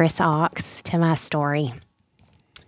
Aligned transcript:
Chris 0.00 0.18
Ochs, 0.18 0.82
to 0.84 0.96
my 0.96 1.14
story. 1.14 1.74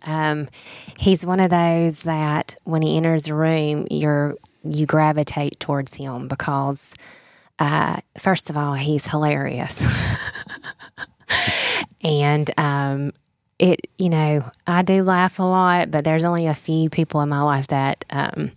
Um, 0.05 0.51
he's 0.99 1.25
one 1.25 1.41
of 1.41 1.49
those 1.49 2.03
that 2.03 2.57
when 2.65 2.83
he 2.83 2.99
enters 2.99 3.27
a 3.27 3.35
room, 3.35 3.87
you're 3.91 4.37
you 4.63 4.85
gravitate 4.85 5.59
towards 5.59 5.95
him 5.95 6.29
because, 6.29 6.95
uh, 7.59 8.01
first 8.19 8.51
of 8.51 8.59
all, 8.59 8.75
he's 8.75 9.07
hilarious, 9.07 9.83
and 12.03 12.51
um, 12.59 13.13
it 13.59 13.81
you 13.97 14.11
know 14.11 14.45
I 14.67 14.83
do 14.83 15.03
laugh 15.03 15.39
a 15.39 15.43
lot, 15.43 15.91
but 15.91 16.05
there's 16.05 16.27
only 16.27 16.49
a 16.49 16.55
few 16.55 16.91
people 16.91 17.23
in 17.23 17.31
my 17.31 17.41
life 17.41 17.69
that. 17.69 18.05
Um, 18.11 18.53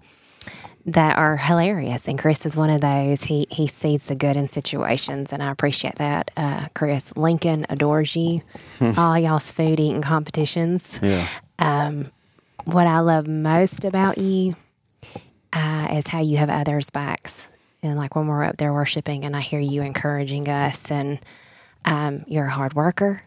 that 0.86 1.18
are 1.18 1.36
hilarious. 1.38 2.08
And 2.08 2.18
Chris 2.20 2.46
is 2.46 2.56
one 2.56 2.70
of 2.70 2.82
those. 2.82 3.24
He 3.24 3.48
he 3.50 3.68
sees 3.68 4.06
the 4.06 4.16
good 4.16 4.38
in 4.38 4.48
situations, 4.48 5.34
and 5.34 5.42
I 5.42 5.52
appreciate 5.52 5.96
that. 5.96 6.32
Uh, 6.38 6.68
Chris 6.76 7.16
Lincoln 7.18 7.66
adores 7.70 8.16
you. 8.16 8.42
All 8.98 9.18
y'all's 9.18 9.52
food 9.52 9.80
eating 9.80 10.02
competitions. 10.02 11.00
Yeah. 11.02 11.28
Um, 11.60 12.12
what 12.66 12.88
I 12.88 13.00
love 13.00 13.28
most 13.28 13.86
about 13.86 14.18
you 14.18 14.56
uh, 15.54 15.88
is 15.92 16.08
how 16.08 16.22
you 16.22 16.38
have 16.38 16.50
others' 16.50 16.90
backs. 16.90 17.50
And 17.82 17.98
like 17.98 18.16
when 18.16 18.28
we're 18.28 18.44
up 18.44 18.58
there 18.58 18.74
worshiping, 18.74 19.26
and 19.26 19.36
I 19.36 19.42
hear 19.42 19.60
you 19.60 19.82
encouraging 19.82 20.50
us, 20.50 20.92
and 20.92 21.20
um, 21.86 22.24
you're 22.28 22.46
a 22.48 22.50
hard 22.52 22.74
worker. 22.74 23.22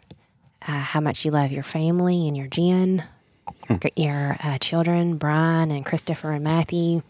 Uh, 0.67 0.73
how 0.73 1.01
much 1.01 1.25
you 1.25 1.31
love 1.31 1.53
your 1.53 1.63
family 1.63 2.27
and 2.27 2.37
your 2.37 2.49
Jen, 2.49 3.05
your 3.95 4.37
uh, 4.43 4.59
children, 4.59 5.17
Brian 5.17 5.71
and 5.71 5.87
Christopher 5.87 6.33
and 6.33 6.43
Matthew. 6.43 7.03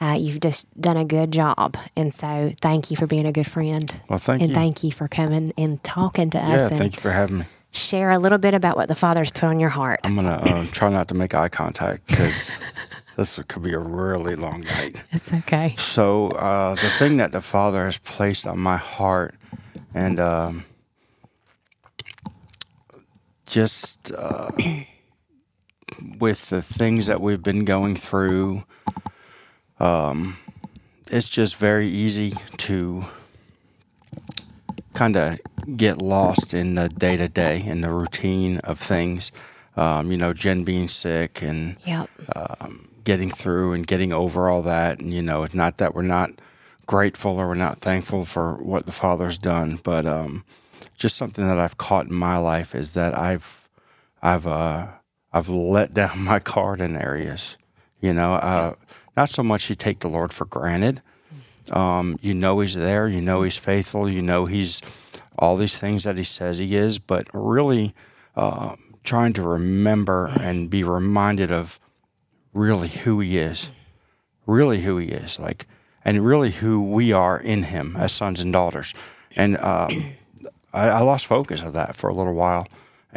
Uh, 0.00 0.16
you've 0.18 0.40
just 0.40 0.68
done 0.80 0.96
a 0.98 1.04
good 1.06 1.32
job, 1.32 1.76
and 1.96 2.12
so 2.12 2.52
thank 2.60 2.90
you 2.90 2.96
for 2.98 3.06
being 3.06 3.24
a 3.26 3.32
good 3.32 3.46
friend. 3.46 3.90
Well, 4.08 4.18
thank 4.18 4.40
you 4.40 4.44
and 4.44 4.50
you. 4.50 4.54
thank 4.54 4.84
you 4.84 4.92
for 4.92 5.08
coming 5.08 5.52
and 5.56 5.82
talking 5.82 6.28
to 6.30 6.38
us 6.38 6.60
Yeah, 6.60 6.66
and 6.68 6.76
thank 6.76 6.96
you 6.96 7.00
for 7.00 7.12
having 7.12 7.38
me. 7.38 7.44
share 7.70 8.10
a 8.10 8.18
little 8.18 8.36
bit 8.38 8.52
about 8.52 8.76
what 8.76 8.88
the 8.88 8.94
Father's 8.94 9.30
put 9.30 9.44
on 9.44 9.58
your 9.58 9.70
heart. 9.70 10.00
I'm 10.04 10.14
gonna 10.14 10.32
uh, 10.32 10.66
try 10.70 10.90
not 10.90 11.08
to 11.08 11.14
make 11.14 11.34
eye 11.34 11.48
contact 11.48 12.06
because 12.08 12.60
this 13.16 13.40
could 13.48 13.62
be 13.62 13.72
a 13.72 13.78
really 13.78 14.34
long 14.36 14.60
night. 14.62 15.02
It's 15.12 15.32
okay. 15.32 15.74
So 15.78 16.28
uh, 16.32 16.74
the 16.74 16.90
thing 16.98 17.16
that 17.16 17.32
the 17.32 17.40
Father 17.40 17.86
has 17.86 17.96
placed 17.96 18.46
on 18.46 18.58
my 18.60 18.76
heart, 18.76 19.34
and 19.94 20.20
um, 20.20 20.64
just 23.46 24.12
uh, 24.12 24.50
with 26.18 26.50
the 26.50 26.60
things 26.60 27.06
that 27.06 27.20
we've 27.22 27.42
been 27.42 27.64
going 27.64 27.96
through, 27.96 28.64
um, 29.78 30.36
it's 31.10 31.28
just 31.28 31.56
very 31.56 31.86
easy 31.88 32.32
to 32.58 33.04
kind 34.94 35.16
of 35.16 35.38
get 35.76 35.98
lost 35.98 36.54
in 36.54 36.74
the 36.74 36.88
day 36.88 37.16
to 37.16 37.28
day 37.28 37.62
in 37.64 37.80
the 37.80 37.90
routine 37.90 38.58
of 38.58 38.78
things. 38.78 39.32
Um, 39.76 40.10
you 40.10 40.16
know, 40.16 40.32
Jen 40.32 40.64
being 40.64 40.88
sick 40.88 41.42
and 41.42 41.76
Yep. 41.84 42.08
getting 43.04 43.30
through 43.30 43.72
and 43.74 43.86
getting 43.86 44.12
over 44.12 44.48
all 44.48 44.62
that. 44.62 44.98
And, 45.00 45.12
you 45.12 45.22
know, 45.22 45.42
it's 45.44 45.54
not 45.54 45.76
that 45.76 45.94
we're 45.94 46.02
not 46.02 46.30
grateful 46.86 47.38
or 47.38 47.48
we're 47.48 47.54
not 47.54 47.78
thankful 47.78 48.24
for 48.24 48.54
what 48.54 48.86
the 48.86 48.92
Father's 48.92 49.38
done, 49.38 49.78
but 49.84 50.06
um, 50.06 50.44
just 50.96 51.16
something 51.16 51.46
that 51.46 51.58
I've 51.58 51.78
caught 51.78 52.06
in 52.06 52.14
my 52.14 52.38
life 52.38 52.74
is 52.74 52.94
that 52.94 53.16
I've, 53.16 53.68
I've, 54.22 54.46
uh, 54.46 54.86
I've 55.32 55.48
let 55.48 55.94
down 56.00 56.24
my 56.24 56.38
guard 56.40 56.80
in 56.80 56.96
areas. 56.96 57.58
You 58.00 58.12
know, 58.12 58.32
uh, 58.34 58.74
not 59.16 59.28
so 59.28 59.42
much 59.42 59.70
you 59.70 59.76
take 59.76 60.00
the 60.00 60.08
Lord 60.08 60.32
for 60.32 60.44
granted. 60.44 61.02
Um, 61.72 62.18
you 62.20 62.34
know 62.34 62.60
He's 62.60 62.74
there. 62.74 63.08
You 63.08 63.20
know 63.20 63.42
He's 63.42 63.56
faithful. 63.56 64.08
You 64.08 64.22
know 64.22 64.46
He's 64.46 64.82
all 65.38 65.56
these 65.56 65.78
things 65.78 66.04
that 66.04 66.16
He 66.16 66.22
says 66.22 66.58
He 66.58 66.76
is. 66.76 66.98
But 66.98 67.28
really, 67.32 67.94
uh, 68.36 68.76
trying 69.06 69.32
to 69.32 69.42
remember 69.42 70.26
and 70.38 70.68
be 70.68 70.82
reminded 70.82 71.50
of 71.50 71.80
really 72.52 72.88
who 72.88 73.20
he 73.20 73.38
is, 73.38 73.70
really 74.46 74.82
who 74.82 74.98
he 74.98 75.08
is, 75.08 75.38
like, 75.38 75.66
and 76.04 76.24
really 76.24 76.50
who 76.50 76.82
we 76.82 77.12
are 77.12 77.38
in 77.38 77.64
him 77.64 77.96
as 77.96 78.12
sons 78.12 78.40
and 78.40 78.52
daughters. 78.52 78.92
And 79.34 79.56
um, 79.58 80.14
I, 80.72 80.88
I 80.88 81.00
lost 81.00 81.26
focus 81.26 81.62
of 81.62 81.72
that 81.72 81.96
for 81.96 82.10
a 82.10 82.14
little 82.14 82.34
while. 82.34 82.66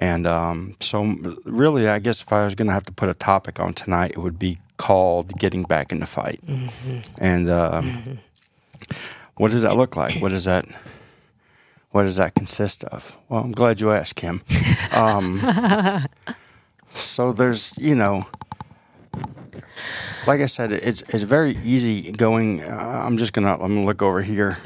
And 0.02 0.26
um, 0.26 0.76
so, 0.80 1.04
really, 1.44 1.90
I 1.90 2.00
guess 2.00 2.22
if 2.22 2.32
I 2.32 2.46
was 2.46 2.56
going 2.56 2.68
to 2.68 2.74
have 2.74 2.86
to 2.86 2.94
put 2.94 3.10
a 3.10 3.14
topic 3.14 3.60
on 3.60 3.74
tonight, 3.74 4.12
it 4.12 4.20
would 4.20 4.40
be 4.40 4.58
called 4.78 5.38
"Getting 5.38 5.64
Back 5.64 5.92
in 5.92 6.00
the 6.00 6.06
Fight." 6.06 6.40
And 7.20 7.50
um, 7.50 8.20
what 9.36 9.52
does 9.52 9.62
that 9.64 9.76
look 9.76 9.98
like? 9.98 10.22
What 10.22 10.30
does 10.30 10.46
that 10.46 10.66
what 11.92 12.04
does 12.04 12.18
that 12.18 12.36
consist 12.36 12.84
of? 12.86 13.18
Well, 13.30 13.42
I'm 13.42 13.52
glad 13.52 13.82
you 13.82 13.92
asked, 13.92 14.16
Kim. 14.16 14.42
Um, 14.96 15.40
so 16.94 17.31
there's, 17.34 17.74
you 17.78 17.96
know, 17.96 18.28
like 20.28 20.40
I 20.42 20.46
said, 20.46 20.72
it's 20.72 21.02
it's 21.10 21.24
very 21.24 21.58
easy 21.66 22.12
going. 22.12 22.64
Uh, 22.64 23.02
I'm 23.04 23.18
just 23.18 23.34
gonna 23.34 23.54
I'm 23.54 23.60
gonna 23.76 23.86
look 23.86 24.02
over 24.02 24.22
here, 24.22 24.58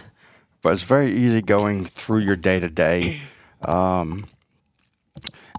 but 0.61 0.73
it's 0.73 0.83
very 0.83 1.11
easy 1.11 1.41
going 1.41 1.85
through 1.85 2.19
your 2.19 2.35
day 2.35 2.59
to 2.59 2.69
day, 2.69 3.21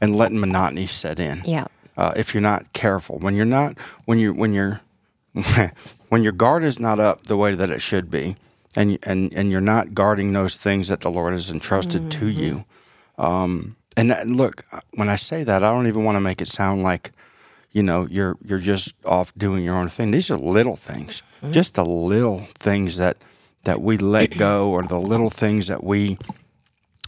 and 0.00 0.16
letting 0.16 0.40
monotony 0.40 0.86
set 0.86 1.20
in. 1.20 1.42
Yep. 1.44 1.70
Uh, 1.96 2.12
if 2.16 2.34
you're 2.34 2.40
not 2.40 2.72
careful, 2.72 3.18
when 3.18 3.34
you're 3.34 3.44
not 3.44 3.78
when 4.04 4.18
you 4.18 4.32
when 4.32 4.52
you're 4.52 4.80
when 6.08 6.22
your 6.22 6.32
guard 6.32 6.64
is 6.64 6.78
not 6.80 6.98
up 6.98 7.24
the 7.24 7.36
way 7.36 7.54
that 7.54 7.70
it 7.70 7.80
should 7.80 8.10
be, 8.10 8.36
and 8.76 8.98
and 9.04 9.32
and 9.32 9.50
you're 9.50 9.60
not 9.60 9.94
guarding 9.94 10.32
those 10.32 10.56
things 10.56 10.88
that 10.88 11.00
the 11.00 11.10
Lord 11.10 11.32
has 11.32 11.50
entrusted 11.50 12.10
to 12.12 12.26
you. 12.26 12.64
Um, 13.16 13.76
and 13.96 14.10
that, 14.10 14.26
look, 14.26 14.64
when 14.94 15.08
I 15.08 15.16
say 15.16 15.44
that, 15.44 15.62
I 15.62 15.70
don't 15.70 15.86
even 15.86 16.04
want 16.04 16.16
to 16.16 16.20
make 16.20 16.40
it 16.40 16.48
sound 16.48 16.82
like, 16.82 17.12
you 17.70 17.82
know, 17.82 18.08
you're 18.10 18.36
you're 18.44 18.58
just 18.58 18.94
off 19.04 19.32
doing 19.36 19.64
your 19.64 19.76
own 19.76 19.88
thing. 19.88 20.10
These 20.10 20.30
are 20.30 20.36
little 20.36 20.76
things, 20.76 21.22
just 21.52 21.74
the 21.74 21.84
little 21.84 22.40
things 22.54 22.96
that 22.96 23.18
that 23.62 23.80
we 23.80 23.96
let 23.98 24.36
go, 24.36 24.70
or 24.70 24.82
the 24.82 24.98
little 24.98 25.30
things 25.30 25.68
that 25.68 25.84
we 25.84 26.18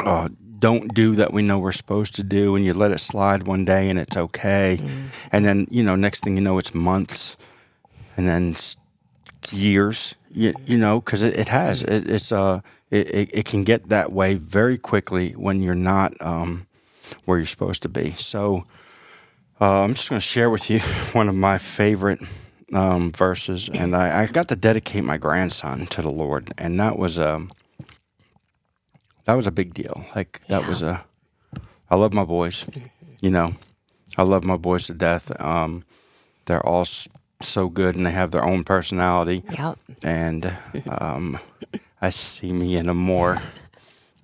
uh, 0.05 0.29
don't 0.59 0.95
do 0.95 1.15
that 1.17 1.33
we 1.33 1.43
know 1.43 1.59
we're 1.59 1.73
supposed 1.73 2.15
to 2.17 2.23
do, 2.23 2.57
and 2.57 2.65
you 2.65 2.75
let 2.75 2.93
it 2.93 3.01
slide 3.01 3.45
one 3.45 3.65
day, 3.65 3.89
and 3.89 3.99
it's 3.99 4.17
okay, 4.17 4.79
and 5.33 5.45
then 5.45 5.67
you 5.71 5.83
know, 5.83 5.97
next 5.97 6.25
thing 6.25 6.37
you 6.37 6.43
know, 6.43 6.59
it's 6.59 6.75
months, 6.75 7.37
and 8.17 8.27
then 8.27 8.57
years. 9.51 10.15
You, 10.31 10.53
you 10.67 10.77
know, 10.77 11.01
because 11.01 11.23
it, 11.23 11.39
it 11.39 11.49
has. 11.49 11.83
It, 11.83 12.11
it's 12.11 12.31
uh, 12.31 12.61
it, 12.91 13.31
it, 13.33 13.45
can 13.47 13.65
get 13.65 13.89
that 13.89 14.13
way 14.13 14.35
very 14.35 14.79
quickly 14.79 15.33
when 15.33 15.63
you're 15.63 15.75
not 15.75 16.13
um, 16.21 16.67
where 17.25 17.39
you're 17.39 17.47
supposed 17.47 17.83
to 17.83 17.89
be. 17.89 18.13
So 18.13 18.67
uh, 19.61 19.83
I'm 19.83 19.95
just 19.95 20.09
going 20.09 20.21
to 20.21 20.27
share 20.27 20.51
with 20.51 20.71
you 20.71 20.81
one 21.13 21.29
of 21.29 21.35
my 21.35 21.59
favorite 21.59 22.21
um, 22.73 23.13
verses, 23.13 23.69
and 23.69 23.97
I, 23.97 24.23
I 24.23 24.27
got 24.27 24.49
to 24.49 24.57
dedicate 24.57 25.05
my 25.05 25.19
grandson 25.19 25.87
to 25.87 26.03
the 26.03 26.11
Lord, 26.11 26.53
and 26.59 26.79
that 26.81 26.99
was 26.99 27.19
um, 27.19 27.51
that 29.27 29.35
was 29.35 29.47
a 29.47 29.51
big 29.53 29.75
deal. 29.75 30.05
Like 30.15 30.41
that 30.49 30.67
was 30.67 30.83
a. 30.83 31.05
I 31.91 31.95
love 31.97 32.13
my 32.15 32.25
boys, 32.25 32.67
you 33.21 33.31
know, 33.31 33.55
I 34.19 34.23
love 34.25 34.43
my 34.45 34.57
boys 34.57 34.87
to 34.89 34.95
death. 34.95 35.31
Um, 35.41 35.85
they're 36.47 36.65
all 36.67 36.81
s- 36.81 37.09
so 37.41 37.69
good, 37.69 37.95
and 37.95 38.05
they 38.07 38.11
have 38.11 38.31
their 38.33 38.45
own 38.45 38.65
personality 38.65 39.45
Yep. 39.57 39.79
and 40.03 40.53
um, 40.89 41.39
I 42.03 42.11
see 42.11 42.53
me 42.53 42.75
in 42.77 42.87
them 42.87 42.97
more 42.97 43.37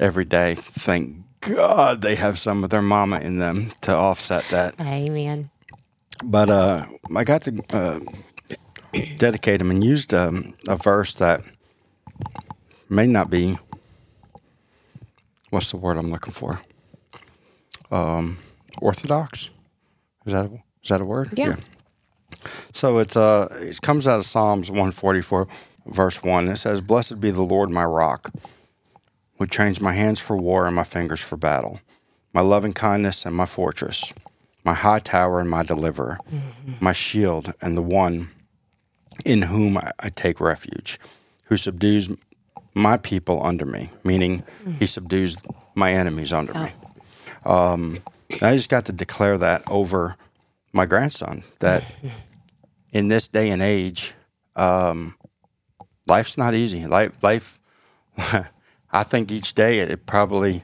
every 0.00 0.24
day. 0.24 0.56
Thank 0.56 1.18
God 1.40 2.00
they 2.02 2.16
have 2.16 2.36
some 2.38 2.64
of 2.64 2.70
their 2.70 2.82
mama 2.82 3.18
in 3.20 3.38
them 3.38 3.70
to 3.82 3.94
offset 3.94 4.44
that. 4.50 4.74
Amen. 4.80 5.50
But 6.24 6.50
uh, 6.50 6.86
I 7.16 7.22
got 7.24 7.42
to 7.42 7.62
uh, 7.70 8.00
dedicate 9.18 9.58
them 9.58 9.70
and 9.70 9.84
used 9.84 10.14
um, 10.14 10.54
a 10.68 10.76
verse 10.76 11.14
that 11.14 11.42
may 12.88 13.06
not 13.06 13.30
be 13.30 13.58
what's 15.52 15.70
the 15.70 15.76
word 15.76 15.98
I'm 15.98 16.08
looking 16.08 16.32
for? 16.32 16.60
Um, 17.90 18.38
orthodox. 18.80 19.50
Is 20.24 20.32
that 20.32 20.46
a, 20.46 20.52
is 20.82 20.88
that 20.88 21.00
a 21.00 21.04
word? 21.04 21.30
Yeah. 21.36 21.56
So 22.72 22.98
it's 22.98 23.16
uh 23.16 23.48
it 23.60 23.82
comes 23.82 24.08
out 24.08 24.18
of 24.18 24.24
Psalms 24.24 24.70
144 24.70 25.46
verse 25.86 26.22
1. 26.22 26.48
It 26.48 26.56
says, 26.56 26.80
"Blessed 26.80 27.20
be 27.20 27.30
the 27.30 27.42
Lord 27.42 27.70
my 27.70 27.84
rock, 27.84 28.30
who 29.38 29.46
trains 29.46 29.80
my 29.80 29.92
hands 29.92 30.18
for 30.18 30.36
war 30.36 30.66
and 30.66 30.74
my 30.74 30.84
fingers 30.84 31.20
for 31.20 31.36
battle, 31.36 31.80
my 32.32 32.40
loving 32.40 32.72
kindness 32.72 33.26
and 33.26 33.36
my 33.36 33.44
fortress, 33.46 34.14
my 34.64 34.72
high 34.72 35.00
tower 35.00 35.38
and 35.38 35.50
my 35.50 35.62
deliverer, 35.62 36.18
my 36.80 36.92
shield 36.92 37.52
and 37.60 37.76
the 37.76 37.82
one 37.82 38.30
in 39.26 39.42
whom 39.42 39.76
I, 39.76 39.90
I 40.00 40.08
take 40.08 40.40
refuge, 40.40 40.98
who 41.44 41.56
subdues 41.58 42.08
my 42.74 42.96
people 42.96 43.44
under 43.44 43.66
me, 43.66 43.90
meaning 44.04 44.42
he 44.78 44.86
subdues 44.86 45.36
my 45.74 45.92
enemies 45.92 46.32
under 46.32 46.54
me." 46.54 46.70
Um, 47.44 47.98
I 48.40 48.54
just 48.56 48.70
got 48.70 48.84
to 48.86 48.92
declare 48.92 49.36
that 49.38 49.62
over 49.70 50.16
my 50.72 50.86
grandson 50.86 51.42
that 51.60 51.84
in 52.92 53.08
this 53.08 53.28
day 53.28 53.50
and 53.50 53.60
age, 53.62 54.14
um, 54.56 55.16
life's 56.06 56.38
not 56.38 56.54
easy. 56.54 56.86
Life, 56.86 57.22
life. 57.22 57.58
I 58.94 59.02
think 59.04 59.30
each 59.32 59.54
day 59.54 59.78
it, 59.78 59.90
it 59.90 60.06
probably 60.06 60.62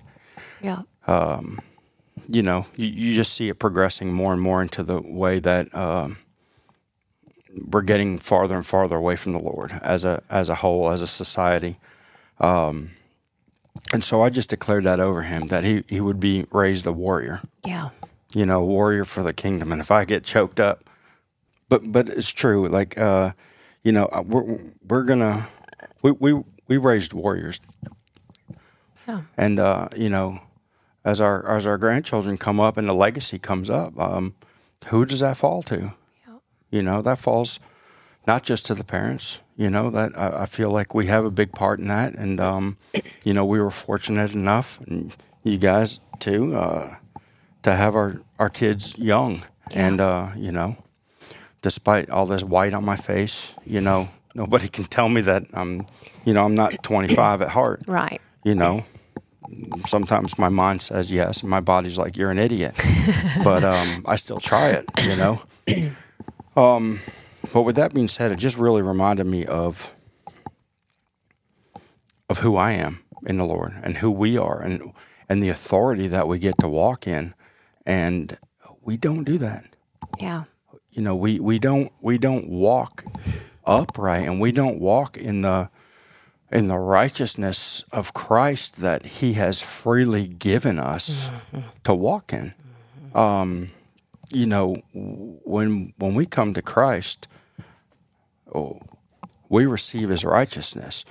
Yeah. 0.62 0.82
you 2.26 2.42
know, 2.42 2.66
you, 2.76 2.86
you 2.86 3.14
just 3.14 3.32
see 3.32 3.48
it 3.48 3.58
progressing 3.58 4.12
more 4.12 4.32
and 4.34 4.42
more 4.42 4.60
into 4.60 4.82
the 4.82 5.00
way 5.00 5.38
that 5.38 5.74
um, 5.74 6.18
we're 7.70 7.82
getting 7.82 8.18
farther 8.18 8.54
and 8.54 8.66
farther 8.66 8.96
away 8.96 9.16
from 9.16 9.32
the 9.32 9.38
Lord 9.38 9.72
as 9.82 10.04
a 10.04 10.22
as 10.28 10.48
a 10.50 10.56
whole, 10.56 10.90
as 10.90 11.00
a 11.00 11.06
society. 11.06 11.78
Um, 12.40 12.90
and 13.92 14.02
so 14.04 14.22
I 14.22 14.30
just 14.30 14.50
declared 14.50 14.84
that 14.84 15.00
over 15.00 15.22
him 15.22 15.46
that 15.48 15.64
he, 15.64 15.84
he 15.88 16.00
would 16.00 16.20
be 16.20 16.46
raised 16.52 16.86
a 16.86 16.92
warrior, 16.92 17.40
Yeah. 17.64 17.90
you 18.34 18.44
know, 18.46 18.64
warrior 18.64 19.04
for 19.04 19.22
the 19.22 19.32
kingdom. 19.32 19.72
And 19.72 19.80
if 19.80 19.90
I 19.90 20.04
get 20.04 20.24
choked 20.24 20.60
up, 20.60 20.84
but 21.68 21.90
but 21.92 22.08
it's 22.08 22.30
true. 22.30 22.68
Like 22.68 22.96
uh, 22.98 23.32
you 23.84 23.92
know, 23.92 24.06
uh, 24.06 24.22
we're 24.26 24.58
we're 24.88 25.02
gonna 25.04 25.46
we 26.02 26.12
we 26.12 26.42
we 26.66 26.76
raised 26.78 27.12
warriors, 27.12 27.60
Yeah. 29.06 29.22
and 29.36 29.58
uh, 29.58 29.88
you 29.96 30.08
know, 30.08 30.40
as 31.04 31.20
our 31.20 31.46
as 31.48 31.66
our 31.66 31.76
grandchildren 31.78 32.36
come 32.38 32.58
up 32.60 32.76
and 32.78 32.88
the 32.88 32.94
legacy 32.94 33.38
comes 33.38 33.68
up, 33.70 33.98
um, 34.00 34.34
who 34.86 35.04
does 35.04 35.20
that 35.20 35.36
fall 35.36 35.62
to? 35.64 35.92
Yeah. 36.26 36.38
You 36.70 36.82
know, 36.82 37.02
that 37.02 37.18
falls 37.18 37.60
not 38.28 38.44
just 38.44 38.66
to 38.66 38.74
the 38.74 38.84
parents. 38.84 39.40
You 39.56 39.70
know, 39.70 39.90
that 39.90 40.12
I, 40.16 40.42
I 40.42 40.46
feel 40.46 40.70
like 40.70 40.94
we 40.94 41.06
have 41.06 41.24
a 41.24 41.30
big 41.32 41.50
part 41.50 41.80
in 41.80 41.88
that, 41.88 42.14
and 42.14 42.38
um, 42.40 42.76
you 43.24 43.32
know, 43.34 43.44
we 43.44 43.58
were 43.60 43.72
fortunate 43.72 44.32
enough, 44.34 44.78
and 44.86 45.16
you 45.42 45.58
guys 45.58 46.00
too, 46.20 46.54
uh, 46.54 46.94
to 47.62 47.74
have 47.74 47.96
our 47.96 48.20
our 48.38 48.48
kids 48.50 48.96
young, 48.98 49.42
Yeah. 49.72 49.86
and 49.86 50.00
uh, 50.00 50.28
you 50.36 50.52
know, 50.52 50.76
despite 51.62 52.08
all 52.10 52.26
this 52.26 52.44
white 52.44 52.72
on 52.72 52.84
my 52.84 52.94
face, 52.96 53.54
you 53.66 53.80
know, 53.80 54.08
nobody 54.34 54.68
can 54.68 54.84
tell 54.84 55.08
me 55.08 55.22
that 55.22 55.42
I'm, 55.52 55.86
you 56.24 56.32
know, 56.34 56.44
I'm 56.44 56.54
not 56.54 56.82
25 56.84 57.42
at 57.42 57.48
heart 57.48 57.82
Right. 57.88 58.20
you 58.44 58.54
know 58.54 58.84
sometimes 59.86 60.38
my 60.38 60.48
mind 60.50 60.82
says 60.82 61.10
yes 61.12 61.40
and 61.40 61.50
my 61.50 61.60
body's 61.60 61.96
like 61.98 62.16
you're 62.18 62.30
an 62.30 62.38
idiot 62.38 62.74
but 63.44 63.64
um, 63.64 64.04
i 64.06 64.14
still 64.16 64.36
try 64.38 64.68
it 64.68 64.84
you 65.08 65.16
know 65.16 65.40
um, 66.56 67.00
but 67.52 67.62
with 67.62 67.76
that 67.76 67.94
being 67.94 68.08
said 68.08 68.30
it 68.32 68.38
just 68.38 68.58
really 68.58 68.82
reminded 68.82 69.26
me 69.26 69.44
of 69.44 69.92
of 72.28 72.38
who 72.38 72.56
i 72.56 72.72
am 72.72 73.02
in 73.26 73.36
the 73.38 73.44
lord 73.44 73.72
and 73.82 73.98
who 73.98 74.10
we 74.10 74.36
are 74.36 74.60
and 74.60 74.92
and 75.28 75.42
the 75.42 75.48
authority 75.48 76.08
that 76.08 76.26
we 76.26 76.38
get 76.38 76.56
to 76.58 76.68
walk 76.68 77.06
in. 77.06 77.34
And 77.84 78.38
we 78.82 78.96
don't 78.96 79.24
do 79.24 79.38
that. 79.38 79.64
Yeah. 80.18 80.44
you 80.90 81.02
know 81.02 81.14
we 81.14 81.38
we 81.38 81.58
don't 81.58 81.92
we 82.00 82.18
don't 82.18 82.48
walk 82.48 83.04
upright 83.64 84.26
and 84.26 84.40
we 84.40 84.50
don't 84.52 84.80
walk 84.80 85.16
in 85.16 85.42
the 85.42 85.68
in 86.50 86.66
the 86.68 86.78
righteousness 86.78 87.84
of 87.92 88.14
Christ 88.14 88.80
that 88.80 89.04
he 89.04 89.34
has 89.34 89.60
freely 89.60 90.26
given 90.26 90.78
us 90.78 91.30
to 91.84 91.94
walk 91.94 92.32
in. 92.32 92.54
Um 93.14 93.68
you 94.30 94.46
know 94.46 94.76
when 94.92 95.92
when 95.98 96.14
we 96.14 96.26
come 96.26 96.54
to 96.54 96.62
Christ 96.62 97.28
oh, 98.54 98.80
we 99.48 99.66
receive 99.66 100.08
his 100.08 100.24
righteousness 100.24 101.04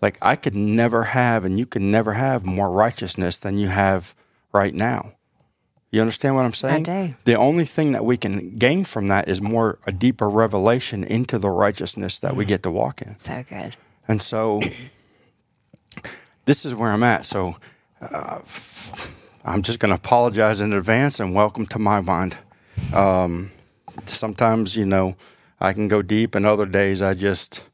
like 0.00 0.18
I 0.20 0.36
could 0.36 0.54
never 0.54 1.04
have 1.04 1.44
and 1.44 1.58
you 1.58 1.66
can 1.66 1.90
never 1.90 2.14
have 2.14 2.44
more 2.44 2.70
righteousness 2.70 3.38
than 3.38 3.58
you 3.58 3.68
have 3.68 4.14
right 4.52 4.74
now 4.74 5.12
you 5.92 6.00
understand 6.00 6.34
what 6.36 6.46
I'm 6.46 6.54
saying? 6.54 6.84
do. 6.84 7.14
The 7.24 7.34
only 7.34 7.66
thing 7.66 7.92
that 7.92 8.02
we 8.02 8.16
can 8.16 8.56
gain 8.56 8.86
from 8.86 9.08
that 9.08 9.28
is 9.28 9.42
more 9.42 9.78
a 9.86 9.92
deeper 9.92 10.28
revelation 10.28 11.04
into 11.04 11.38
the 11.38 11.50
righteousness 11.50 12.18
that 12.20 12.34
we 12.34 12.46
get 12.46 12.62
to 12.62 12.70
walk 12.70 13.02
in. 13.02 13.12
So 13.12 13.44
good. 13.46 13.76
And 14.08 14.22
so 14.22 14.62
this 16.46 16.64
is 16.64 16.74
where 16.74 16.90
I'm 16.90 17.02
at. 17.02 17.26
So 17.26 17.56
uh, 18.00 18.40
I'm 19.44 19.60
just 19.60 19.80
going 19.80 19.90
to 19.90 19.96
apologize 19.96 20.62
in 20.62 20.72
advance 20.72 21.20
and 21.20 21.34
welcome 21.34 21.66
to 21.66 21.78
my 21.78 22.00
mind. 22.00 22.38
Um, 22.94 23.50
sometimes, 24.06 24.74
you 24.74 24.86
know, 24.86 25.14
I 25.62 25.72
can 25.72 25.88
go 25.88 26.02
deep, 26.02 26.34
and 26.34 26.44
other 26.44 26.66
days 26.66 27.00
I 27.00 27.14
just. 27.14 27.64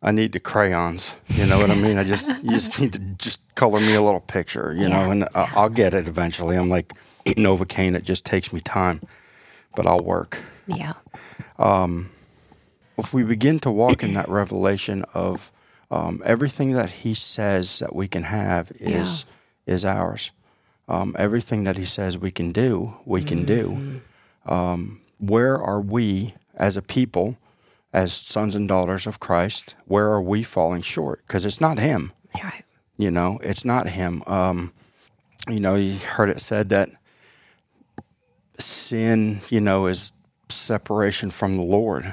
I 0.00 0.12
need 0.12 0.30
the 0.30 0.38
crayons. 0.38 1.14
You 1.26 1.46
know 1.46 1.58
what 1.58 1.70
I 1.70 1.74
mean? 1.74 1.98
I 1.98 2.04
just 2.04 2.28
you 2.44 2.50
just 2.50 2.80
need 2.80 2.92
to 2.92 3.00
just 3.18 3.40
color 3.56 3.80
me 3.80 3.94
a 3.94 4.00
little 4.02 4.20
picture, 4.20 4.72
you 4.72 4.88
know, 4.88 5.10
and 5.10 5.24
I- 5.34 5.50
I'll 5.56 5.68
get 5.68 5.92
it 5.92 6.06
eventually. 6.06 6.56
I'm 6.56 6.68
like 6.68 6.92
Novocaine; 7.26 7.96
it 7.96 8.04
just 8.04 8.24
takes 8.24 8.52
me 8.52 8.60
time, 8.60 9.00
but 9.74 9.86
I'll 9.88 9.98
work 10.04 10.40
Yeah. 10.68 10.92
if 12.96 13.12
we 13.12 13.22
begin 13.24 13.58
to 13.60 13.70
walk 13.70 14.02
in 14.04 14.14
that 14.14 14.28
revelation 14.28 15.04
of 15.14 15.50
um, 15.90 16.22
everything 16.24 16.72
that 16.74 16.90
he 17.02 17.12
says 17.14 17.80
that 17.80 17.94
we 17.94 18.06
can 18.08 18.22
have 18.24 18.70
is 18.78 19.24
is 19.66 19.84
ours. 19.84 20.30
Um, 20.88 21.14
everything 21.18 21.64
that 21.64 21.76
he 21.76 21.84
says 21.84 22.16
we 22.16 22.30
can 22.30 22.52
do, 22.52 22.94
we 23.04 23.22
can 23.22 23.44
do. 23.44 24.00
Um, 24.46 25.00
where 25.18 25.58
are 25.60 25.80
we 25.80 26.34
as 26.58 26.76
a 26.76 26.82
people, 26.82 27.38
as 27.92 28.12
sons 28.12 28.54
and 28.54 28.68
daughters 28.68 29.06
of 29.06 29.20
Christ? 29.20 29.74
Where 29.86 30.08
are 30.08 30.20
we 30.20 30.42
falling 30.42 30.82
short? 30.82 31.26
Because 31.26 31.46
it's 31.46 31.60
not 31.60 31.78
him. 31.78 32.12
Right. 32.34 32.64
You 32.98 33.10
know, 33.10 33.38
it's 33.42 33.64
not 33.64 33.88
him. 33.88 34.22
Um, 34.26 34.74
you 35.48 35.60
know, 35.60 35.76
you 35.76 35.96
heard 35.98 36.28
it 36.28 36.42
said 36.42 36.68
that 36.68 36.90
sin, 38.58 39.40
you 39.48 39.60
know, 39.60 39.86
is 39.86 40.12
separation 40.50 41.30
from 41.30 41.54
the 41.54 41.62
Lord. 41.62 42.12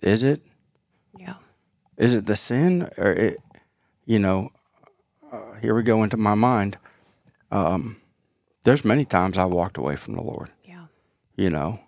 Is 0.00 0.22
it? 0.22 0.40
Yeah. 1.18 1.34
Is 1.96 2.14
it 2.14 2.26
the 2.26 2.36
sin, 2.36 2.88
or 2.96 3.10
it? 3.10 3.38
You 4.06 4.20
know, 4.20 4.50
uh, 5.30 5.54
here 5.60 5.74
we 5.74 5.82
go 5.82 6.02
into 6.02 6.16
my 6.16 6.34
mind. 6.34 6.78
Um, 7.50 7.96
there's 8.64 8.84
many 8.84 9.04
times 9.04 9.38
I 9.38 9.44
walked 9.44 9.78
away 9.78 9.96
from 9.96 10.14
the 10.14 10.22
Lord. 10.22 10.50
Yeah. 10.64 10.86
You 11.36 11.50
know, 11.50 11.80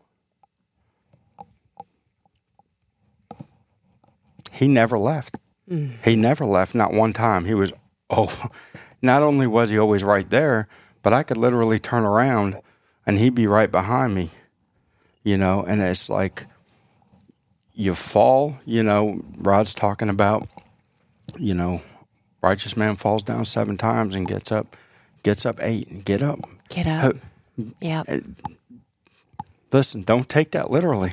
he 4.52 4.68
never 4.68 4.98
left. 4.98 5.36
Mm. 5.68 6.02
He 6.04 6.16
never 6.16 6.44
left, 6.44 6.74
not 6.74 6.92
one 6.92 7.12
time. 7.12 7.44
He 7.44 7.54
was, 7.54 7.72
oh, 8.10 8.50
not 9.02 9.22
only 9.22 9.46
was 9.46 9.70
he 9.70 9.78
always 9.78 10.04
right 10.04 10.28
there, 10.28 10.68
but 11.02 11.12
I 11.12 11.22
could 11.22 11.36
literally 11.36 11.78
turn 11.78 12.04
around 12.04 12.60
and 13.06 13.18
he'd 13.18 13.34
be 13.34 13.46
right 13.46 13.70
behind 13.70 14.14
me, 14.14 14.30
you 15.24 15.36
know, 15.36 15.64
and 15.66 15.80
it's 15.80 16.10
like 16.10 16.46
you 17.72 17.94
fall, 17.94 18.58
you 18.66 18.82
know, 18.82 19.22
Rod's 19.38 19.74
talking 19.74 20.08
about, 20.08 20.48
you 21.38 21.54
know, 21.54 21.80
righteous 22.42 22.76
man 22.76 22.96
falls 22.96 23.22
down 23.22 23.44
seven 23.44 23.76
times 23.76 24.14
and 24.14 24.28
gets 24.28 24.52
up, 24.52 24.76
gets 25.22 25.44
up 25.46 25.58
eight, 25.62 25.88
and 25.88 26.04
get 26.04 26.22
up. 26.22 26.40
Get 26.68 26.86
up. 26.86 27.16
Yeah. 27.80 28.02
Listen, 29.72 30.02
don't 30.02 30.28
take 30.28 30.50
that 30.52 30.70
literally. 30.70 31.12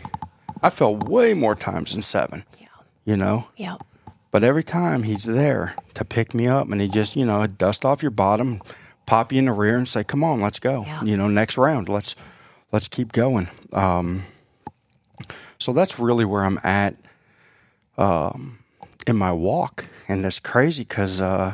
I 0.64 0.70
fell 0.70 0.96
way 0.96 1.34
more 1.34 1.56
times 1.56 1.94
than 1.94 2.02
seven, 2.02 2.44
Yeah. 2.60 2.68
you 3.06 3.16
know, 3.18 3.48
Yeah. 3.56 3.76
but 4.32 4.44
every 4.44 4.64
time 4.64 5.04
he's 5.04 5.26
there 5.26 5.76
to 5.94 6.04
pick 6.04 6.34
me 6.34 6.48
up 6.48 6.72
and 6.72 6.82
he 6.82 6.88
just, 6.88 7.16
you 7.16 7.26
know, 7.26 7.46
dust 7.46 7.86
off 7.86 8.02
your 8.02 8.10
bottom, 8.12 8.62
pop 9.06 9.32
you 9.32 9.40
in 9.40 9.46
the 9.46 9.52
rear 9.54 9.78
and 9.78 9.88
say, 9.88 10.04
come 10.04 10.24
on, 10.24 10.42
let's 10.42 10.60
go. 10.60 10.84
Yeah. 10.88 11.04
You 11.04 11.16
know, 11.18 11.28
next 11.28 11.58
round, 11.58 11.90
let's, 11.90 12.16
let's 12.72 12.88
keep 12.88 13.12
going. 13.12 13.50
Um, 13.74 14.24
so 15.60 15.74
that's 15.74 16.00
really 16.00 16.26
where 16.26 16.44
I'm 16.44 16.60
at 16.64 16.96
um, 17.98 18.58
in 19.06 19.16
my 19.16 19.32
walk. 19.32 19.88
And 20.08 20.24
that's 20.24 20.40
crazy 20.40 20.84
because 20.84 21.22
uh, 21.22 21.54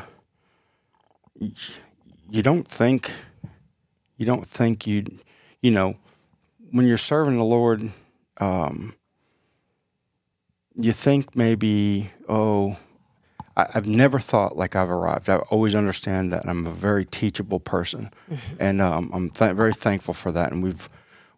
you 2.33 2.41
don't 2.41 2.67
think, 2.67 3.11
you 4.17 4.25
don't 4.25 4.45
think 4.45 4.87
you, 4.87 5.05
you 5.61 5.69
know, 5.69 5.95
when 6.71 6.87
you're 6.87 6.97
serving 6.97 7.37
the 7.37 7.43
Lord, 7.43 7.91
um, 8.37 8.95
you 10.75 10.91
think 10.91 11.35
maybe, 11.35 12.09
oh, 12.27 12.75
I, 13.55 13.67
I've 13.75 13.85
never 13.85 14.17
thought 14.17 14.57
like 14.57 14.75
I've 14.75 14.89
arrived. 14.89 15.29
I 15.29 15.37
always 15.51 15.75
understand 15.75 16.33
that 16.33 16.47
I'm 16.47 16.65
a 16.65 16.71
very 16.71 17.05
teachable 17.05 17.59
person, 17.59 18.09
and 18.59 18.81
um, 18.81 19.11
I'm 19.13 19.29
th- 19.29 19.55
very 19.55 19.73
thankful 19.73 20.15
for 20.15 20.31
that. 20.31 20.51
And 20.51 20.63
we've 20.63 20.89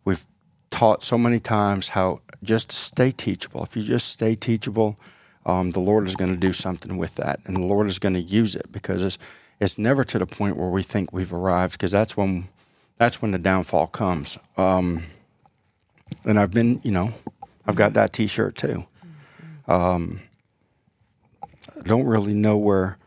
we've 0.05 0.25
taught 0.69 1.03
so 1.03 1.17
many 1.17 1.39
times 1.41 1.89
how 1.89 2.21
just 2.41 2.71
stay 2.71 3.11
teachable. 3.11 3.63
If 3.63 3.75
you 3.75 3.83
just 3.83 4.07
stay 4.07 4.33
teachable, 4.33 4.97
um, 5.45 5.71
the 5.71 5.81
Lord 5.81 6.07
is 6.07 6.15
going 6.15 6.33
to 6.33 6.39
do 6.39 6.53
something 6.53 6.95
with 6.95 7.15
that, 7.15 7.41
and 7.43 7.57
the 7.57 7.65
Lord 7.65 7.87
is 7.87 7.99
going 7.99 8.15
to 8.15 8.21
use 8.21 8.55
it 8.55 8.71
because 8.71 9.19
it's 9.59 9.77
never 9.77 10.03
to 10.03 10.19
the 10.19 10.25
point 10.25 10.57
where 10.57 10.69
we 10.69 10.83
think 10.83 11.13
we've 11.13 11.33
arrived 11.33 11.73
because 11.73 11.91
that's 11.91 12.15
when 12.17 12.49
that's 12.97 13.21
when 13.21 13.31
the 13.31 13.37
downfall 13.39 13.87
comes. 13.87 14.37
Um, 14.57 15.03
and 16.23 16.39
I've 16.39 16.51
been, 16.51 16.79
you 16.83 16.91
know, 16.91 17.11
I've 17.65 17.75
got 17.75 17.93
that 17.93 18.13
T-shirt 18.13 18.55
too. 18.57 18.85
Um, 19.67 20.21
I 21.43 21.81
don't 21.83 22.05
really 22.05 22.33
know 22.33 22.57
where 22.57 22.97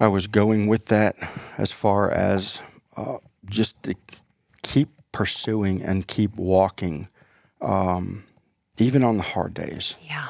I 0.00 0.08
was 0.08 0.26
going 0.26 0.66
with 0.66 0.86
that, 0.86 1.16
as 1.56 1.72
far 1.72 2.10
as 2.10 2.62
uh, 2.96 3.18
just 3.48 3.82
to 3.84 3.94
keep 4.62 4.88
pursuing 5.12 5.80
and 5.82 6.06
keep 6.06 6.34
walking, 6.36 7.08
um, 7.62 8.24
even 8.78 9.02
on 9.04 9.16
the 9.16 9.22
hard 9.22 9.54
days. 9.54 9.96
Yeah. 10.02 10.28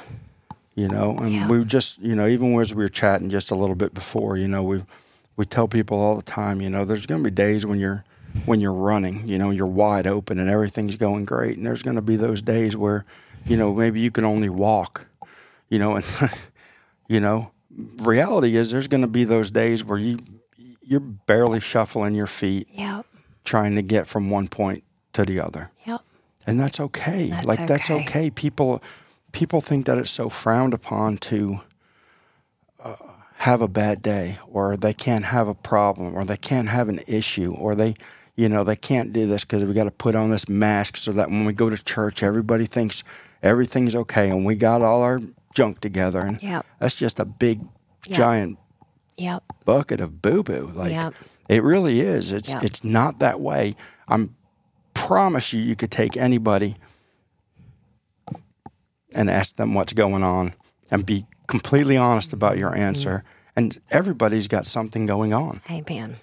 You 0.76 0.88
know, 0.88 1.16
and 1.16 1.32
Yeah. 1.32 1.48
we 1.48 1.64
just, 1.64 1.98
you 2.00 2.14
know, 2.14 2.26
even 2.26 2.58
as 2.60 2.74
we 2.74 2.84
were 2.84 2.88
chatting 2.90 3.30
just 3.30 3.50
a 3.50 3.54
little 3.54 3.74
bit 3.76 3.94
before, 3.94 4.36
you 4.36 4.46
know, 4.48 4.62
we 4.62 4.82
we 5.36 5.44
tell 5.44 5.68
people 5.68 5.98
all 5.98 6.16
the 6.16 6.22
time, 6.22 6.60
you 6.60 6.70
know, 6.70 6.84
there's 6.84 7.06
going 7.06 7.22
to 7.22 7.30
be 7.30 7.34
days 7.34 7.64
when 7.66 7.78
you're 7.80 8.04
when 8.46 8.60
you're 8.60 8.72
running, 8.72 9.26
you 9.28 9.38
know, 9.38 9.50
you're 9.50 9.66
wide 9.66 10.06
open 10.06 10.38
and 10.40 10.50
everything's 10.50 10.96
going 10.96 11.24
great, 11.24 11.56
and 11.56 11.64
there's 11.66 11.82
going 11.82 11.96
to 11.96 12.02
be 12.02 12.16
those 12.16 12.42
days 12.42 12.76
where, 12.76 13.04
you 13.46 13.56
know, 13.56 13.72
maybe 13.72 14.00
you 14.00 14.10
can 14.10 14.24
only 14.24 14.48
walk, 14.48 15.06
you 15.68 15.78
know, 15.78 15.94
and 15.96 16.04
you 17.08 17.20
know, 17.20 17.52
reality 18.02 18.56
is 18.56 18.70
there's 18.70 18.88
going 18.88 19.02
to 19.02 19.06
be 19.08 19.24
those 19.24 19.50
days 19.50 19.84
where 19.84 19.98
you 19.98 20.18
you're 20.86 21.00
barely 21.00 21.60
shuffling 21.60 22.14
your 22.14 22.26
feet 22.26 22.68
Yep. 22.72 23.06
trying 23.44 23.74
to 23.76 23.82
get 23.82 24.06
from 24.06 24.28
one 24.30 24.48
point 24.48 24.84
to 25.14 25.24
the 25.24 25.40
other 25.40 25.70
Yep. 25.86 26.00
and 26.46 26.60
that's 26.60 26.78
okay. 26.80 27.28
That's 27.30 27.46
like 27.46 27.66
that's 27.66 27.90
okay. 27.90 28.04
okay. 28.04 28.30
People 28.30 28.82
people 29.32 29.60
think 29.60 29.86
that 29.86 29.96
it's 29.98 30.10
so 30.10 30.28
frowned 30.28 30.74
upon 30.74 31.16
to 31.18 31.60
have 33.44 33.60
a 33.60 33.68
bad 33.68 34.00
day, 34.00 34.38
or 34.48 34.74
they 34.74 34.94
can't 34.94 35.26
have 35.26 35.48
a 35.48 35.54
problem, 35.54 36.14
or 36.14 36.24
they 36.24 36.36
can't 36.36 36.68
have 36.68 36.88
an 36.88 36.98
issue, 37.06 37.52
or 37.52 37.74
they 37.74 37.94
you 38.36 38.48
know 38.48 38.64
they 38.64 38.74
can't 38.74 39.12
do 39.12 39.26
this 39.26 39.44
because 39.44 39.66
we 39.66 39.74
got 39.74 39.84
to 39.84 39.90
put 39.90 40.14
on 40.14 40.30
this 40.30 40.48
mask 40.48 40.96
so 40.96 41.12
that 41.12 41.28
when 41.28 41.44
we 41.44 41.52
go 41.52 41.68
to 41.68 41.84
church, 41.84 42.22
everybody 42.22 42.64
thinks 42.64 43.04
everything's 43.42 43.94
okay, 43.94 44.30
and 44.30 44.46
we 44.46 44.54
got 44.54 44.80
all 44.80 45.02
our 45.02 45.20
junk 45.54 45.80
together, 45.80 46.20
and 46.20 46.42
Yep. 46.42 46.64
that's 46.80 46.94
just 46.94 47.20
a 47.20 47.26
big 47.26 47.60
Yep. 48.06 48.16
giant 48.16 48.58
Yep. 49.18 49.42
bucket 49.66 50.00
of 50.00 50.22
boo 50.22 50.42
boo. 50.42 50.70
Like 50.74 51.14
it 51.46 51.62
really 51.62 52.00
is. 52.00 52.32
It's 52.32 52.54
it's 52.54 52.82
not 52.82 53.18
that 53.18 53.40
way. 53.42 53.74
I'm 54.08 54.34
promise 54.94 55.52
you, 55.52 55.60
you 55.60 55.76
could 55.76 55.90
take 55.90 56.16
anybody 56.16 56.76
and 59.14 59.28
ask 59.28 59.56
them 59.56 59.74
what's 59.74 59.92
going 59.92 60.22
on 60.22 60.54
and 60.90 61.04
be 61.04 61.26
completely 61.46 61.98
honest 61.98 62.32
about 62.32 62.56
your 62.56 62.70
mm-hmm. 62.70 62.80
answer. 62.80 63.24
And 63.56 63.78
everybody's 63.90 64.48
got 64.48 64.66
something 64.66 65.06
going 65.06 65.32
on. 65.32 65.60
Amen. 65.70 66.16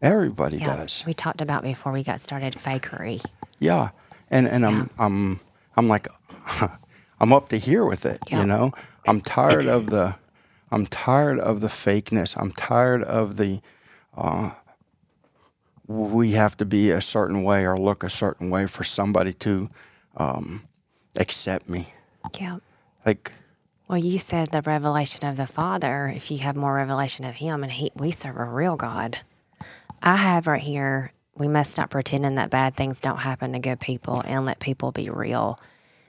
Everybody 0.00 0.58
Yeah. 0.58 0.76
does. 0.76 1.04
We 1.06 1.14
talked 1.14 1.40
about 1.40 1.62
before 1.62 1.92
we 1.92 2.02
got 2.04 2.20
started 2.20 2.54
fakery. 2.54 3.24
Yeah. 3.58 3.90
And 4.30 4.46
and 4.46 4.64
I'm 4.66 4.90
I'm 4.98 5.40
I'm 5.76 5.88
like 5.88 6.06
I'm 7.20 7.32
up 7.32 7.48
to 7.48 7.58
here 7.58 7.84
with 7.84 8.06
it, 8.06 8.18
Yeah. 8.28 8.40
you 8.40 8.46
know? 8.46 8.72
I'm 9.06 9.20
tired 9.20 9.66
of 9.66 9.86
the 9.90 10.16
I'm 10.70 10.86
tired 10.86 11.38
of 11.40 11.60
the 11.60 11.68
fakeness. 11.68 12.36
I'm 12.40 12.52
tired 12.52 13.02
of 13.02 13.36
the 13.36 13.60
uh 14.16 14.50
we 15.88 16.32
have 16.32 16.56
to 16.56 16.64
be 16.64 16.90
a 16.90 17.00
certain 17.00 17.42
way 17.44 17.64
or 17.66 17.76
look 17.76 18.02
a 18.02 18.10
certain 18.10 18.50
way 18.50 18.66
for 18.66 18.84
somebody 18.84 19.32
to 19.32 19.70
um 20.16 20.62
accept 21.16 21.68
me. 21.68 21.92
Yeah. 22.40 22.58
Like 23.04 23.32
Well, 23.88 23.98
you 23.98 24.18
said 24.18 24.48
the 24.48 24.62
revelation 24.62 25.28
of 25.28 25.36
the 25.36 25.46
Father. 25.46 26.08
If 26.14 26.30
you 26.30 26.38
have 26.38 26.56
more 26.56 26.74
revelation 26.74 27.24
of 27.24 27.36
Him, 27.36 27.62
and 27.62 27.72
He, 27.72 27.92
we 27.94 28.10
serve 28.10 28.36
a 28.36 28.44
real 28.44 28.76
God. 28.76 29.18
I 30.02 30.16
have 30.16 30.46
right 30.46 30.62
here. 30.62 31.12
We 31.36 31.48
must 31.48 31.72
stop 31.72 31.90
pretending 31.90 32.34
that 32.36 32.50
bad 32.50 32.74
things 32.74 33.00
don't 33.00 33.18
happen 33.18 33.52
to 33.52 33.58
good 33.58 33.78
people, 33.78 34.22
and 34.26 34.44
let 34.44 34.58
people 34.58 34.90
be 34.90 35.08
real. 35.08 35.60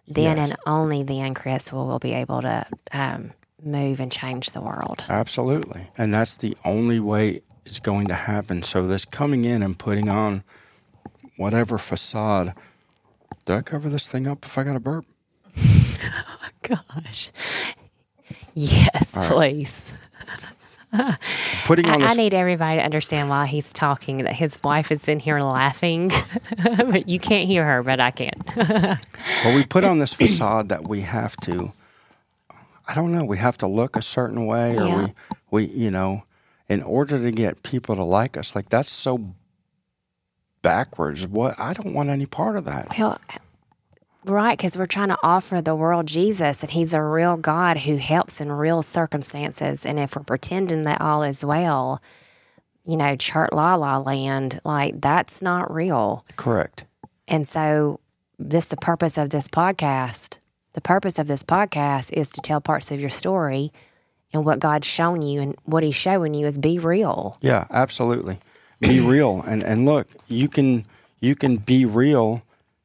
Then 0.07 0.37
Yes. 0.37 0.49
and 0.49 0.57
only 0.65 1.03
then, 1.03 1.33
Chris, 1.33 1.71
will 1.71 1.85
will 1.85 1.99
be 1.99 2.13
able 2.13 2.41
to 2.41 2.65
um, 2.93 3.33
move 3.61 3.99
and 3.99 4.11
change 4.11 4.51
the 4.51 4.61
world. 4.61 5.03
Absolutely. 5.09 5.87
And 5.97 6.13
that's 6.13 6.37
the 6.37 6.57
only 6.65 6.99
way 6.99 7.41
it's 7.65 7.79
going 7.79 8.07
to 8.07 8.13
happen. 8.15 8.63
So 8.63 8.87
this 8.87 9.05
coming 9.05 9.43
in 9.45 9.61
and 9.61 9.77
putting 9.77 10.09
on 10.09 10.43
whatever 11.35 11.77
facade. 11.77 12.53
Do 13.45 13.53
I 13.53 13.61
cover 13.61 13.89
this 13.89 14.07
thing 14.07 14.27
up 14.27 14.45
if 14.45 14.57
I 14.57 14.63
got 14.63 14.75
a 14.75 14.79
burp? 14.79 15.05
Gosh. 16.67 17.31
Yes, 18.53 19.15
please. 19.29 19.97
Putting 21.65 21.87
on 21.89 22.01
I, 22.01 22.07
I 22.07 22.13
need 22.13 22.33
everybody 22.33 22.79
to 22.79 22.83
understand 22.83 23.29
while 23.29 23.45
he's 23.45 23.71
talking 23.73 24.19
that 24.23 24.33
his 24.33 24.59
wife 24.63 24.91
is 24.91 25.07
in 25.07 25.19
here 25.19 25.39
laughing, 25.39 26.11
but 26.63 27.07
you 27.07 27.19
can't 27.19 27.45
hear 27.45 27.63
her, 27.65 27.83
but 27.83 27.99
I 27.99 28.11
can. 28.11 28.31
well, 28.57 29.55
we 29.55 29.65
put 29.65 29.83
on 29.83 29.99
this 29.99 30.13
facade 30.13 30.69
that 30.69 30.87
we 30.87 31.01
have 31.01 31.35
to 31.37 31.71
I 32.87 32.95
don't 32.95 33.11
know, 33.11 33.25
we 33.25 33.37
have 33.37 33.57
to 33.57 33.67
look 33.67 33.97
a 33.97 34.01
certain 34.01 34.45
way 34.45 34.77
or 34.77 34.85
Yeah. 34.87 35.07
we 35.51 35.65
we 35.65 35.65
you 35.65 35.91
know, 35.91 36.23
in 36.69 36.81
order 36.81 37.19
to 37.21 37.31
get 37.31 37.63
people 37.63 37.95
to 37.95 38.03
like 38.03 38.37
us. 38.37 38.55
Like 38.55 38.69
that's 38.69 38.91
so 38.91 39.35
backwards. 40.61 41.27
What 41.27 41.59
I 41.59 41.73
don't 41.73 41.93
want 41.93 42.09
any 42.09 42.25
part 42.25 42.55
of 42.55 42.65
that. 42.65 42.95
Well, 42.97 43.19
right, 44.29 44.57
because 44.57 44.77
we're 44.77 44.85
trying 44.85 45.09
to 45.09 45.19
offer 45.23 45.61
the 45.61 45.75
world 45.75 46.07
Jesus, 46.07 46.61
and 46.63 46.71
He's 46.71 46.93
a 46.93 47.01
real 47.01 47.37
God 47.37 47.79
who 47.79 47.97
helps 47.97 48.41
in 48.41 48.51
real 48.51 48.81
circumstances. 48.81 49.85
And 49.85 49.99
if 49.99 50.15
we're 50.15 50.23
pretending 50.23 50.83
that 50.83 51.01
all 51.01 51.23
is 51.23 51.45
well, 51.45 52.01
you 52.85 52.97
know, 52.97 53.15
chart 53.15 53.53
la 53.53 53.75
la 53.75 53.97
land, 53.97 54.59
like 54.63 55.01
that's 55.01 55.41
not 55.41 55.73
real. 55.73 56.25
Correct. 56.35 56.85
And 57.27 57.47
so, 57.47 57.99
this 58.39 58.67
the 58.67 58.77
purpose 58.77 59.17
of 59.17 59.29
this 59.29 59.47
podcast. 59.47 60.37
The 60.73 60.81
purpose 60.81 61.17
of 61.17 61.27
this 61.27 61.43
podcast 61.43 62.13
is 62.13 62.29
to 62.29 62.41
tell 62.41 62.61
parts 62.61 62.91
of 62.91 62.99
your 63.01 63.09
story 63.09 63.71
and 64.31 64.45
what 64.45 64.59
God's 64.59 64.87
shown 64.87 65.21
you, 65.21 65.41
and 65.41 65.55
what 65.65 65.83
He's 65.83 65.95
showing 65.95 66.33
you 66.33 66.45
is 66.45 66.57
be 66.57 66.79
real. 66.79 67.37
Yeah, 67.41 67.65
absolutely. 67.69 68.39
Be 68.79 68.99
real 68.99 69.41
and 69.47 69.63
and 69.63 69.85
look, 69.85 70.07
you 70.27 70.47
can 70.47 70.85
you 71.19 71.35
can 71.35 71.57
be 71.57 71.85
real 71.85 72.43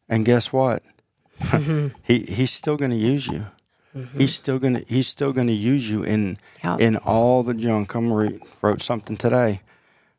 and 0.09 0.25
guess 0.25 0.53
what? 0.53 0.83
He 2.05 2.21
he's 2.21 2.51
still 2.51 2.77
going 2.77 2.91
to 2.91 2.97
use 2.97 3.27
you. 3.29 3.47
He's 4.17 4.35
still 4.35 4.59
going 4.59 4.75
to 4.75 4.85
he's 4.89 5.07
still 5.07 5.33
going 5.35 5.49
to 5.49 5.53
use 5.53 5.91
you 5.91 6.03
in 6.03 6.39
Yep. 6.65 6.81
in 6.81 6.97
all 6.99 7.43
the 7.43 7.53
junk. 7.55 7.95
I'm 7.95 8.11
re- 8.13 8.39
wrote 8.63 8.81
something 8.81 9.17
today 9.19 9.61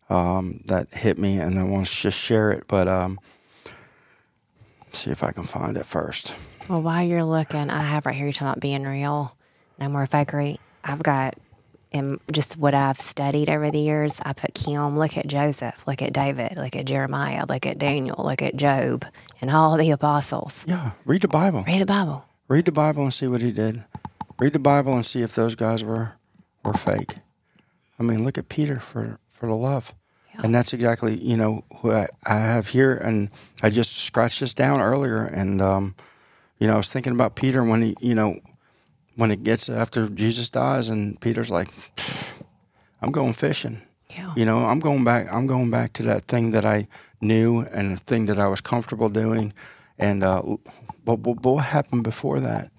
um, 0.09 0.61
that 0.67 0.93
hit 0.93 1.17
me 1.17 1.39
and 1.39 1.57
I 1.57 1.63
want 1.63 1.87
to 1.87 1.95
just 1.95 2.21
share 2.23 2.51
it, 2.51 2.65
but 2.67 2.87
um 2.87 3.19
see 4.91 5.09
if 5.11 5.23
I 5.23 5.31
can 5.31 5.43
find 5.43 5.75
it 5.77 5.85
first. 5.85 6.35
Well, 6.69 6.81
while 6.81 7.03
you're 7.03 7.23
looking, 7.23 7.69
I 7.69 7.81
have 7.81 8.05
right 8.05 8.13
here 8.15 8.25
you're 8.25 8.33
talking 8.33 8.47
about 8.49 8.59
being 8.59 8.83
real, 8.83 9.35
no 9.79 9.89
more 9.89 10.05
fakery. 10.05 10.59
I've 10.83 11.01
got 11.01 11.35
in 11.93 12.19
just 12.31 12.57
what 12.57 12.73
I've 12.73 13.00
studied 13.00 13.50
over 13.50 13.71
the 13.71 13.79
years. 13.79 14.19
I 14.25 14.33
put 14.33 14.53
Kim. 14.53 14.97
Look 14.97 15.15
at 15.17 15.27
Joseph. 15.27 15.88
Look 15.88 16.01
at 16.01 16.12
David. 16.12 16.57
Look 16.57 16.75
at 16.75 16.85
Jeremiah. 16.85 17.45
Look 17.47 17.65
at 17.65 17.77
Daniel. 17.77 18.21
Look 18.23 18.41
at 18.41 18.55
Job, 18.55 19.05
and 19.39 19.51
all 19.51 19.77
the 19.77 19.91
apostles. 19.91 20.65
Yeah, 20.67 20.91
read 21.05 21.21
the 21.21 21.27
Bible. 21.27 21.63
Read 21.65 21.81
the 21.81 21.85
Bible. 21.85 22.25
Read 22.47 22.65
the 22.65 22.71
Bible 22.71 23.03
and 23.03 23.13
see 23.13 23.27
what 23.27 23.41
he 23.41 23.51
did. 23.51 23.83
Read 24.39 24.53
the 24.53 24.59
Bible 24.59 24.93
and 24.93 25.05
see 25.05 25.21
if 25.21 25.35
those 25.35 25.55
guys 25.55 25.83
were 25.83 26.13
were 26.65 26.73
fake. 26.73 27.15
I 28.00 28.03
mean, 28.03 28.23
look 28.23 28.38
at 28.38 28.50
Peter 28.50 28.79
for 28.79 29.19
for 29.29 29.47
the 29.47 29.55
love, 29.55 29.93
and 30.33 30.53
that's 30.53 30.73
exactly 30.73 31.15
you 31.17 31.38
know 31.38 31.63
who 31.81 31.91
I, 31.91 32.07
I 32.25 32.39
have 32.39 32.67
here. 32.69 32.93
And 32.93 33.29
I 33.62 33.69
just 33.69 33.95
scratched 33.97 34.39
this 34.39 34.53
down 34.55 34.81
earlier, 34.81 35.23
and 35.23 35.62
um, 35.62 35.95
you 36.57 36.67
know 36.67 36.73
I 36.73 36.77
was 36.77 36.89
thinking 36.89 37.13
about 37.13 37.35
Peter 37.35 37.63
when 37.63 37.83
he 37.83 37.95
you 38.01 38.15
know 38.15 38.39
when 39.15 39.32
it 39.32 39.43
gets 39.43 39.70
after 39.70 40.08
Jesus 40.08 40.50
dies, 40.50 40.89
and 40.89 41.20
Peter's 41.20 41.51
like, 41.51 41.70
I'm 43.01 43.12
going 43.12 43.34
fishing. 43.34 43.82
Yeah. 44.10 44.34
You 44.36 44.46
know, 44.46 44.65
I'm 44.65 44.79
going 44.79 45.03
back. 45.03 45.27
I'm 45.32 45.48
going 45.48 45.72
back 45.72 45.93
to 45.93 46.03
that 46.03 46.25
thing 46.25 46.51
that 46.51 46.65
I 46.65 46.88
knew 47.20 47.62
and 47.62 47.98
the 47.98 48.01
thing 48.01 48.27
that 48.27 48.39
I 48.39 48.48
was 48.48 48.62
comfortable 48.62 49.10
doing. 49.10 49.53
And 49.98 50.24
uh, 50.24 50.41
but, 51.03 51.17
but, 51.17 51.41
but 51.41 51.51
what 51.51 51.65
happened 51.65 52.03
before 52.03 52.39
that? 52.39 52.72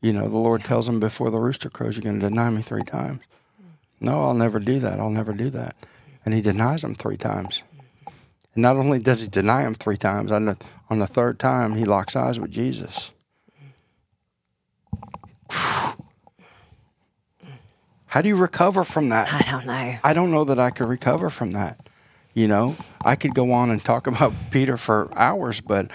You 0.00 0.12
know, 0.12 0.28
the 0.28 0.36
Lord 0.36 0.64
tells 0.64 0.88
him 0.88 1.00
before 1.00 1.30
the 1.30 1.40
rooster 1.40 1.70
crows, 1.70 1.96
"You're 1.96 2.04
going 2.04 2.20
to 2.20 2.28
deny 2.28 2.50
me 2.50 2.62
three 2.62 2.82
times." 2.82 3.20
No, 4.00 4.22
I'll 4.24 4.34
never 4.34 4.58
do 4.58 4.78
that. 4.80 5.00
I'll 5.00 5.08
never 5.08 5.32
do 5.32 5.48
that. 5.50 5.74
And 6.24 6.34
he 6.34 6.42
denies 6.42 6.84
him 6.84 6.94
three 6.94 7.16
times. 7.16 7.62
And 8.54 8.62
not 8.62 8.76
only 8.76 8.98
does 8.98 9.22
he 9.22 9.28
deny 9.28 9.62
him 9.62 9.74
three 9.74 9.96
times, 9.96 10.30
on 10.30 10.44
the 10.44 10.56
on 10.90 10.98
the 10.98 11.06
third 11.06 11.38
time 11.38 11.74
he 11.74 11.84
locks 11.84 12.14
eyes 12.14 12.38
with 12.38 12.50
Jesus. 12.50 13.12
How 18.06 18.22
do 18.22 18.28
you 18.28 18.36
recover 18.36 18.84
from 18.84 19.08
that? 19.08 19.32
I 19.32 19.50
don't 19.50 19.66
know. 19.66 19.98
I 20.04 20.14
don't 20.14 20.30
know 20.30 20.44
that 20.44 20.58
I 20.58 20.70
could 20.70 20.88
recover 20.88 21.30
from 21.30 21.50
that. 21.52 21.80
You 22.32 22.48
know, 22.48 22.76
I 23.04 23.16
could 23.16 23.34
go 23.34 23.52
on 23.52 23.70
and 23.70 23.84
talk 23.84 24.06
about 24.08 24.32
Peter 24.50 24.76
for 24.76 25.08
hours, 25.16 25.60
but 25.60 25.90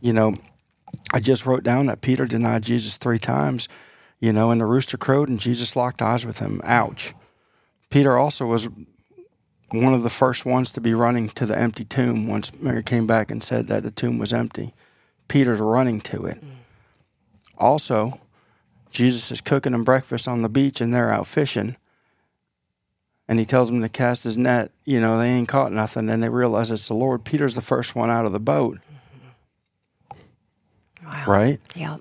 you 0.00 0.12
know, 0.12 0.34
I 1.12 1.20
just 1.20 1.46
wrote 1.46 1.62
down 1.62 1.86
that 1.86 2.00
Peter 2.00 2.26
denied 2.26 2.62
Jesus 2.62 2.96
three 2.96 3.18
times. 3.18 3.68
You 4.18 4.32
know, 4.34 4.50
and 4.50 4.60
the 4.60 4.66
rooster 4.66 4.98
crowed, 4.98 5.30
and 5.30 5.40
Jesus 5.40 5.76
locked 5.76 6.02
eyes 6.02 6.26
with 6.26 6.40
him. 6.40 6.60
Ouch. 6.64 7.14
Peter 7.88 8.18
also 8.18 8.44
was 8.46 8.68
one 9.70 9.94
of 9.94 10.02
the 10.02 10.10
first 10.10 10.44
ones 10.44 10.72
to 10.72 10.80
be 10.80 10.92
running 10.92 11.28
to 11.30 11.46
the 11.46 11.56
empty 11.56 11.84
tomb 11.84 12.26
once 12.26 12.52
Mary 12.60 12.82
came 12.82 13.06
back 13.06 13.30
and 13.30 13.42
said 13.42 13.68
that 13.68 13.82
the 13.82 13.90
tomb 13.90 14.18
was 14.18 14.32
empty. 14.32 14.74
Peter's 15.28 15.60
running 15.60 16.00
to 16.00 16.26
it. 16.26 16.42
Also, 17.56 18.20
Jesus 18.90 19.30
is 19.30 19.40
cooking 19.40 19.72
them 19.72 19.84
breakfast 19.84 20.26
on 20.28 20.42
the 20.42 20.48
beach 20.48 20.80
and 20.80 20.92
they're 20.92 21.12
out 21.12 21.26
fishing. 21.26 21.76
And 23.28 23.38
he 23.38 23.44
tells 23.44 23.70
them 23.70 23.80
to 23.82 23.88
cast 23.88 24.24
his 24.24 24.36
net. 24.36 24.72
You 24.84 25.00
know, 25.00 25.16
they 25.18 25.28
ain't 25.28 25.48
caught 25.48 25.70
nothing. 25.70 26.08
And 26.08 26.20
they 26.22 26.28
realize 26.28 26.70
it's 26.72 26.88
the 26.88 26.94
Lord. 26.94 27.24
Peter's 27.24 27.54
the 27.54 27.60
first 27.60 27.94
one 27.94 28.10
out 28.10 28.26
of 28.26 28.32
the 28.32 28.40
boat, 28.40 28.78
Wow. 31.04 31.24
right? 31.26 31.60
Yeah. 31.76 31.98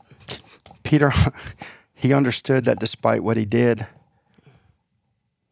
Peter, 0.83 1.11
he 1.93 2.13
understood 2.13 2.65
that 2.65 2.79
despite 2.79 3.23
what 3.23 3.37
he 3.37 3.45
did, 3.45 3.85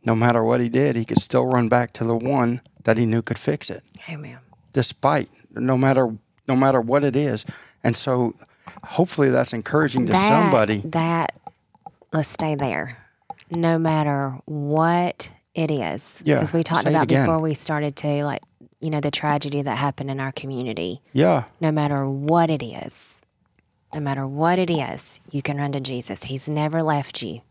no 0.03 0.15
matter 0.15 0.43
what 0.43 0.61
he 0.61 0.69
did, 0.69 0.95
he 0.95 1.05
could 1.05 1.19
still 1.19 1.45
run 1.45 1.69
back 1.69 1.93
to 1.93 2.03
the 2.03 2.15
one 2.15 2.61
that 2.85 2.97
he 2.97 3.05
knew 3.05 3.21
could 3.21 3.37
fix 3.37 3.69
it. 3.69 3.83
Amen. 4.09 4.39
Despite 4.73 5.29
no 5.51 5.77
matter 5.77 6.15
no 6.47 6.55
matter 6.55 6.79
what 6.79 7.03
it 7.03 7.15
is. 7.15 7.45
And 7.83 7.95
so 7.97 8.33
hopefully 8.83 9.29
that's 9.29 9.53
encouraging 9.53 10.07
to 10.07 10.13
that, 10.13 10.27
somebody. 10.27 10.79
That 10.85 11.35
let's 12.13 12.29
stay 12.29 12.55
there. 12.55 12.97
No 13.49 13.77
matter 13.77 14.37
what 14.45 15.31
it 15.53 15.71
is. 15.71 16.21
Yeah, 16.25 16.35
Because 16.35 16.53
we 16.53 16.63
talked 16.63 16.85
about 16.85 17.07
before 17.07 17.39
we 17.39 17.53
started 17.53 17.95
to 17.97 18.23
like 18.25 18.41
you 18.79 18.89
know, 18.91 19.01
the 19.01 19.11
tragedy 19.11 19.61
that 19.61 19.75
happened 19.75 20.11
in 20.11 20.19
our 20.19 20.31
community. 20.31 21.01
Yeah. 21.13 21.45
No 21.59 21.71
matter 21.71 22.07
what 22.07 22.49
it 22.49 22.63
is, 22.63 23.21
no 23.93 23.99
matter 23.99 24.27
what 24.27 24.59
it 24.59 24.69
is, 24.69 25.19
you 25.31 25.41
can 25.41 25.57
run 25.57 25.71
to 25.71 25.79
Jesus. 25.79 26.23
He's 26.23 26.47
never 26.47 26.83
left 26.83 27.23
you. 27.23 27.41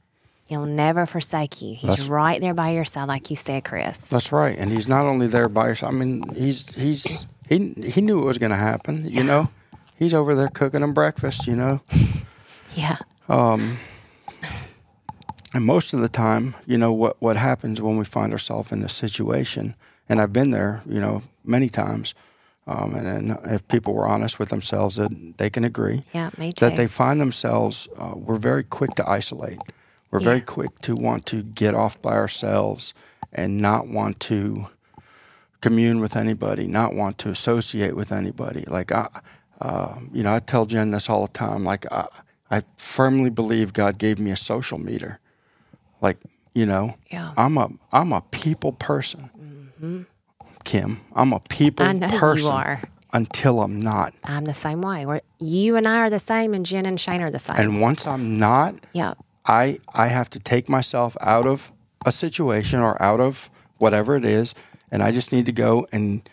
He'll 0.49 0.67
never 0.67 1.07
forsake 1.07 1.61
you. 1.61 1.75
He's 1.75 1.91
That's- 1.91 2.09
right 2.09 2.41
there 2.41 2.55
by 2.55 2.71
your 2.71 2.85
side, 2.85 3.09
like 3.09 3.31
you 3.31 3.37
said, 3.37 3.65
Chris. 3.65 3.99
That's 3.99 4.31
right. 4.31 4.57
And 4.57 4.71
he's 4.71 4.87
not 4.87 5.07
only 5.07 5.27
there 5.27 5.49
by 5.49 5.71
his 5.71 5.83
I 5.83 5.91
mean, 5.91 6.23
he's 6.35 6.73
he's 6.77 7.27
he 7.49 7.71
he 7.73 8.01
knew 8.01 8.23
it 8.23 8.25
was 8.25 8.39
gonna 8.39 8.57
happen, 8.57 9.09
you 9.09 9.25
know? 9.25 9.49
He's 9.99 10.15
over 10.15 10.35
there 10.35 10.49
cooking 10.49 10.81
them 10.81 10.93
breakfast, 10.95 11.47
you 11.47 11.57
know. 11.57 11.81
Yeah. 12.75 12.99
Um, 13.31 13.79
And 15.55 15.65
most 15.65 15.95
of 15.95 16.01
the 16.01 16.09
time, 16.11 16.55
you 16.67 16.77
know, 16.77 16.93
what, 16.93 17.17
what 17.23 17.37
happens 17.39 17.81
when 17.81 17.97
we 17.97 18.05
find 18.05 18.33
ourselves 18.33 18.71
in 18.73 18.83
a 18.83 18.89
situation, 18.89 19.75
and 20.11 20.21
I've 20.21 20.33
been 20.35 20.51
there, 20.51 20.83
you 20.87 21.01
know, 21.01 21.23
many 21.43 21.71
times, 21.71 22.15
um, 22.67 22.95
and, 22.95 23.07
and 23.07 23.39
if 23.47 23.67
people 23.69 23.95
were 23.95 24.07
honest 24.07 24.39
with 24.39 24.51
themselves, 24.51 24.97
that 24.97 25.11
they 25.39 25.49
can 25.49 25.65
agree 25.65 26.03
Yeah, 26.13 26.29
me 26.37 26.53
too. 26.53 26.67
that 26.67 26.77
they 26.77 26.87
find 26.87 27.19
themselves, 27.19 27.89
uh, 27.97 28.13
we're 28.15 28.37
very 28.37 28.65
quick 28.65 28.91
to 28.97 29.09
isolate. 29.09 29.61
We're 30.11 30.21
very 30.21 30.43
quick 30.43 30.79
to 30.81 30.95
want 30.95 31.25
to 31.27 31.43
get 31.43 31.75
off 31.75 32.01
by 32.03 32.13
ourselves 32.13 32.93
and 33.33 33.57
not 33.59 33.89
want 33.89 34.21
to 34.29 34.67
commune 35.63 36.01
with 36.01 36.15
anybody, 36.17 36.67
not 36.67 36.95
want 36.95 37.17
to 37.19 37.31
associate 37.31 37.97
with 37.97 38.13
anybody. 38.13 38.65
Like 38.67 38.93
I, 38.93 39.09
uh, 39.61 39.99
you 40.13 40.23
know, 40.23 40.35
I 40.35 40.39
tell 40.41 40.67
Jen 40.67 40.91
this 40.91 41.09
all 41.09 41.27
the 41.27 41.33
time. 41.33 41.65
Like 41.65 41.91
I, 41.93 42.07
I 42.51 42.63
firmly 42.77 43.31
believe 43.31 43.73
God 43.73 43.99
gave 43.99 44.19
me 44.19 44.31
a 44.31 44.37
social 44.37 44.79
meter. 44.79 45.19
Like 46.01 46.19
you 46.55 46.67
know, 46.67 46.97
Yeah. 47.11 47.33
I'm 47.37 47.59
a 47.59 47.71
I'm 47.93 48.13
a 48.13 48.21
people 48.31 48.73
person. 48.73 49.31
Kim, 50.65 51.01
I'm 51.15 51.33
a 51.33 51.41
people 51.49 51.87
Mm-hmm. 51.87 52.05
I 52.05 52.07
know 52.07 52.13
you 52.13 52.19
person 52.19 52.53
are. 52.53 52.81
until 53.13 53.61
I'm 53.63 53.79
not. 53.79 54.15
I'm 54.25 54.45
the 54.45 54.55
same 54.55 54.83
way. 54.83 55.07
We're, 55.07 55.21
you 55.39 55.77
and 55.77 55.87
I 55.87 55.99
are 55.99 56.11
the 56.11 56.19
same, 56.19 56.55
and 56.55 56.67
Jen 56.67 56.87
and 56.87 56.99
Shane 57.01 57.23
are 57.23 57.31
the 57.31 57.39
same. 57.39 57.57
And 57.57 57.81
once 57.81 58.07
I'm 58.07 58.37
not, 58.39 58.75
yeah. 58.93 59.15
I 59.47 59.79
I 59.95 60.09
have 60.09 60.29
to 60.31 60.41
take 60.41 60.69
myself 60.69 61.17
out 61.21 61.47
of 61.47 61.73
a 62.05 62.11
situation 62.11 62.81
or 62.81 63.01
out 63.01 63.21
of 63.21 63.49
whatever 63.79 64.17
it 64.17 64.25
is, 64.25 64.55
and 64.91 65.03
I 65.03 65.13
just 65.13 65.33
need 65.33 65.47
to 65.47 65.53
go 65.53 65.87
and. 65.93 66.29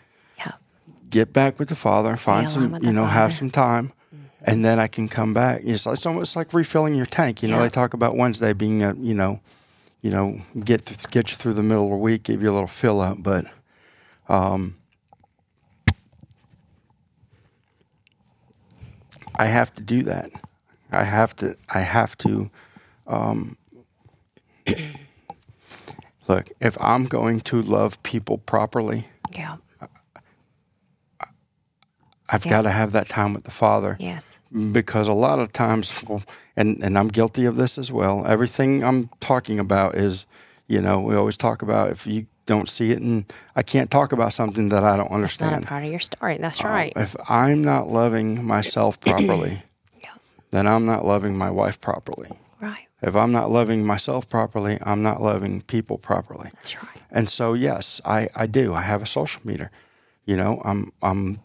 Get 1.10 1.32
back 1.32 1.58
with 1.58 1.68
the 1.68 1.74
Father, 1.74 2.16
find 2.16 2.48
some, 2.48 2.78
you 2.82 2.92
know, 2.92 3.04
have 3.04 3.32
some 3.32 3.50
time, 3.50 3.92
and 4.42 4.64
then 4.64 4.78
I 4.78 4.86
can 4.88 5.08
come 5.08 5.32
back. 5.34 5.62
It's, 5.64 5.86
it's 5.86 6.06
almost 6.06 6.36
like 6.36 6.52
refilling 6.54 6.94
your 6.94 7.06
tank. 7.06 7.42
You 7.42 7.48
know, 7.48 7.56
Yeah. 7.56 7.62
they 7.64 7.68
talk 7.70 7.94
about 7.94 8.16
Wednesday 8.16 8.52
being 8.52 8.82
a, 8.82 8.94
you 8.94 9.14
know, 9.14 9.40
you 10.02 10.10
know, 10.10 10.40
get 10.64 10.86
th- 10.86 11.10
get 11.10 11.30
you 11.30 11.36
through 11.36 11.54
the 11.54 11.62
middle 11.62 11.84
of 11.84 11.90
the 11.90 11.96
week, 11.96 12.24
give 12.24 12.42
you 12.42 12.50
a 12.50 12.54
little 12.54 12.66
fill 12.68 13.00
up, 13.00 13.22
but. 13.22 13.46
Um, 14.28 14.76
I 19.36 19.46
have 19.46 19.74
to 19.74 19.82
do 19.82 20.02
that. 20.04 20.30
I 20.92 21.04
have 21.04 21.34
to. 21.36 21.56
I 21.72 21.80
have 21.80 22.16
to. 22.18 22.50
Um, 23.06 23.56
look, 26.28 26.50
if 26.60 26.76
I'm 26.80 27.06
going 27.06 27.40
to 27.40 27.60
love 27.60 28.02
people 28.02 28.38
properly, 28.38 29.08
Yeah. 29.32 29.56
I've 32.30 32.44
Yeah. 32.44 32.52
got 32.52 32.62
to 32.62 32.70
have 32.70 32.92
that 32.92 33.08
time 33.08 33.34
with 33.34 33.44
the 33.44 33.50
Father 33.50 33.96
Yes. 34.00 34.40
because 34.72 35.08
a 35.08 35.12
lot 35.12 35.38
of 35.38 35.52
times, 35.52 35.92
and 36.56 36.82
and 36.82 36.98
I'm 36.98 37.08
guilty 37.08 37.44
of 37.46 37.56
this 37.56 37.78
as 37.78 37.90
well. 37.92 38.24
Everything 38.26 38.82
I'm 38.84 39.10
talking 39.20 39.58
about 39.58 39.94
is, 39.94 40.26
you 40.66 40.80
know, 40.80 41.00
we 41.00 41.14
always 41.16 41.36
talk 41.36 41.62
about 41.62 41.90
if 41.90 42.06
you 42.06 42.26
don't 42.46 42.68
see 42.68 42.90
it, 42.92 43.00
and 43.00 43.24
I 43.56 43.62
can't 43.62 43.90
talk 43.90 44.12
about 44.12 44.32
something 44.32 44.68
that 44.70 44.82
I 44.84 44.96
don't 44.96 45.06
It's 45.24 45.40
not 45.40 45.52
a 45.52 45.54
understand. 45.54 45.66
part 45.66 45.84
of 45.84 45.90
your 45.90 46.00
story. 46.00 46.36
That's 46.38 46.62
Uh, 46.64 46.68
right. 46.68 46.92
If 46.96 47.16
I'm 47.28 47.62
not 47.62 47.88
loving 47.88 48.44
myself 48.46 48.98
properly, 49.08 49.62
Yeah. 50.02 50.10
then 50.50 50.66
I'm 50.66 50.84
not 50.86 51.04
loving 51.04 51.36
my 51.38 51.50
wife 51.50 51.80
properly. 51.80 52.30
Right. 52.60 52.86
If 53.02 53.14
I'm 53.16 53.32
not 53.32 53.50
loving 53.50 53.84
myself 53.86 54.28
properly, 54.28 54.78
I'm 54.82 55.02
not 55.02 55.20
loving 55.20 55.62
people 55.62 55.98
properly. 55.98 56.50
That's 56.54 56.76
right. 56.82 57.02
And 57.10 57.28
so 57.28 57.54
yes, 57.54 58.00
I, 58.04 58.28
I 58.34 58.46
do. 58.46 58.72
I 58.74 58.80
have 58.82 59.02
a 59.02 59.06
social 59.06 59.42
meter. 59.44 59.70
You 60.26 60.36
know, 60.36 60.60
I'm 60.64 60.90
I'm 61.02 61.40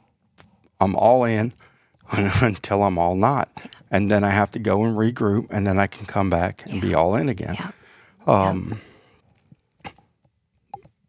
I'm 0.80 0.96
all 0.96 1.24
in 1.26 1.54
until 2.12 2.84
I'm 2.84 2.98
all 2.98 3.15
not. 3.15 3.50
And 3.92 4.12
then 4.12 4.24
I 4.24 4.30
have 4.30 4.52
to 4.52 4.60
go 4.60 4.84
and 4.86 4.98
regroup 4.98 5.48
and 5.52 5.65
then 5.68 5.80
I 5.80 5.88
can 5.88 6.06
come 6.06 6.30
back 6.30 6.63
and 6.68 6.82
be 6.82 6.94
all 6.94 7.15
in 7.15 7.30
again. 7.30 7.56
Yeah. 7.60 7.72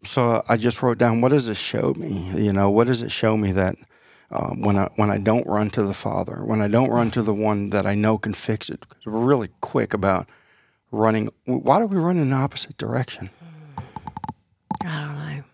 So 0.02 0.42
I 0.48 0.56
just 0.56 0.83
wrote 0.83 0.98
down 0.98 1.20
what 1.20 1.30
does 1.30 1.46
this 1.46 1.61
show 1.61 1.94
me? 1.94 2.30
You 2.35 2.52
know, 2.52 2.70
what 2.70 2.87
does 2.87 3.02
it 3.02 3.11
show 3.11 3.37
me 3.37 3.52
that 3.52 3.76
uh, 4.30 4.50
when 4.50 4.76
I 4.78 4.88
when 4.96 5.11
I 5.11 5.18
don't 5.18 5.46
run 5.46 5.70
to 5.70 5.83
the 5.83 5.94
Father, 5.94 6.44
when 6.44 6.61
I 6.62 6.68
don't 6.68 6.90
run 6.90 7.11
to 7.12 7.22
the 7.22 7.35
one 7.35 7.70
that 7.70 7.87
I 7.87 7.94
know 7.94 8.18
can 8.18 8.35
fix 8.35 8.70
it, 8.70 8.80
because 8.80 9.06
we're 9.06 9.20
really 9.20 9.50
quick 9.61 9.92
about 9.94 10.28
running. 10.90 11.30
Why 11.44 11.80
do 11.80 11.87
we 11.87 11.96
run 11.98 12.16
in 12.16 12.30
the 12.30 12.37
opposite 12.37 12.76
direction? 12.78 13.30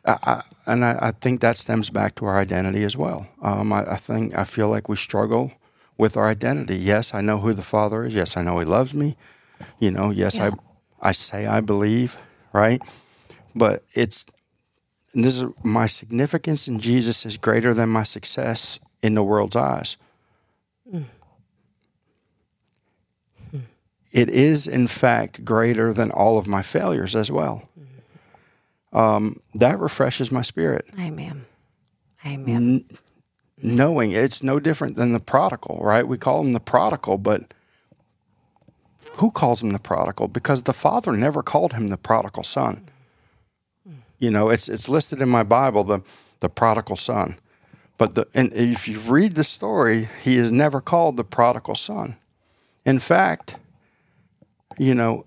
I 0.07 0.13
don't 0.13 0.27
know. 0.27 0.33
I, 0.33 0.33
I, 0.33 0.43
and 0.73 0.85
I, 0.85 0.99
I 1.09 1.11
think 1.13 1.41
that 1.41 1.57
stems 1.57 1.91
back 1.91 2.15
to 2.17 2.27
our 2.27 2.39
identity 2.39 2.85
as 2.85 2.97
well. 2.97 3.27
Um, 3.43 3.73
I, 3.73 3.93
I 3.93 3.97
think 3.97 4.37
I 4.37 4.45
feel 4.45 4.69
like 4.69 4.89
we 4.89 4.97
struggle 4.97 5.53
with 5.99 6.17
our 6.17 6.29
identity. 6.29 6.77
Yes, 6.77 7.15
I 7.15 7.21
know 7.21 7.39
who 7.39 7.53
the 7.53 7.63
Father 7.63 8.05
is. 8.05 8.15
Yes, 8.15 8.37
I 8.37 8.43
know 8.43 8.59
He 8.59 8.65
loves 8.65 8.95
me. 8.95 9.17
You 9.79 9.91
know, 9.91 10.11
yes, 10.11 10.37
Yeah. 10.39 10.51
I 11.03 11.09
I 11.09 11.13
say 11.13 11.47
I 11.47 11.61
believe, 11.61 12.19
right? 12.53 12.83
But 13.55 13.85
it's 13.95 14.27
this 15.15 15.41
is 15.41 15.45
my 15.63 15.87
significance 15.87 16.69
in 16.69 16.79
Jesus 16.79 17.25
is 17.25 17.37
greater 17.39 17.73
than 17.75 17.89
my 17.89 18.03
success 18.03 18.79
in 19.03 19.15
the 19.15 19.23
world's 19.23 19.57
eyes. 19.57 19.97
It 24.13 24.31
is, 24.31 24.67
in 24.67 24.89
fact, 24.89 25.45
greater 25.45 25.93
than 25.93 26.11
all 26.11 26.39
of 26.39 26.47
my 26.47 26.63
failures 26.63 27.15
as 27.15 27.31
well 27.31 27.63
Um, 28.97 29.41
that 29.55 29.79
refreshes 29.79 30.33
my 30.33 30.41
spirit. 30.41 30.87
Amen. 30.99 31.45
Amen. 32.25 32.87
Knowing 33.63 34.13
it's 34.13 34.43
no 34.43 34.59
different 34.59 34.97
than 34.97 35.13
the 35.13 35.21
prodigal, 35.21 35.81
right? 35.83 36.09
We 36.09 36.17
call 36.17 36.43
him 36.43 36.55
the 36.55 36.61
prodigal, 36.61 37.19
but 37.19 37.53
who 39.17 39.31
calls 39.31 39.63
him 39.63 39.73
the 39.73 39.79
prodigal? 39.79 40.29
Because 40.29 40.63
the 40.63 40.73
father 40.73 41.13
never 41.13 41.43
called 41.43 41.75
him 41.75 41.89
the 41.89 41.99
prodigal 41.99 42.43
son. 42.43 42.87
You 44.19 44.31
know, 44.31 44.49
it's 44.49 44.67
it's 44.67 44.89
listed 44.89 45.21
in 45.21 45.29
my 45.29 45.43
Bible, 45.43 45.85
the 45.85 46.01
the 46.41 46.49
prodigal 46.49 46.97
son. 46.97 47.37
But 47.99 48.15
the 48.15 48.27
and 48.33 48.51
if 48.55 48.89
you 48.89 48.99
read 48.99 49.35
the 49.35 49.45
story, 49.45 50.09
he 50.23 50.39
is 50.39 50.51
never 50.51 50.81
called 50.81 51.19
the 51.19 51.25
prodigal 51.25 51.75
son. 51.75 52.17
In 52.87 52.99
fact, 52.99 53.59
you 54.79 54.95
know, 54.95 55.27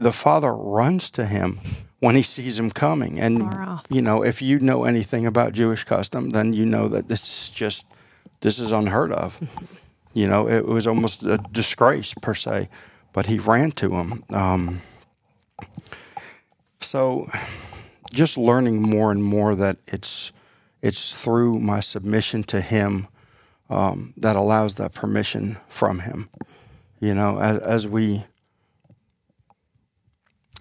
the 0.00 0.12
father 0.12 0.52
runs 0.52 1.10
to 1.10 1.26
him 1.26 1.60
when 2.04 2.16
he 2.16 2.20
sees 2.22 2.58
him 2.58 2.70
coming. 2.70 3.18
And 3.18 3.50
you 3.88 4.02
know, 4.02 4.22
if 4.22 4.42
you 4.42 4.58
know 4.58 4.84
anything 4.84 5.26
about 5.26 5.54
Jewish 5.54 5.84
custom, 5.84 6.30
then 6.30 6.52
you 6.52 6.66
know 6.66 6.86
that 6.88 7.08
this 7.08 7.22
is 7.30 7.50
just 7.50 7.86
this 8.40 8.58
is 8.58 8.72
unheard 8.72 9.10
of. 9.10 9.40
you 10.12 10.28
know, 10.28 10.46
it 10.46 10.66
was 10.66 10.86
almost 10.86 11.22
a 11.22 11.38
disgrace 11.50 12.12
per 12.12 12.34
se, 12.34 12.68
but 13.14 13.24
he 13.24 13.38
ran 13.38 13.72
to 13.72 13.94
him. 13.94 14.22
Um, 14.34 14.82
so, 16.78 17.30
just 18.12 18.36
learning 18.36 18.82
more 18.82 19.10
and 19.10 19.24
more 19.24 19.54
that 19.54 19.78
it's 19.86 20.30
it's 20.82 21.18
through 21.18 21.58
my 21.58 21.80
submission 21.80 22.42
to 22.44 22.60
him 22.60 23.08
um, 23.70 24.12
that 24.18 24.36
allows 24.36 24.74
that 24.74 24.92
permission 24.92 25.56
from 25.68 26.00
him. 26.00 26.28
You 27.00 27.14
know, 27.14 27.38
as, 27.40 27.58
as 27.60 27.88
we 27.88 28.24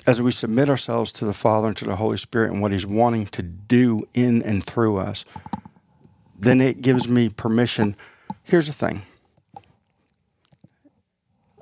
as 0.05 0.21
we 0.21 0.31
submit 0.31 0.69
ourselves 0.69 1.11
to 1.13 1.25
the 1.25 1.33
Father 1.33 1.67
and 1.67 1.77
to 1.77 1.85
the 1.85 1.95
Holy 1.95 2.17
Spirit 2.17 2.51
and 2.51 2.61
what 2.61 2.71
He's 2.71 2.85
wanting 2.85 3.25
to 3.27 3.41
do 3.41 4.07
in 4.13 4.41
and 4.43 4.63
through 4.63 4.97
us, 4.97 5.25
then 6.37 6.59
it 6.59 6.81
gives 6.81 7.07
me 7.07 7.29
permission. 7.29 7.95
Here's 8.43 8.67
the 8.67 8.73
thing. 8.73 9.03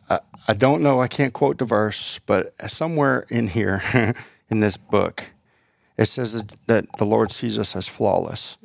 I, 0.09 0.19
I 0.47 0.53
don't 0.53 0.81
know, 0.81 1.01
I 1.01 1.07
can't 1.07 1.33
quote 1.33 1.59
the 1.59 1.65
verse, 1.65 2.19
but 2.25 2.53
somewhere 2.69 3.25
in 3.29 3.47
here, 3.47 3.81
in 4.49 4.59
this 4.59 4.77
book, 4.77 5.29
it 5.97 6.05
says 6.05 6.43
that 6.65 6.85
the 6.97 7.05
Lord 7.05 7.31
sees 7.31 7.59
us 7.59 7.75
as 7.75 7.87
flawless, 7.87 8.57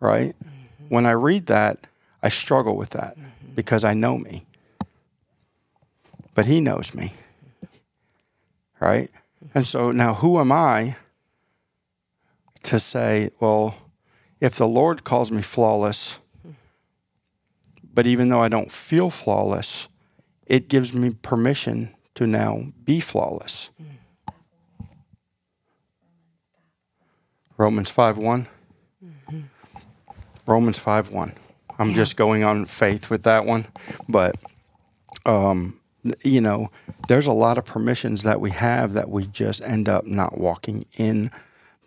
right? 0.00 0.34
Mm-hmm. 0.38 0.88
When 0.88 1.04
I 1.04 1.10
read 1.10 1.46
that, 1.46 1.86
I 2.22 2.30
struggle 2.30 2.76
with 2.76 2.90
that 2.90 3.18
mm-hmm. 3.18 3.54
because 3.54 3.84
I 3.84 3.92
know 3.92 4.16
me. 4.16 4.46
but 6.34 6.46
He 6.46 6.60
knows 6.60 6.94
me. 6.94 7.12
Right? 8.80 9.10
And 9.54 9.66
so 9.66 9.90
now, 9.92 10.14
who 10.14 10.38
am 10.40 10.52
I 10.52 10.96
to 12.64 12.78
say, 12.80 13.30
well, 13.40 13.74
if 14.40 14.54
the 14.56 14.66
Lord 14.68 15.04
calls 15.04 15.30
me 15.30 15.42
flawless, 15.42 16.18
but 17.94 18.06
even 18.06 18.28
though 18.28 18.42
I 18.42 18.48
don't 18.48 18.70
feel 18.70 19.08
flawless, 19.08 19.88
it 20.46 20.68
gives 20.68 20.92
me 20.92 21.10
permission 21.10 21.94
to 22.14 22.26
now 22.26 22.72
be 22.84 23.00
flawless. 23.00 23.70
Romans 27.56 27.90
5 27.90 28.18
one 28.18 28.48
Romans 30.46 30.78
5 30.78 31.10
1. 31.10 31.32
I'm 31.78 31.90
Yeah. 31.90 31.96
just 31.96 32.16
going 32.16 32.44
on 32.44 32.66
faith 32.66 33.10
with 33.10 33.24
that 33.24 33.44
one. 33.44 33.66
But, 34.08 34.36
um, 35.24 35.80
you 36.22 36.40
know, 36.40 36.70
there's 37.08 37.26
a 37.26 37.32
lot 37.32 37.58
of 37.58 37.64
permissions 37.64 38.22
that 38.22 38.40
we 38.40 38.50
have 38.50 38.92
that 38.94 39.08
we 39.10 39.26
just 39.26 39.62
end 39.62 39.88
up 39.88 40.06
not 40.06 40.38
walking 40.38 40.84
in 40.96 41.30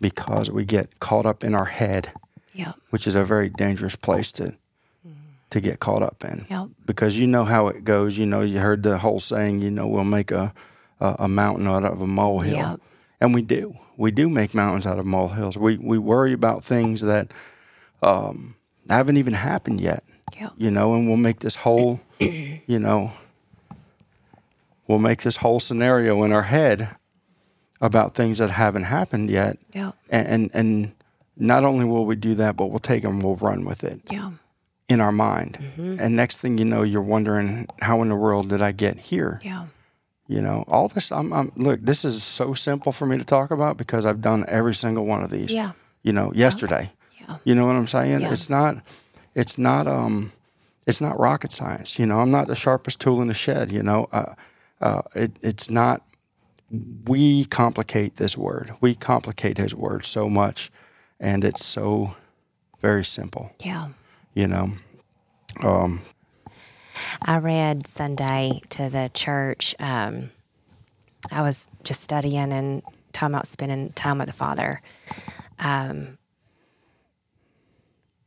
because 0.00 0.50
we 0.50 0.64
get 0.64 0.98
caught 1.00 1.26
up 1.26 1.44
in 1.44 1.54
our 1.54 1.66
head, 1.66 2.12
Yep. 2.54 2.74
which 2.90 3.06
is 3.06 3.14
a 3.14 3.24
very 3.24 3.48
dangerous 3.48 3.96
place 3.96 4.32
to 4.32 4.54
to 5.50 5.60
get 5.60 5.80
caught 5.80 6.00
up 6.02 6.24
in. 6.24 6.46
Yep. 6.48 6.68
Because 6.86 7.18
you 7.18 7.26
know 7.26 7.42
how 7.44 7.66
it 7.66 7.82
goes. 7.82 8.16
You 8.16 8.24
know, 8.24 8.40
you 8.40 8.60
heard 8.60 8.84
the 8.84 8.98
whole 8.98 9.18
saying, 9.18 9.60
you 9.60 9.70
know, 9.70 9.88
we'll 9.88 10.04
make 10.04 10.30
a, 10.30 10.54
a, 11.00 11.16
a 11.20 11.28
mountain 11.28 11.66
out 11.66 11.82
of 11.84 12.00
a 12.00 12.06
molehill. 12.06 12.54
Yep. 12.56 12.80
And 13.20 13.34
we 13.34 13.42
do. 13.42 13.76
We 13.96 14.12
do 14.12 14.28
make 14.28 14.54
mountains 14.54 14.86
out 14.86 15.00
of 15.00 15.06
molehills. 15.06 15.58
We, 15.58 15.76
we 15.76 15.98
worry 15.98 16.32
about 16.32 16.62
things 16.62 17.00
that 17.00 17.32
um, 18.00 18.54
haven't 18.88 19.16
even 19.16 19.32
happened 19.34 19.80
yet, 19.80 20.04
Yep. 20.40 20.52
you 20.56 20.70
know, 20.70 20.94
and 20.94 21.08
we'll 21.08 21.16
make 21.16 21.40
this 21.40 21.56
whole, 21.56 22.00
you 22.20 22.78
know, 22.78 23.10
we'll 24.90 24.98
make 24.98 25.22
this 25.22 25.36
whole 25.36 25.60
scenario 25.60 26.24
in 26.24 26.32
our 26.32 26.42
head 26.42 26.88
about 27.80 28.14
things 28.14 28.38
that 28.38 28.50
haven't 28.50 28.82
happened 28.82 29.30
yet. 29.30 29.56
Yep. 29.72 29.94
And, 30.10 30.26
and, 30.28 30.50
and 30.52 30.92
not 31.36 31.62
only 31.64 31.84
will 31.84 32.04
we 32.04 32.16
do 32.16 32.34
that, 32.34 32.56
but 32.56 32.66
we'll 32.66 32.80
take 32.80 33.02
them, 33.04 33.20
we'll 33.20 33.36
run 33.36 33.64
with 33.64 33.84
it 33.84 34.00
Yeah. 34.10 34.32
in 34.88 35.00
our 35.00 35.12
mind. 35.12 35.58
And 35.78 36.16
next 36.16 36.38
thing 36.38 36.58
you 36.58 36.64
know, 36.64 36.82
you're 36.82 37.00
wondering, 37.02 37.66
how 37.80 38.02
in 38.02 38.08
the 38.08 38.16
world 38.16 38.48
did 38.48 38.62
I 38.62 38.72
get 38.72 38.98
here? 38.98 39.40
Yeah. 39.44 39.66
You 40.26 40.40
know, 40.40 40.64
all 40.66 40.88
this. 40.88 41.10
I'm, 41.12 41.32
I'm 41.32 41.50
look. 41.56 41.80
This 41.80 42.04
is 42.04 42.22
so 42.22 42.54
simple 42.54 42.92
for 42.92 43.04
me 43.06 43.18
to 43.18 43.24
talk 43.24 43.50
about 43.50 43.76
because 43.76 44.06
I've 44.06 44.20
done 44.20 44.44
every 44.46 44.74
single 44.74 45.04
one 45.04 45.22
of 45.24 45.30
these. 45.30 45.52
Yeah. 45.52 45.72
You 46.04 46.12
know, 46.12 46.32
yesterday. 46.34 46.92
Yeah. 47.20 47.36
You 47.44 47.54
know 47.56 47.66
what 47.66 47.74
I'm 47.74 47.88
saying? 47.88 48.20
Yeah. 48.20 48.32
It's 48.32 48.48
not. 48.48 48.76
It's 49.34 49.58
not. 49.58 49.86
Um. 49.88 50.30
It's 50.86 51.00
not 51.00 51.18
rocket 51.18 51.50
science. 51.52 51.98
You 51.98 52.06
know, 52.06 52.20
I'm 52.20 52.30
not 52.30 52.46
the 52.46 52.54
sharpest 52.54 53.00
tool 53.00 53.20
in 53.22 53.26
the 53.28 53.34
shed. 53.34 53.72
You 53.72 53.82
know, 53.82 54.08
uh, 54.12 54.34
uh, 54.80 55.02
it, 55.14 55.32
it's 55.42 55.70
not. 55.70 56.02
We 57.06 57.44
complicate 57.46 58.16
this 58.16 58.36
word. 58.38 58.72
We 58.80 58.94
complicate 58.94 59.58
His 59.58 59.74
word 59.74 60.04
so 60.04 60.28
much, 60.28 60.70
and 61.18 61.44
it's 61.44 61.64
so 61.64 62.16
very 62.80 63.04
simple. 63.04 63.52
Yeah. 63.64 63.88
You 64.34 64.46
know. 64.46 64.70
Um. 65.62 66.00
I 67.22 67.38
read 67.38 67.86
Sunday 67.86 68.60
to 68.70 68.88
the 68.88 69.10
church. 69.14 69.74
Um, 69.78 70.30
I 71.30 71.42
was 71.42 71.70
just 71.84 72.02
studying 72.02 72.52
and 72.52 72.82
talking 73.12 73.34
about 73.34 73.46
spending 73.46 73.90
time 73.92 74.18
with 74.18 74.26
the 74.26 74.32
Father. 74.32 74.80
Um, 75.58 76.18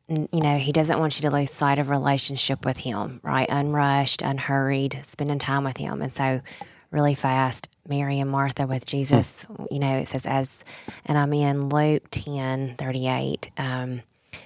you 0.08 0.28
know, 0.32 0.58
He 0.58 0.72
doesn't 0.72 1.00
want 1.00 1.20
you 1.20 1.30
to 1.30 1.36
lose 1.36 1.52
sight 1.52 1.80
of 1.80 1.90
relationship 1.90 2.66
with 2.66 2.78
Him, 2.78 3.20
right? 3.24 3.48
Unrushed, 3.50 4.22
unhurried, 4.22 5.02
spending 5.04 5.40
time 5.40 5.64
with 5.64 5.78
Him. 5.78 6.02
And 6.02 6.14
so, 6.14 6.42
really 6.92 7.16
fast, 7.16 7.70
Mary 7.88 8.20
and 8.20 8.30
Martha 8.30 8.68
with 8.68 8.86
Jesus, 8.86 9.46
you 9.72 9.80
know, 9.80 9.98
it 9.98 10.08
says, 10.08 10.26
as, 10.26 10.64
and 11.06 11.18
I'm 11.18 11.34
in 11.34 11.70
Luke 11.70 12.04
10 12.12 12.76
38. 12.78 13.52
Um, 13.58 14.02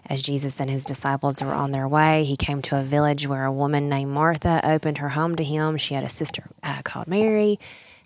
as 0.09 0.21
Jesus 0.21 0.59
and 0.59 0.69
his 0.69 0.85
disciples 0.85 1.41
were 1.41 1.53
on 1.53 1.71
their 1.71 1.87
way, 1.87 2.23
he 2.23 2.35
came 2.35 2.61
to 2.63 2.79
a 2.79 2.83
village 2.83 3.27
where 3.27 3.45
a 3.45 3.51
woman 3.51 3.89
named 3.89 4.11
Martha 4.11 4.61
opened 4.63 4.99
her 4.99 5.09
home 5.09 5.35
to 5.35 5.43
him. 5.43 5.77
She 5.77 5.93
had 5.93 6.03
a 6.03 6.09
sister 6.09 6.43
uh, 6.63 6.81
called 6.83 7.07
Mary 7.07 7.59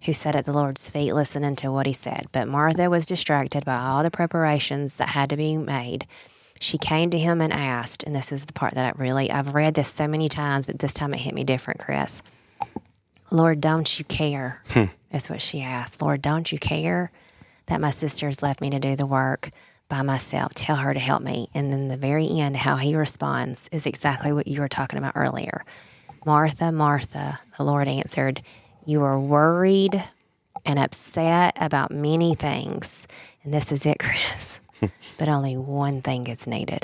who 0.05 0.13
sat 0.13 0.35
at 0.35 0.45
the 0.45 0.53
Lord's 0.53 0.89
feet 0.89 1.13
listening 1.13 1.55
to 1.57 1.71
what 1.71 1.85
he 1.85 1.93
said. 1.93 2.25
But 2.31 2.47
Martha 2.47 2.89
was 2.89 3.05
distracted 3.05 3.65
by 3.65 3.77
all 3.77 4.01
the 4.01 4.11
preparations 4.11 4.97
that 4.97 5.09
had 5.09 5.29
to 5.29 5.37
be 5.37 5.57
made. 5.57 6.07
She 6.61 6.77
came 6.77 7.09
to 7.09 7.17
him 7.17 7.41
and 7.41 7.51
asked, 7.51 8.03
and 8.03 8.15
this 8.15 8.31
is 8.31 8.45
the 8.45 8.53
part 8.53 8.75
that 8.75 8.85
I 8.85 8.91
really, 8.95 9.31
I've 9.31 9.55
read 9.55 9.73
this 9.73 9.87
so 9.87 10.07
many 10.07 10.29
times, 10.29 10.67
but 10.67 10.77
this 10.77 10.93
time 10.93 11.11
it 11.11 11.17
hit 11.17 11.33
me 11.33 11.43
different, 11.43 11.79
Chris. 11.79 12.21
Lord, 13.31 13.59
don't 13.59 13.97
you 13.97 14.05
care? 14.05 14.61
Hmm. 14.69 14.85
That's 15.11 15.27
what 15.27 15.41
she 15.41 15.61
asked. 15.61 16.03
Lord, 16.03 16.21
don't 16.21 16.51
you 16.51 16.59
care 16.59 17.11
that 17.65 17.81
my 17.81 17.89
sister's 17.89 18.43
left 18.43 18.61
me 18.61 18.69
to 18.69 18.79
do 18.79 18.95
the 18.95 19.07
work 19.07 19.49
by 19.89 20.03
myself? 20.03 20.53
Tell 20.53 20.75
her 20.75 20.93
to 20.93 20.99
help 20.99 21.23
me. 21.23 21.49
And 21.55 21.73
then 21.73 21.87
the 21.87 21.97
very 21.97 22.29
end, 22.29 22.55
how 22.57 22.75
he 22.75 22.95
responds 22.95 23.67
is 23.71 23.87
exactly 23.87 24.31
what 24.31 24.47
you 24.47 24.61
were 24.61 24.67
talking 24.67 24.99
about 24.99 25.13
earlier. 25.15 25.65
Martha, 26.27 26.71
Martha, 26.71 27.39
the 27.57 27.63
Lord 27.63 27.87
answered, 27.87 28.43
You 28.85 29.01
are 29.01 29.19
worried 29.19 30.03
and 30.63 30.77
upset 30.77 31.57
about 31.59 31.89
many 31.89 32.35
things. 32.35 33.07
And 33.43 33.51
this 33.51 33.71
is 33.71 33.87
it, 33.87 33.97
Chris. 33.99 34.60
But 35.21 35.29
only 35.29 35.55
one 35.55 36.01
thing 36.01 36.25
is 36.25 36.47
needed. 36.47 36.83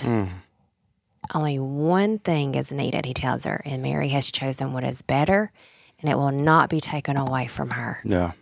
Only 1.33 1.57
one 1.57 2.19
thing 2.19 2.53
is 2.53 2.71
needed, 2.71 3.03
he 3.03 3.15
tells 3.15 3.45
her. 3.45 3.63
And 3.65 3.81
Mary 3.81 4.09
has 4.09 4.31
chosen 4.31 4.73
what 4.73 4.83
is 4.83 5.01
better, 5.01 5.51
and 5.99 6.07
it 6.07 6.15
will 6.15 6.29
not 6.29 6.69
be 6.69 6.79
taken 6.79 7.17
away 7.17 7.47
from 7.47 7.71
her. 7.71 7.99
Yeah. 8.03 8.33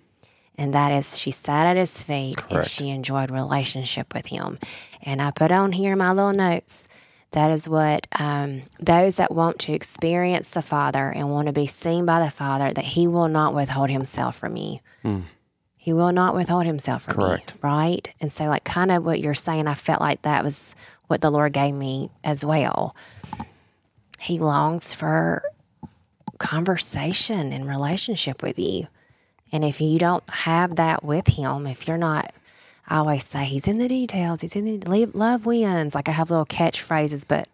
And 0.58 0.74
that 0.74 0.92
is, 0.92 1.18
she 1.18 1.32
sat 1.32 1.66
at 1.66 1.78
his 1.78 2.04
feet 2.04 2.44
and 2.50 2.66
she 2.66 2.90
enjoyed 2.90 3.32
relationship 3.32 4.14
with 4.14 4.26
him. 4.26 4.58
And 5.02 5.22
I 5.22 5.32
put 5.32 5.54
on 5.54 5.72
here 5.72 5.96
my 5.96 6.12
little 6.12 6.34
notes. 6.34 6.86
That 7.32 7.52
is 7.52 7.70
what 7.70 8.06
um, 8.20 8.64
those 8.82 9.16
that 9.16 9.32
want 9.32 9.60
to 9.60 9.72
experience 9.72 10.52
the 10.52 10.62
Father 10.62 11.10
and 11.10 11.32
want 11.32 11.48
to 11.48 11.54
be 11.54 11.68
seen 11.68 12.06
by 12.06 12.20
the 12.22 12.32
Father, 12.32 12.70
that 12.70 12.84
He 12.84 13.08
will 13.08 13.30
not 13.30 13.54
withhold 13.54 13.90
Himself 13.90 14.36
from 14.36 14.58
you. 14.58 14.80
He 15.86 15.94
will 15.94 16.12
not 16.12 16.34
withhold 16.34 16.66
Himself 16.66 17.04
from 17.04 17.14
Correct. 17.14 17.54
you, 17.54 17.60
right? 17.62 18.12
And 18.20 18.34
so, 18.34 18.46
like, 18.46 18.64
kind 18.64 18.92
of 18.92 19.06
what 19.06 19.20
you're 19.20 19.36
saying, 19.36 19.68
I 19.68 19.76
felt 19.76 20.02
like 20.02 20.24
that 20.24 20.44
was 20.44 20.76
what 21.06 21.22
the 21.22 21.30
Lord 21.30 21.54
gave 21.54 21.76
me 21.76 22.10
as 22.24 22.44
well. 22.44 22.96
He 24.20 24.40
longs 24.40 24.96
for 24.96 25.44
conversation 26.40 27.52
and 27.52 27.70
relationship 27.70 28.42
with 28.42 28.58
you. 28.58 28.88
And 29.52 29.64
if 29.64 29.80
you 29.80 30.00
don't 30.00 30.28
have 30.28 30.78
that 30.78 31.04
with 31.04 31.28
him, 31.28 31.68
if 31.68 31.88
you're 31.88 32.00
not, 32.00 32.34
I 32.88 32.98
always 32.98 33.24
say 33.24 33.46
he's 33.46 33.68
in 33.68 33.78
the 33.78 33.88
details. 33.88 34.42
He's 34.42 34.56
in 34.56 34.80
the 34.80 35.06
love 35.14 35.46
wins. 35.46 35.94
Like 35.94 36.10
I 36.10 36.14
have 36.14 36.32
little 36.32 36.48
catchphrases, 36.48 37.26
but 37.28 37.48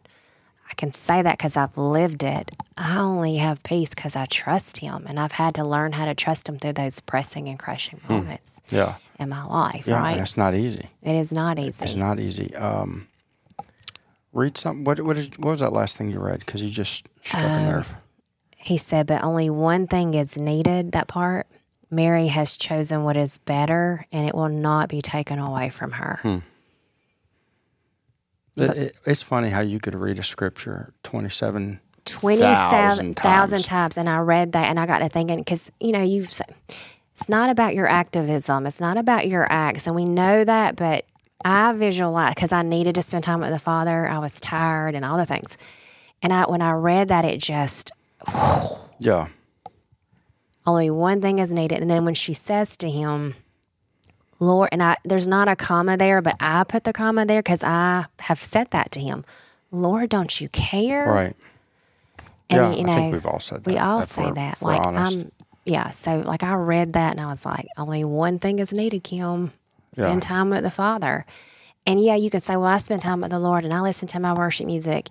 I 0.72 0.74
can 0.76 0.94
say 0.94 1.22
that 1.22 1.38
because 1.38 1.58
I've 1.58 1.78
lived 1.78 2.24
it. 2.24 2.50
I 2.78 2.98
only 3.00 3.36
have 3.38 3.62
peace 3.62 3.90
because 3.90 4.16
I 4.16 4.26
trust 4.26 4.78
him, 4.80 5.06
and 5.08 5.20
I've 5.20 5.34
had 5.34 5.54
to 5.56 5.66
learn 5.66 5.92
how 5.92 6.06
to 6.06 6.16
trust 6.16 6.48
him 6.48 6.58
through 6.58 6.74
those 6.74 7.02
pressing 7.02 7.50
and 7.50 7.60
crushing 7.60 8.00
moments 8.08 8.58
Yeah. 8.70 8.96
in 9.20 9.28
my 9.30 9.44
life. 9.44 9.86
Yeah. 9.86 10.00
right? 10.00 10.14
And 10.14 10.22
it's 10.22 10.38
not 10.38 10.56
easy. 10.56 10.90
It 11.04 11.16
is 11.16 11.32
not 11.34 11.60
easy. 11.60 11.84
It's 11.84 11.96
not 11.96 12.20
easy. 12.20 12.56
Um, 12.56 13.08
read 14.32 14.58
something. 14.58 14.86
What, 14.86 15.02
what, 15.02 15.18
is, 15.18 15.30
what 15.38 15.52
was 15.52 15.60
that 15.60 15.74
last 15.74 15.98
thing 15.98 16.10
you 16.10 16.20
read? 16.22 16.40
Because 16.40 16.64
you 16.64 16.70
just 16.70 17.08
struck 17.22 17.44
Um, 17.44 17.52
a 17.52 17.72
nerve. 17.72 17.96
He 18.56 18.78
said, 18.78 19.08
but 19.08 19.24
only 19.24 19.50
one 19.50 19.88
thing 19.88 20.14
is 20.14 20.40
needed, 20.40 20.94
that 20.94 21.08
part. 21.10 21.48
Mary 21.90 22.28
has 22.28 22.56
chosen 22.56 23.04
what 23.04 23.18
is 23.18 23.40
better, 23.40 24.06
and 24.14 24.26
it 24.26 24.34
will 24.34 24.48
not 24.48 24.88
be 24.88 25.02
taken 25.02 25.38
away 25.40 25.70
from 25.70 25.92
her. 25.94 26.20
Hmm. 26.22 26.38
It, 28.58 28.78
it, 28.78 28.98
it's 29.06 29.24
funny 29.24 29.50
how 29.50 29.62
you 29.62 29.80
could 29.80 29.96
read 29.96 30.20
a 30.20 30.24
scripture 30.24 30.94
27 31.04 31.80
27,000 32.06 33.16
times. 33.16 33.68
times. 33.68 33.98
And 33.98 34.10
I 34.10 34.20
read 34.20 34.52
that 34.54 34.70
and 34.70 34.80
I 34.80 34.86
got 34.86 35.00
to 35.00 35.10
thinking, 35.10 35.38
because, 35.40 35.72
you 35.80 35.92
know, 35.92 36.02
you've 36.02 36.32
said, 36.32 36.48
it's 37.16 37.30
not 37.30 37.50
about 37.50 37.76
your 37.76 37.88
activism, 37.88 38.66
it's 38.66 38.82
not 38.82 38.98
about 38.98 39.28
your 39.28 39.48
acts. 39.50 39.88
And 39.88 39.96
we 39.96 40.04
know 40.06 40.44
that, 40.44 40.76
but 40.76 41.06
I 41.46 41.72
visualize, 41.74 42.36
because 42.36 42.52
I 42.52 42.62
needed 42.64 42.96
to 42.96 43.02
spend 43.02 43.24
time 43.24 43.40
with 43.42 43.52
the 43.52 43.60
Father, 43.60 44.08
I 44.08 44.18
was 44.20 44.40
tired 44.42 44.96
and 44.96 45.06
all 45.06 45.18
the 45.18 45.26
things. 45.26 45.58
And 46.22 46.34
I, 46.34 46.44
when 46.50 46.62
I 46.62 46.72
read 46.74 47.08
that, 47.08 47.24
it 47.26 47.38
just, 47.40 47.92
Yeah. 49.00 49.28
only 50.66 50.90
one 50.90 51.22
thing 51.22 51.40
is 51.40 51.52
needed. 51.52 51.82
And 51.82 51.90
then 51.90 52.06
when 52.06 52.14
she 52.14 52.34
says 52.34 52.78
to 52.78 52.90
him, 52.90 53.36
Lord, 54.42 54.70
and 54.74 54.82
I, 54.84 54.98
there's 55.06 55.28
not 55.28 55.48
a 55.48 55.56
comma 55.56 55.96
there, 55.96 56.22
but 56.22 56.36
I 56.40 56.66
put 56.66 56.84
the 56.84 56.92
comma 56.92 57.26
there 57.26 57.40
because 57.42 57.64
I 57.64 58.08
have 58.22 58.40
said 58.40 58.72
that 58.72 58.92
to 58.92 59.00
him. 59.00 59.24
Lord, 59.72 60.10
don't 60.10 60.42
you 60.42 60.50
care? 60.50 61.06
Right. 61.06 61.36
And, 62.50 62.60
yeah. 62.60 62.72
you 62.74 62.80
I 62.80 62.82
know, 62.84 62.94
think 62.94 63.14
we've 63.14 63.26
all 63.26 63.40
said 63.40 63.64
that. 63.64 63.72
we 63.72 63.78
all 63.78 64.02
say 64.04 64.30
that. 64.32 64.62
Like. 64.62 64.86
I'm, 64.86 65.32
yeah. 65.64 65.92
So 65.92 66.18
like 66.22 66.44
I 66.44 66.56
read 66.56 66.94
that 66.94 67.12
and 67.12 67.22
I 67.22 67.28
was 67.28 67.46
like, 67.46 67.68
only 67.78 68.04
one 68.04 68.40
thing 68.40 68.60
is 68.60 68.74
needed, 68.74 69.04
Kim. 69.04 69.52
Spend 69.94 70.16
Yeah. 70.24 70.28
time 70.28 70.50
with 70.50 70.64
the 70.64 70.72
Father. 70.72 71.26
And 71.86 72.00
yeah, 72.00 72.16
you 72.16 72.30
could 72.32 72.44
say, 72.44 72.56
well, 72.58 72.66
I 72.66 72.80
spend 72.80 73.02
time 73.04 73.22
with 73.22 73.30
the 73.32 73.40
Lord 73.40 73.64
and 73.64 73.74
I 73.74 73.80
listen 73.82 74.08
to 74.10 74.20
my 74.20 74.34
worship 74.34 74.66
music. 74.66 75.08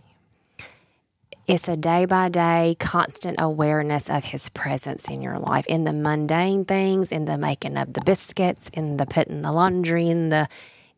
It's 1.51 1.69
a 1.69 1.77
day 1.77 2.05
by 2.07 2.29
day 2.29 2.77
constant 2.79 3.37
awareness 3.41 4.09
of 4.09 4.25
his 4.25 4.49
presence 4.51 5.09
in 5.09 5.23
your 5.23 5.39
life 5.39 5.67
in 5.67 5.85
the 5.85 5.93
mundane 5.93 6.65
things 6.65 7.13
in 7.13 7.25
the 7.25 7.37
making 7.39 7.77
of 7.77 7.93
the 7.93 8.01
biscuits 8.03 8.71
in 8.73 8.97
the 8.97 9.07
putting 9.07 9.43
the 9.43 9.53
laundry 9.53 10.09
in 10.09 10.29
the 10.31 10.49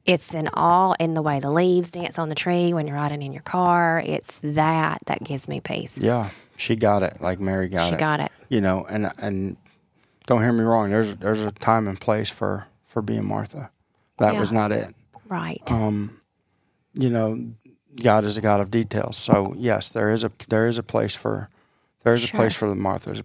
it's 0.04 0.34
in 0.34 0.48
all 0.54 0.94
in 1.00 1.14
the 1.14 1.22
way 1.22 1.40
the 1.40 1.50
leaves 1.50 1.90
dance 1.92 2.18
on 2.18 2.28
the 2.28 2.34
tree 2.34 2.74
when 2.74 2.86
you're 2.86 2.96
riding 2.96 3.22
in 3.22 3.32
your 3.32 3.42
car 3.42 4.02
it's 4.04 4.40
that 4.40 4.98
that 5.06 5.22
gives 5.24 5.48
me 5.48 5.60
peace 5.60 5.96
Yeah, 5.98 6.30
she 6.56 6.76
got 6.76 7.02
it. 7.02 7.20
Like 7.20 7.40
Mary 7.40 7.68
got 7.68 7.88
she 7.88 7.94
it. 7.94 7.98
got 7.98 8.20
it 8.20 8.30
You 8.48 8.60
know, 8.60 8.84
and 8.88 9.10
and 9.18 9.56
don't 10.26 10.42
hear 10.42 10.52
me 10.52 10.62
wrong. 10.64 10.90
There's 10.90 11.16
there's 11.16 11.40
a 11.40 11.50
time 11.52 11.88
and 11.88 12.00
place 12.00 12.30
for 12.30 12.66
for 12.84 13.00
being 13.02 13.24
Martha. 13.24 13.70
That 14.18 14.34
Yeah. 14.34 14.40
was 14.40 14.52
not 14.52 14.72
it. 14.72 14.94
right 15.28 15.62
Um, 15.68 16.20
you 16.94 17.08
know, 17.10 17.52
God 18.02 18.24
is 18.24 18.38
a 18.38 18.40
God 18.40 18.60
of 18.60 18.70
details. 18.70 19.16
So 19.16 19.54
yes, 19.56 19.92
there 19.92 20.10
is 20.10 20.24
a 20.24 20.30
there 20.48 20.66
is 20.66 20.78
a 20.78 20.82
place 20.82 21.14
for 21.14 21.48
there 22.04 22.14
is 22.14 22.28
a 22.28 22.32
place 22.32 22.54
for 22.54 22.68
the 22.68 22.74
Marthas. 22.74 23.22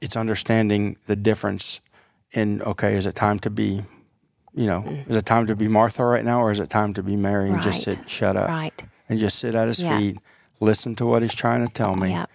It's 0.00 0.16
understanding 0.16 0.96
the 1.06 1.16
difference 1.16 1.80
in 2.32 2.62
okay, 2.62 2.94
is 2.94 3.06
it 3.06 3.14
time 3.14 3.38
to 3.40 3.50
be, 3.50 3.82
you 4.54 4.66
know, 4.66 4.82
mm. 4.82 5.08
is 5.08 5.16
it 5.16 5.26
time 5.26 5.46
to 5.46 5.56
be 5.56 5.68
Martha 5.68 6.04
right 6.04 6.24
now, 6.24 6.40
or 6.42 6.50
is 6.50 6.60
it 6.60 6.70
time 6.70 6.94
to 6.94 7.02
be 7.02 7.16
Mary 7.16 7.50
and 7.50 7.62
just 7.62 7.82
sit, 7.82 8.08
shut 8.08 8.36
up, 8.36 8.48
right 8.48 8.84
and 9.08 9.18
just 9.18 9.38
sit 9.38 9.54
at 9.54 9.68
his 9.68 9.82
Yeah. 9.82 9.98
feet, 9.98 10.18
listen 10.60 10.94
to 10.96 11.06
what 11.06 11.22
he's 11.22 11.34
trying 11.34 11.66
to 11.66 11.72
tell 11.72 11.94
me, 11.94 12.10
Yep. 12.10 12.30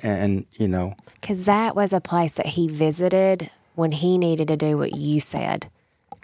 and 0.00 0.46
you 0.52 0.68
know, 0.68 0.94
Because 1.20 1.44
that 1.46 1.76
was 1.76 1.92
a 1.92 2.00
place 2.00 2.34
that 2.34 2.46
he 2.46 2.68
visited 2.68 3.50
when 3.74 3.92
he 3.92 4.18
needed 4.18 4.48
to 4.48 4.56
do 4.56 4.76
what 4.78 4.96
you 4.96 5.20
said. 5.20 5.68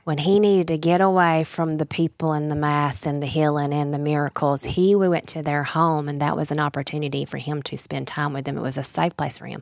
When 0.09 0.17
he 0.17 0.41
needed 0.41 0.69
to 0.69 0.79
get 0.79 1.03
away 1.03 1.45
from 1.45 1.77
the 1.77 1.85
people 1.85 2.33
and 2.33 2.51
the 2.51 2.55
mass 2.55 3.05
and 3.05 3.23
the 3.23 3.27
healing 3.27 3.75
and 3.75 3.93
the 3.93 3.99
miracles, 3.99 4.65
he 4.65 4.95
went 4.95 5.27
to 5.29 5.43
their 5.43 5.65
home, 5.65 6.09
and 6.09 6.19
that 6.23 6.35
was 6.35 6.51
an 6.51 6.59
opportunity 6.59 7.27
for 7.27 7.37
him 7.37 7.61
to 7.65 7.77
spend 7.77 8.09
time 8.09 8.33
with 8.33 8.47
them. 8.47 8.57
It 8.57 8.63
was 8.63 8.79
a 8.79 8.83
safe 8.83 9.15
place 9.19 9.37
for 9.37 9.45
him. 9.45 9.61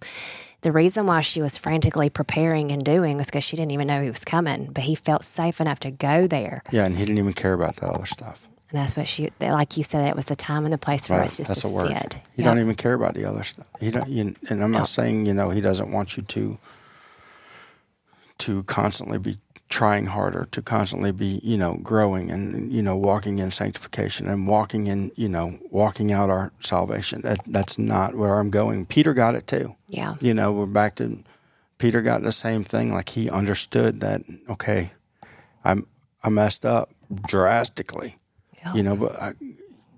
The 0.61 0.71
reason 0.71 1.05
why 1.05 1.23
she 1.23 1.43
was 1.43 1.59
frantically 1.59 2.11
preparing 2.11 2.71
and 2.71 2.85
doing 2.85 3.17
was 3.17 3.27
because 3.27 3.43
she 3.43 3.57
didn't 3.57 3.73
even 3.73 3.89
know 3.89 4.01
he 4.01 4.07
was 4.09 4.25
coming, 4.25 4.71
but 4.73 4.85
he 4.85 4.95
felt 4.95 5.25
safe 5.25 5.61
enough 5.61 5.81
to 5.81 5.91
go 5.91 6.29
there. 6.29 6.63
yeah, 6.71 6.85
and 6.85 6.97
he 6.97 7.05
didn't 7.05 7.19
even 7.19 7.33
care 7.33 7.53
about 7.55 7.75
that 7.79 7.91
other 7.91 8.07
stuff. 8.07 8.47
And 8.71 8.79
that's 8.79 8.97
what 8.97 9.09
she, 9.09 9.31
like 9.41 9.77
you 9.77 9.83
said, 9.83 10.09
it 10.09 10.15
was 10.15 10.27
the 10.27 10.37
time 10.37 10.63
and 10.65 10.73
the 10.73 10.79
place 10.79 11.09
for 11.09 11.15
Right, 11.15 11.25
us 11.25 11.39
just 11.39 11.49
that's 11.49 11.63
to 11.63 11.69
word. 11.75 11.89
sit. 11.89 12.19
You 12.37 12.45
Yep. 12.45 12.53
don't 12.53 12.61
even 12.61 12.77
care 12.77 12.95
about 12.95 13.15
the 13.15 13.25
other 13.25 13.43
stuff. 13.43 13.67
You 13.81 13.91
don't. 13.91 14.07
You, 14.09 14.37
and 14.49 14.63
I'm 14.63 14.71
not 14.71 14.87
saying 14.87 15.27
you 15.27 15.35
know 15.35 15.51
he 15.51 15.61
doesn't 15.61 15.91
want 15.91 16.17
you 16.17 16.23
to 16.23 16.57
to 18.39 18.63
constantly 18.63 19.19
be 19.19 19.39
trying 19.69 20.07
harder, 20.07 20.47
to 20.53 20.63
constantly 20.63 21.13
be 21.13 21.41
you 21.43 21.57
know 21.57 21.75
growing 21.83 22.31
and 22.31 22.71
you 22.73 22.83
know 22.83 22.97
walking 22.97 23.39
in 23.39 23.51
sanctification 23.51 24.29
and 24.29 24.47
walking 24.47 24.87
in 24.87 25.11
you 25.17 25.29
know 25.29 25.59
walking 25.71 26.13
out 26.13 26.31
our 26.31 26.53
salvation. 26.61 27.21
That 27.23 27.39
that's 27.47 27.79
not 27.79 28.15
where 28.15 28.39
I'm 28.39 28.51
going. 28.51 28.87
Peter 28.87 29.13
got 29.15 29.35
it 29.35 29.47
too. 29.47 29.75
yeah. 29.89 30.15
You 30.21 30.35
know, 30.35 30.53
we're 30.53 30.67
back 30.67 30.95
to 30.97 31.19
Peter 31.79 32.01
got 32.01 32.23
the 32.23 32.33
same 32.33 32.65
thing. 32.65 32.93
Like 32.93 33.11
he 33.11 33.29
understood 33.29 34.01
that 34.01 34.23
okay, 34.49 34.93
I'm 35.65 35.87
I 36.23 36.29
messed 36.29 36.65
up 36.65 36.91
drastically. 37.27 38.19
Yeah. 38.59 38.75
You 38.75 38.83
know, 38.83 38.97
but 38.97 39.21
I, 39.21 39.33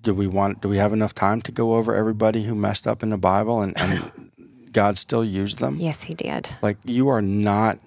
do 0.03 0.15
we 0.15 0.27
want? 0.27 0.61
Do 0.61 0.69
we 0.69 0.79
have 0.79 0.93
enough 0.93 1.15
time 1.15 1.43
to 1.43 1.53
go 1.53 1.75
over 1.75 1.95
everybody 1.95 2.45
who 2.45 2.55
messed 2.55 2.87
up 2.87 3.03
in 3.03 3.11
the 3.11 3.19
Bible 3.19 3.63
and, 3.63 3.79
and 3.79 4.31
God 4.73 4.99
still 4.99 5.25
used 5.25 5.59
them? 5.59 5.77
Yes, 5.79 6.03
he 6.05 6.15
did. 6.15 6.49
Like 6.63 6.79
you 6.85 7.09
are 7.09 7.23
not. 7.23 7.79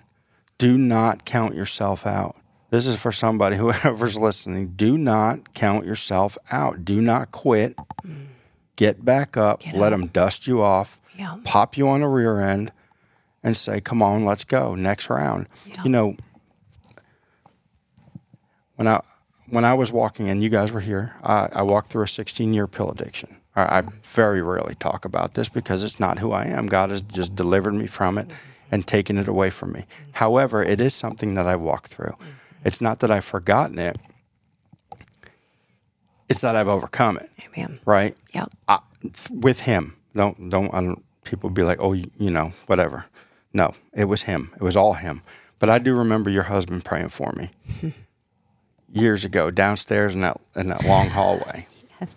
Do 0.62 0.78
not 0.78 1.26
count 1.26 1.56
yourself 1.56 2.06
out. 2.06 2.36
This 2.70 2.86
is 2.86 3.02
for 3.02 3.12
somebody 3.12 3.56
whoever's 3.58 4.20
listening. 4.20 4.74
Do 4.76 4.96
not 4.96 5.56
count 5.56 5.88
yourself 5.88 6.38
out. 6.52 6.86
Do 6.86 7.02
not 7.02 7.32
quit. 7.32 7.76
Get 8.76 9.04
back 9.04 9.36
up. 9.36 9.62
Get 9.62 9.74
let 9.74 9.92
up. 9.92 10.00
them 10.00 10.10
dust 10.10 10.46
you 10.46 10.62
off. 10.62 11.02
Yeah. 11.18 11.38
Pop 11.46 11.78
you 11.78 11.90
on 11.90 12.02
the 12.02 12.08
rear 12.08 12.40
end, 12.40 12.72
and 13.42 13.58
say, 13.58 13.82
"Come 13.82 14.04
on, 14.04 14.24
let's 14.24 14.44
go 14.44 14.76
next 14.76 15.10
round." 15.10 15.48
Yeah. 15.66 15.84
You 15.84 15.90
know, 15.90 16.16
when 18.76 18.88
I 18.88 19.02
when 19.48 19.66
I 19.66 19.74
was 19.74 19.92
walking 19.92 20.30
and 20.30 20.44
you 20.44 20.50
guys 20.50 20.72
were 20.72 20.80
here, 20.80 21.16
I, 21.24 21.50
I 21.52 21.62
walked 21.64 21.88
through 21.88 22.04
a 22.04 22.08
16 22.08 22.54
year 22.54 22.68
pill 22.68 22.92
addiction. 22.92 23.36
I, 23.56 23.80
I 23.80 23.84
very 24.04 24.44
rarely 24.44 24.76
talk 24.76 25.06
about 25.06 25.34
this 25.34 25.50
because 25.50 25.82
it's 25.82 26.00
not 26.00 26.20
who 26.20 26.32
I 26.32 26.46
am. 26.46 26.68
God 26.68 26.92
has 26.92 27.02
just 27.02 27.36
delivered 27.36 27.74
me 27.74 27.88
from 27.88 28.20
it 28.20 28.28
mm-hmm. 28.28 28.51
And 28.72 28.88
taken 28.88 29.18
it 29.18 29.28
away 29.28 29.50
from 29.50 29.74
me. 29.74 29.86
However, 30.14 30.64
it 30.64 30.80
is 30.82 30.94
something 30.94 31.36
that 31.36 31.46
I 31.46 31.56
walked 31.56 31.88
through. 31.88 32.16
Mm-hmm. 32.20 32.30
It's 32.66 32.82
not 32.82 33.00
that 33.00 33.12
I've 33.12 33.26
forgotten 33.26 33.78
it. 33.78 33.98
It's 36.30 36.42
that 36.42 36.56
I've 36.56 36.70
overcome 36.70 37.18
it, 37.18 37.30
Amen. 37.46 37.80
right? 37.86 38.16
Yep. 38.34 38.52
I, 38.70 38.80
with 39.30 39.62
him. 39.62 39.98
Don't 40.16 40.50
don't. 40.50 40.74
I 40.74 40.82
don't 40.82 41.04
people 41.24 41.50
be 41.50 41.64
like, 41.64 41.80
oh, 41.82 41.94
you, 41.94 42.10
you 42.18 42.32
know, 42.32 42.54
whatever. 42.68 43.06
No, 43.54 43.74
it 43.94 44.06
was 44.06 44.24
him. 44.24 44.52
It 44.56 44.62
was 44.62 44.78
all 44.78 44.94
him. 44.94 45.22
But 45.60 45.70
I 45.70 45.78
do 45.78 45.96
remember 45.96 46.30
your 46.30 46.44
husband 46.44 46.86
praying 46.86 47.10
for 47.10 47.34
me 47.34 47.52
years 48.92 49.26
ago 49.26 49.52
downstairs 49.52 50.16
in 50.16 50.22
that 50.22 50.40
in 50.56 50.70
that 50.70 50.86
long 50.86 51.08
hallway. 51.08 51.68
Yes. 52.00 52.16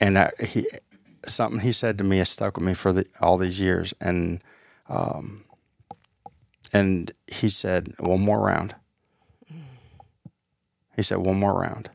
And 0.00 0.18
I, 0.18 0.30
he 0.42 0.66
something 1.26 1.60
he 1.60 1.72
said 1.72 1.98
to 1.98 2.04
me 2.04 2.18
has 2.18 2.30
stuck 2.30 2.56
with 2.56 2.66
me 2.66 2.74
for 2.74 2.92
the, 2.92 3.06
all 3.20 3.36
these 3.36 3.60
years. 3.60 3.94
And 4.00 4.42
um, 4.88 5.44
and 6.72 7.12
he 7.26 7.48
said, 7.48 7.94
one 7.98 8.20
more 8.20 8.40
round. 8.40 8.74
He 10.96 11.02
said, 11.02 11.18
one 11.18 11.38
more 11.38 11.58
round. 11.58 11.90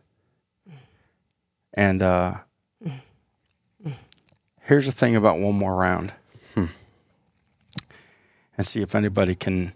And 1.73 2.01
uh, 2.01 2.35
here's 4.61 4.85
the 4.85 4.91
thing 4.91 5.15
about 5.15 5.39
one 5.39 5.55
more 5.55 5.75
round. 5.75 6.13
Hmm. 6.55 6.65
And 8.57 8.65
see 8.67 8.81
if 8.81 8.95
anybody 8.95 9.35
can 9.35 9.73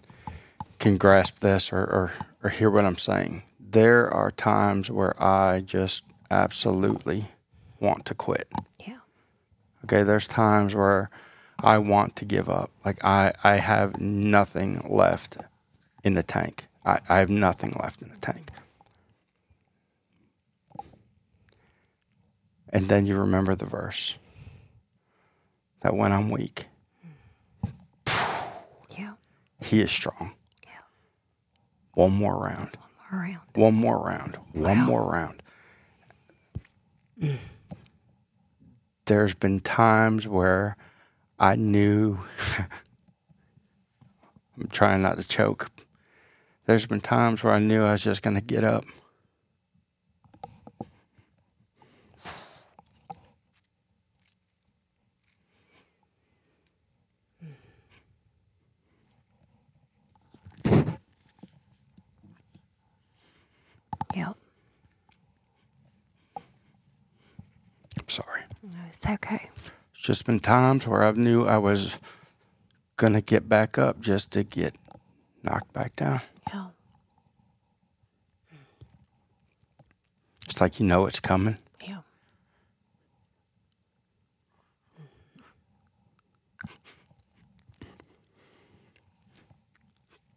can 0.78 0.96
grasp 0.98 1.38
this 1.38 1.72
or, 1.72 1.78
or, 1.78 2.12
or 2.42 2.50
hear 2.50 2.68
what 2.68 2.84
I'm 2.84 2.98
saying. 2.98 3.44
There 3.58 4.12
are 4.12 4.30
times 4.30 4.90
where 4.90 5.20
I 5.22 5.60
just 5.60 6.04
absolutely 6.30 7.26
want 7.80 8.04
to 8.06 8.14
quit. 8.14 8.52
Yeah. 8.86 8.93
Okay, 9.84 10.02
there's 10.02 10.26
times 10.26 10.74
where 10.74 11.10
I 11.62 11.76
want 11.78 12.16
to 12.16 12.24
give 12.24 12.48
up. 12.48 12.70
Like 12.84 13.04
I, 13.04 13.32
I 13.44 13.56
have 13.56 14.00
nothing 14.00 14.80
left 14.88 15.36
in 16.02 16.14
the 16.14 16.22
tank. 16.22 16.64
I, 16.86 17.00
I 17.08 17.18
have 17.18 17.28
nothing 17.30 17.74
left 17.80 18.00
in 18.02 18.08
the 18.08 18.18
tank. 18.18 18.48
And 22.70 22.88
then 22.88 23.06
you 23.06 23.16
remember 23.16 23.54
the 23.54 23.66
verse 23.66 24.18
that 25.80 25.94
when 25.94 26.12
I'm 26.12 26.30
weak, 26.30 26.66
Yeah. 28.98 29.12
he 29.60 29.80
is 29.80 29.90
strong. 29.90 30.32
Yeah. 30.64 30.72
One 31.92 32.12
more 32.12 32.36
round. 32.42 32.76
One 33.10 33.20
more 33.20 33.20
round. 33.20 33.46
One 33.54 33.74
more 33.74 34.02
round. 34.02 34.38
Wow. 34.54 34.62
One 34.70 34.78
more 34.78 35.04
round. 35.04 35.42
There's 39.06 39.34
been 39.34 39.60
times 39.60 40.26
where 40.26 40.76
I 41.38 41.56
knew 41.56 42.20
I'm 44.56 44.68
trying 44.68 45.02
not 45.02 45.18
to 45.18 45.28
choke. 45.28 45.70
There's 46.64 46.86
been 46.86 47.00
times 47.00 47.44
where 47.44 47.52
I 47.52 47.58
knew 47.58 47.84
I 47.84 47.92
was 47.92 48.02
just 48.02 48.22
going 48.22 48.36
to 48.36 48.40
get 48.40 48.64
up. 48.64 48.84
Yep. 64.16 64.36
I'm 67.98 68.08
sorry. 68.08 68.42
No, 68.62 68.78
it's 69.04 69.12
okay. 69.12 69.50
It's 69.92 70.02
just 70.02 70.26
been 70.26 70.40
times 70.40 70.88
where 70.88 71.04
I 71.04 71.12
knew 71.12 71.44
I 71.44 71.58
was 71.58 71.98
going 72.96 73.12
to 73.12 73.20
get 73.20 73.48
back 73.48 73.78
up 73.78 74.00
just 74.00 74.32
to 74.32 74.44
get 74.44 74.74
knocked 75.42 75.72
back 75.72 75.94
down. 75.96 76.20
Yeah. 76.52 76.66
It's 80.46 80.60
like 80.60 80.80
you 80.80 80.86
know 80.86 81.06
it's 81.06 81.20
coming. 81.20 81.58
Yeah. 81.86 81.98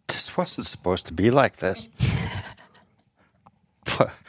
this 0.08 0.36
wasn't 0.36 0.68
supposed 0.68 1.08
to 1.08 1.14
be 1.14 1.32
like 1.32 1.58
this. 1.58 1.90
but 3.98 4.12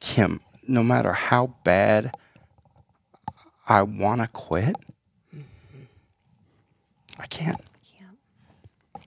Kim, 0.00 0.40
no 0.68 0.82
matter 0.82 1.12
how 1.12 1.54
bad 1.64 2.14
I 3.66 3.82
want 3.82 4.20
to 4.20 4.28
quit, 4.28 4.76
I 7.18 7.26
can't. 7.26 7.60
Yeah. 7.98 9.02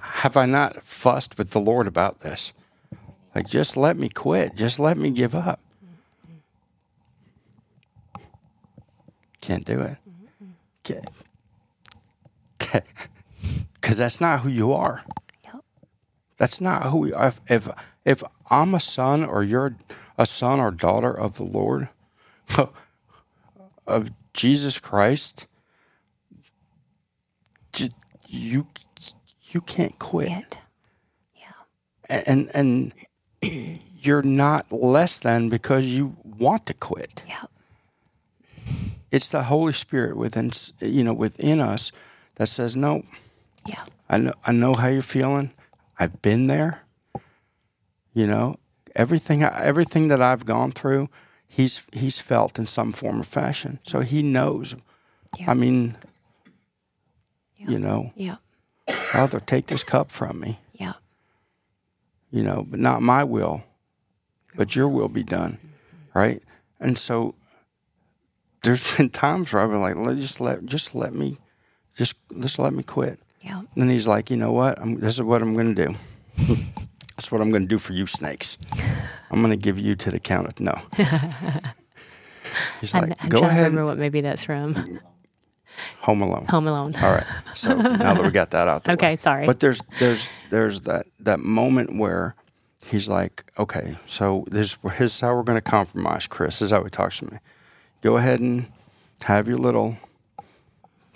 Have 0.00 0.36
I 0.36 0.46
not 0.46 0.82
fussed 0.82 1.38
with 1.38 1.50
the 1.50 1.60
Lord 1.60 1.86
about 1.86 2.20
this? 2.20 2.52
Like, 3.34 3.46
just 3.48 3.76
let 3.76 3.96
me 3.96 4.08
quit. 4.08 4.56
Just 4.56 4.80
let 4.80 4.96
me 4.96 5.10
give 5.10 5.34
up. 5.34 5.60
Can't 9.42 9.64
do 9.64 9.80
it. 9.80 9.98
Okay, 10.84 11.02
Because 13.74 13.98
that's 13.98 14.20
not 14.20 14.40
who 14.40 14.48
you 14.48 14.72
are. 14.72 15.04
Yep. 15.44 15.64
That's 16.36 16.60
not 16.60 16.86
who 16.86 16.98
we 16.98 17.12
are. 17.12 17.28
If, 17.28 17.40
if, 17.48 17.68
if 18.04 18.22
I'm 18.50 18.74
a 18.74 18.80
son 18.80 19.24
or 19.24 19.42
you're 19.42 19.76
a 20.18 20.26
son 20.26 20.60
or 20.60 20.70
daughter 20.70 21.12
of 21.12 21.36
the 21.36 21.44
Lord, 21.44 21.88
of 23.86 24.10
Jesus 24.32 24.78
Christ, 24.78 25.46
you 28.28 28.66
you 29.50 29.60
can't 29.60 29.98
quit. 29.98 30.28
It. 30.28 30.58
Yeah. 31.34 32.22
And 32.26 32.50
and 32.54 32.92
you're 34.00 34.22
not 34.22 34.70
less 34.70 35.18
than 35.18 35.48
because 35.48 35.86
you 35.86 36.16
want 36.24 36.66
to 36.66 36.74
quit. 36.74 37.22
Yep. 37.26 37.50
It's 39.10 39.28
the 39.28 39.44
Holy 39.44 39.72
Spirit 39.72 40.16
within 40.16 40.50
you 40.80 41.04
know 41.04 41.14
within 41.14 41.60
us 41.60 41.92
that 42.36 42.48
says, 42.48 42.76
"No, 42.76 43.04
Yeah. 43.66 43.84
I 44.08 44.18
know 44.18 44.34
I 44.46 44.52
know 44.52 44.74
how 44.74 44.88
you're 44.88 45.02
feeling. 45.02 45.52
I've 45.98 46.20
been 46.22 46.46
there. 46.46 46.82
You 48.16 48.26
know, 48.26 48.56
everything 48.94 49.42
everything 49.42 50.08
that 50.08 50.22
I've 50.22 50.46
gone 50.46 50.72
through, 50.72 51.10
he's 51.46 51.82
he's 51.92 52.18
felt 52.18 52.58
in 52.58 52.64
some 52.64 52.92
form 52.92 53.20
or 53.20 53.24
fashion. 53.24 53.78
So 53.82 54.00
he 54.00 54.22
knows. 54.22 54.74
Yeah. 55.38 55.50
I 55.50 55.54
mean, 55.54 55.96
Yeah. 57.58 57.68
you 57.72 57.78
know, 57.78 58.12
Yeah. 58.16 58.36
Father, 58.88 59.38
take 59.40 59.66
this 59.66 59.84
cup 59.84 60.10
from 60.10 60.40
me. 60.40 60.58
Yeah. 60.72 60.94
You 62.30 62.42
know, 62.42 62.64
but 62.66 62.80
not 62.80 63.02
my 63.02 63.22
will, 63.22 63.64
but 64.54 64.74
your 64.74 64.88
will 64.88 65.08
be 65.10 65.22
done. 65.22 65.58
Right? 66.14 66.42
And 66.80 66.96
so 66.96 67.34
there's 68.62 68.82
been 68.96 69.10
times 69.10 69.52
where 69.52 69.62
I've 69.62 69.70
been 69.70 69.82
like, 69.82 69.96
let 69.96 70.16
just 70.16 70.40
let 70.40 70.64
just 70.64 70.94
let 70.94 71.12
me 71.14 71.36
just 71.98 72.16
just 72.40 72.58
let 72.58 72.72
me 72.72 72.82
quit. 72.82 73.18
Yeah. 73.42 73.60
And 73.76 73.90
he's 73.90 74.08
like, 74.08 74.30
you 74.30 74.38
know 74.38 74.52
what? 74.52 74.80
I'm, 74.80 75.00
this 75.00 75.14
is 75.16 75.22
what 75.22 75.42
I'm 75.42 75.52
going 75.52 75.74
to 75.74 75.86
do. 75.88 75.94
That's 77.26 77.32
what 77.32 77.40
I'm 77.40 77.50
going 77.50 77.62
to 77.62 77.68
do 77.68 77.78
for 77.78 77.92
you, 77.92 78.06
snakes. 78.06 78.56
I'm 79.32 79.40
going 79.42 79.50
to 79.50 79.56
give 79.56 79.80
you 79.80 79.96
to 79.96 80.12
the 80.12 80.20
count 80.20 80.46
of 80.46 80.60
no. 80.60 80.80
He's 82.80 82.94
like, 82.94 83.20
I'm 83.20 83.28
go 83.28 83.40
ahead, 83.42 83.72
remember 83.72 83.84
what 83.84 83.98
movie 83.98 84.20
that's 84.20 84.44
from. 84.44 84.76
Home 86.02 86.22
Alone. 86.22 86.46
Home 86.48 86.68
Alone. 86.68 86.94
All 87.02 87.12
right. 87.12 87.26
So 87.56 87.74
now 87.74 88.14
that 88.14 88.22
we 88.22 88.30
got 88.30 88.50
that 88.50 88.68
out, 88.68 88.88
Okay, 88.88 89.10
way. 89.10 89.16
sorry. 89.16 89.44
But 89.44 89.58
there's 89.58 89.80
there's 89.98 90.28
there's 90.50 90.82
that 90.82 91.06
that 91.18 91.40
moment 91.40 91.96
where 91.96 92.36
he's 92.86 93.08
like, 93.08 93.50
okay, 93.58 93.96
so 94.06 94.44
this 94.48 94.76
this 94.84 95.14
is 95.14 95.20
how 95.20 95.34
we're 95.34 95.42
going 95.42 95.58
to 95.58 95.68
compromise, 95.70 96.28
Chris. 96.28 96.60
This 96.60 96.66
is 96.66 96.70
how 96.70 96.84
he 96.84 96.90
talks 96.90 97.18
to 97.18 97.24
me. 97.28 97.38
Go 98.02 98.18
ahead 98.18 98.38
and 98.38 98.70
have 99.22 99.48
your 99.48 99.58
little 99.58 99.96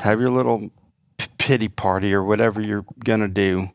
have 0.01 0.21
your 0.21 0.31
little 0.31 0.71
p- 1.19 1.27
pity 1.39 1.69
party 1.69 2.13
or 2.13 2.25
whatever 2.25 2.61
you're 2.61 2.85
going 3.05 3.21
to 3.21 3.29
do. 3.29 3.71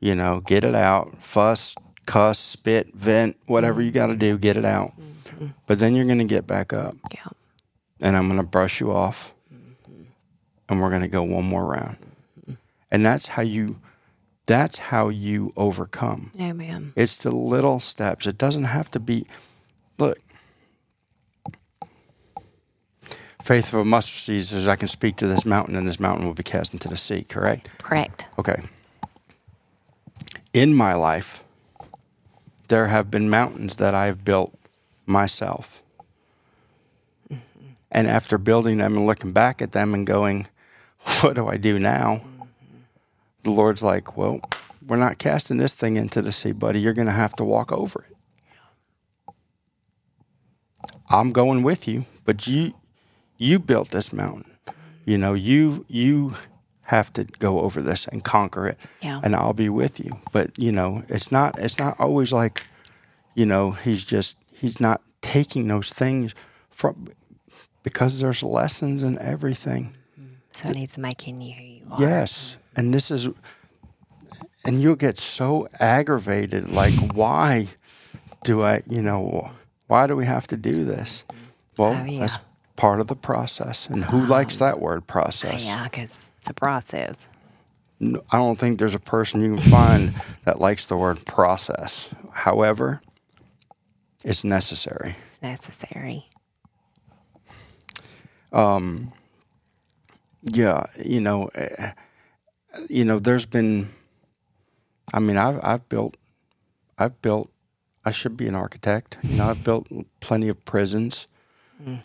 You 0.00 0.14
know, 0.14 0.40
get 0.40 0.64
it 0.64 0.74
out, 0.74 1.22
fuss, 1.22 1.74
cuss, 2.06 2.38
spit, 2.38 2.94
vent, 2.94 3.36
whatever 3.46 3.82
you 3.82 3.90
got 3.90 4.06
to 4.06 4.14
mm-hmm. 4.14 4.20
do, 4.20 4.38
get 4.38 4.56
it 4.56 4.64
out. 4.64 4.92
Mm-hmm. 4.98 5.46
But 5.66 5.78
then 5.78 5.94
you're 5.94 6.06
going 6.06 6.18
to 6.18 6.24
get 6.24 6.46
back 6.46 6.72
up 6.72 6.96
Yeah. 7.12 7.28
and 8.00 8.16
I'm 8.16 8.26
going 8.26 8.40
to 8.40 8.46
brush 8.46 8.80
you 8.80 8.90
off, 8.92 9.32
mm-hmm. 9.54 10.02
and 10.68 10.80
we're 10.80 10.90
going 10.90 11.02
to 11.02 11.08
go 11.08 11.22
one 11.22 11.44
more 11.44 11.64
round. 11.64 11.98
And 12.90 13.04
that's 13.06 13.28
how 13.28 13.42
you, 13.42 13.78
that's 14.46 14.78
how 14.78 15.10
you 15.10 15.52
overcome. 15.56 16.32
Amen. 16.40 16.92
It's 16.96 17.16
the 17.18 17.30
little 17.30 17.78
steps. 17.78 18.26
It 18.26 18.36
doesn't 18.38 18.64
have 18.64 18.90
to 18.92 18.98
be. 19.00 19.26
Look, 19.98 20.18
faith 23.42 23.72
of 23.72 23.80
a 23.80 23.84
mustard 23.84 24.18
seed 24.18 24.44
says, 24.44 24.66
"I 24.66 24.76
can 24.76 24.88
speak 24.88 25.16
to 25.16 25.26
this 25.28 25.44
mountain, 25.46 25.76
and 25.76 25.86
this 25.86 26.00
mountain 26.00 26.26
will 26.26 26.34
be 26.34 26.42
cast 26.42 26.72
into 26.72 26.88
the 26.88 26.96
sea." 26.96 27.22
Correct. 27.22 27.68
Correct. 27.78 28.26
Okay. 28.38 28.62
In 30.52 30.74
my 30.74 30.94
life, 30.94 31.44
there 32.68 32.88
have 32.88 33.10
been 33.10 33.30
mountains 33.30 33.76
that 33.76 33.94
I've 33.94 34.24
built 34.24 34.52
myself. 35.06 35.82
And 37.92 38.06
after 38.06 38.38
building 38.38 38.78
them 38.78 38.96
and 38.96 39.06
looking 39.06 39.32
back 39.32 39.62
at 39.62 39.72
them 39.72 39.94
and 39.94 40.06
going, 40.06 40.46
what 41.20 41.34
do 41.34 41.48
I 41.48 41.56
do 41.56 41.78
now? 41.78 42.22
The 43.42 43.50
Lord's 43.50 43.82
like, 43.82 44.16
well, 44.16 44.40
we're 44.86 44.96
not 44.96 45.18
casting 45.18 45.56
this 45.56 45.72
thing 45.72 45.96
into 45.96 46.20
the 46.22 46.32
sea, 46.32 46.52
buddy. 46.52 46.80
You're 46.80 46.94
going 46.94 47.06
to 47.06 47.12
have 47.12 47.34
to 47.34 47.44
walk 47.44 47.72
over 47.72 48.04
it. 48.08 48.16
I'm 51.08 51.32
going 51.32 51.62
with 51.62 51.88
you, 51.88 52.06
but 52.24 52.46
you 52.46 52.74
you 53.36 53.58
built 53.58 53.90
this 53.90 54.12
mountain. 54.12 54.56
You 55.04 55.18
know, 55.18 55.34
you 55.34 55.84
you 55.88 56.36
have 56.90 57.12
to 57.12 57.24
go 57.38 57.60
over 57.60 57.80
this 57.80 58.06
and 58.08 58.22
conquer 58.24 58.66
it. 58.68 58.78
Yeah. 59.00 59.20
And 59.22 59.34
I'll 59.36 59.52
be 59.54 59.68
with 59.68 60.00
you. 60.00 60.10
But, 60.32 60.58
you 60.58 60.72
know, 60.72 61.02
it's 61.08 61.30
not 61.30 61.58
it's 61.58 61.78
not 61.78 61.98
always 62.00 62.32
like, 62.32 62.66
you 63.34 63.46
know, 63.46 63.70
he's 63.72 64.04
just 64.04 64.36
he's 64.52 64.80
not 64.80 65.00
taking 65.20 65.68
those 65.68 65.92
things 65.92 66.34
from 66.70 67.08
because 67.82 68.18
there's 68.20 68.42
lessons 68.42 69.02
in 69.02 69.18
everything. 69.20 69.94
So 70.52 70.68
it 70.68 70.74
needs 70.76 70.98
making 70.98 71.40
you 71.40 71.52
who 71.54 71.62
you 71.64 71.82
are. 71.92 72.00
Yes. 72.00 72.56
And 72.76 72.92
this 72.92 73.10
is, 73.10 73.28
and 74.64 74.82
you'll 74.82 74.96
get 74.96 75.16
so 75.18 75.68
aggravated. 75.78 76.70
Like, 76.72 76.92
why 77.14 77.68
do 78.44 78.62
I, 78.62 78.82
you 78.88 79.00
know, 79.02 79.50
why 79.86 80.06
do 80.08 80.16
we 80.16 80.26
have 80.26 80.46
to 80.48 80.56
do 80.56 80.72
this? 80.84 81.24
Well, 81.76 81.92
Oh, 81.98 82.04
yeah. 82.04 82.20
that's 82.20 82.38
part 82.80 82.98
of 83.00 83.08
the 83.08 83.16
process. 83.16 83.88
And 83.90 84.04
who 84.04 84.24
likes 84.24 84.56
that 84.56 84.80
word 84.80 85.06
process? 85.06 85.66
Yeah, 85.66 85.84
because 85.84 86.32
it's 86.38 86.48
a 86.48 86.54
process. 86.54 87.28
I 88.00 88.38
don't 88.38 88.58
think 88.58 88.78
there's 88.78 88.94
a 88.94 88.98
person 88.98 89.42
you 89.42 89.56
can 89.56 89.70
find 89.70 90.14
that 90.46 90.58
likes 90.60 90.86
the 90.86 90.96
word 90.96 91.26
process. 91.26 92.08
However, 92.32 93.02
it's 94.24 94.44
necessary. 94.44 95.16
It's 95.20 95.42
necessary. 95.42 96.24
Um, 98.52 99.12
Yeah, 100.42 100.86
you 101.04 101.20
know, 101.20 101.50
eh, 101.54 101.92
you 102.88 103.04
know, 103.04 103.18
there's 103.18 103.44
been. 103.46 103.88
I 105.12 105.18
mean, 105.20 105.36
I've 105.36 105.60
I've 105.62 105.86
built, 105.90 106.16
I've 106.96 107.20
built. 107.20 107.50
I 108.06 108.10
should 108.10 108.36
be 108.38 108.48
an 108.48 108.54
architect. 108.54 109.18
You 109.22 109.36
know, 109.36 109.50
I've 109.50 109.62
built 109.62 109.86
plenty 110.20 110.48
of 110.48 110.64
prisons. 110.64 111.28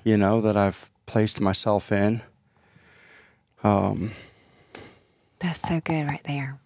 You 0.04 0.18
know 0.18 0.42
that 0.42 0.56
I've 0.56 0.90
placed 1.06 1.42
myself 1.42 1.92
in. 1.92 2.22
That's 5.40 5.62
so 5.62 5.80
good 5.82 6.10
right 6.10 6.24
there. 6.24 6.60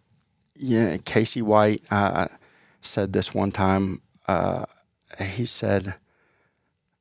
Yeah, 0.56 0.98
Casey 0.98 1.41
White 1.41 1.84
uh, 1.89 2.28
said 2.82 3.13
this 3.13 3.34
one 3.34 3.52
time. 3.52 4.02
Uh, 4.28 4.65
he 5.19 5.45
said, 5.45 5.95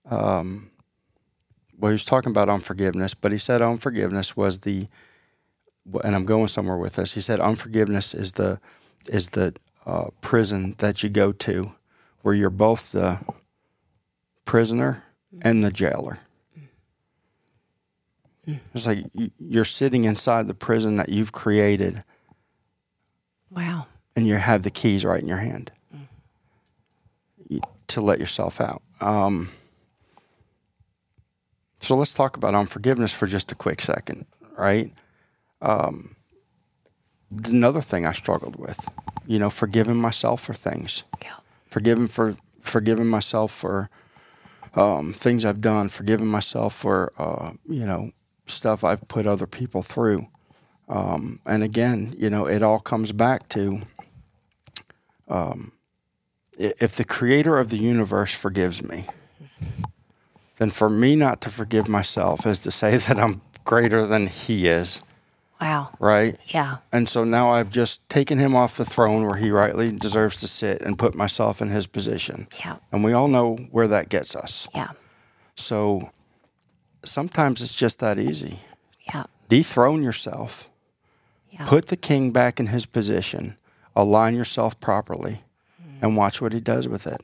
um, 0.09 0.71
well, 1.77 1.91
he 1.91 1.95
was 1.95 2.05
talking 2.05 2.31
about 2.31 2.49
unforgiveness, 2.49 3.15
but 3.15 3.33
he 3.33 3.39
said 3.39 3.61
unforgiveness 3.61 4.37
was 4.37 4.61
the, 4.61 4.89
and 6.05 6.15
I'm 6.15 6.25
going 6.25 6.49
somewhere 6.49 6.77
with 6.77 6.97
this. 6.97 7.15
He 7.15 7.21
said 7.21 7.41
unforgiveness 7.41 8.15
is 8.15 8.33
the, 8.33 8.61
is 9.09 9.31
the 9.31 9.55
uh, 9.85 10.09
prison 10.21 10.75
that 10.79 11.03
you 11.03 11.11
go 11.11 11.33
to, 11.33 11.73
where 12.23 12.35
you're 12.35 12.51
both 12.51 12.93
the 12.93 13.21
prisoner 14.45 15.05
and 15.43 15.63
the 15.65 15.71
jailer. 15.71 16.19
It's 18.75 18.87
like 18.87 19.05
you- 19.13 19.31
you're 19.39 19.65
sitting 19.67 20.05
inside 20.05 20.47
the 20.47 20.55
prison 20.55 20.97
that 20.97 21.11
you've 21.11 21.33
created 21.33 22.03
Wow. 23.51 23.89
and 24.17 24.27
you 24.27 24.37
have 24.37 24.63
the 24.63 24.71
keys 24.71 25.05
right 25.05 25.21
in 25.21 25.29
your 25.29 25.39
hand 25.39 25.71
to 27.89 28.01
let 28.01 28.19
yourself 28.19 28.61
out. 28.61 28.83
Um, 29.01 29.51
so 31.81 31.95
let's 31.97 32.13
talk 32.15 32.37
about 32.37 32.55
unforgiveness 32.55 33.13
for 33.13 33.27
just 33.27 33.53
a 33.53 33.55
quick 33.55 33.81
second, 33.83 34.27
right? 34.57 34.93
Um, 35.63 36.17
another 37.47 37.81
thing 37.83 38.07
I 38.07 38.13
struggled 38.13 38.57
with, 38.57 38.89
you 39.27 39.39
know, 39.39 39.51
forgiving 39.51 39.97
myself 39.97 40.41
for 40.43 40.55
things, 40.55 41.05
Yeah. 41.23 41.37
forgiving 41.67 42.09
for 42.09 42.37
forgiving 42.61 43.07
myself 43.07 43.53
for 43.53 43.89
um, 44.75 45.13
things 45.13 45.45
I've 45.45 45.61
done, 45.61 45.89
forgiving 45.89 46.29
myself 46.29 46.75
for 46.75 47.13
uh, 47.19 47.53
you 47.69 47.85
know 47.85 48.13
stuff 48.47 48.85
I've 48.85 49.07
put 49.09 49.27
other 49.27 49.47
people 49.47 49.83
through. 49.83 50.29
Um, 50.89 51.41
and 51.45 51.63
again, 51.63 52.15
you 52.17 52.31
know, 52.31 52.47
it 52.47 52.63
all 52.63 52.81
comes 52.81 53.13
back 53.13 53.49
to 53.51 53.83
um, 55.29 55.73
if 56.59 56.93
the 56.97 57.05
creator 57.05 57.59
of 57.59 57.71
the 57.71 57.77
universe 57.77 58.35
forgives 58.35 58.83
me, 58.83 59.07
then 60.57 60.71
for 60.71 60.89
me 60.89 61.15
not 61.15 61.41
to 61.43 61.51
forgive 61.51 61.89
myself 61.89 62.47
is 62.47 62.59
to 62.61 62.71
say 62.71 62.97
that 62.97 63.19
I'm 63.19 63.43
greater 63.65 64.07
than 64.07 64.27
he 64.27 64.67
is. 64.67 65.01
Wow. 65.61 65.91
right? 65.99 66.39
Yeah. 66.47 66.79
And 66.93 67.09
so 67.09 67.25
now 67.25 67.51
I've 67.51 67.71
just 67.71 68.09
taken 68.09 68.39
him 68.39 68.55
off 68.55 68.77
the 68.77 68.85
throne 68.85 69.25
where 69.27 69.37
he 69.37 69.51
rightly 69.51 69.91
deserves 69.91 70.39
to 70.41 70.49
sit 70.49 70.83
and 70.83 70.99
put 70.99 71.15
myself 71.15 71.61
in 71.61 71.71
his 71.71 71.87
position. 71.87 72.47
Yeah. 72.65 72.77
And 72.93 73.03
we 73.03 73.13
all 73.13 73.29
know 73.29 73.57
where 73.71 73.89
that 73.89 74.09
gets 74.09 74.37
us. 74.37 74.69
Yeah. 74.75 74.91
So 75.57 76.11
sometimes 77.05 77.61
it's 77.63 77.75
just 77.77 77.99
that 78.01 78.19
easy. 78.19 78.61
Yeah. 79.13 79.25
Dethrone 79.49 80.03
yourself, 80.03 80.69
Yeah. 81.51 81.67
put 81.67 81.89
the 81.89 81.97
king 81.97 82.31
back 82.33 82.61
in 82.61 82.67
his 82.69 82.87
position, 82.87 83.57
align 83.97 84.37
yourself 84.37 84.79
properly, 84.79 85.43
mm-hmm. 85.83 86.05
and 86.05 86.17
watch 86.17 86.41
what 86.41 86.53
he 86.53 86.61
does 86.61 86.87
with 86.87 87.07
it. 87.07 87.21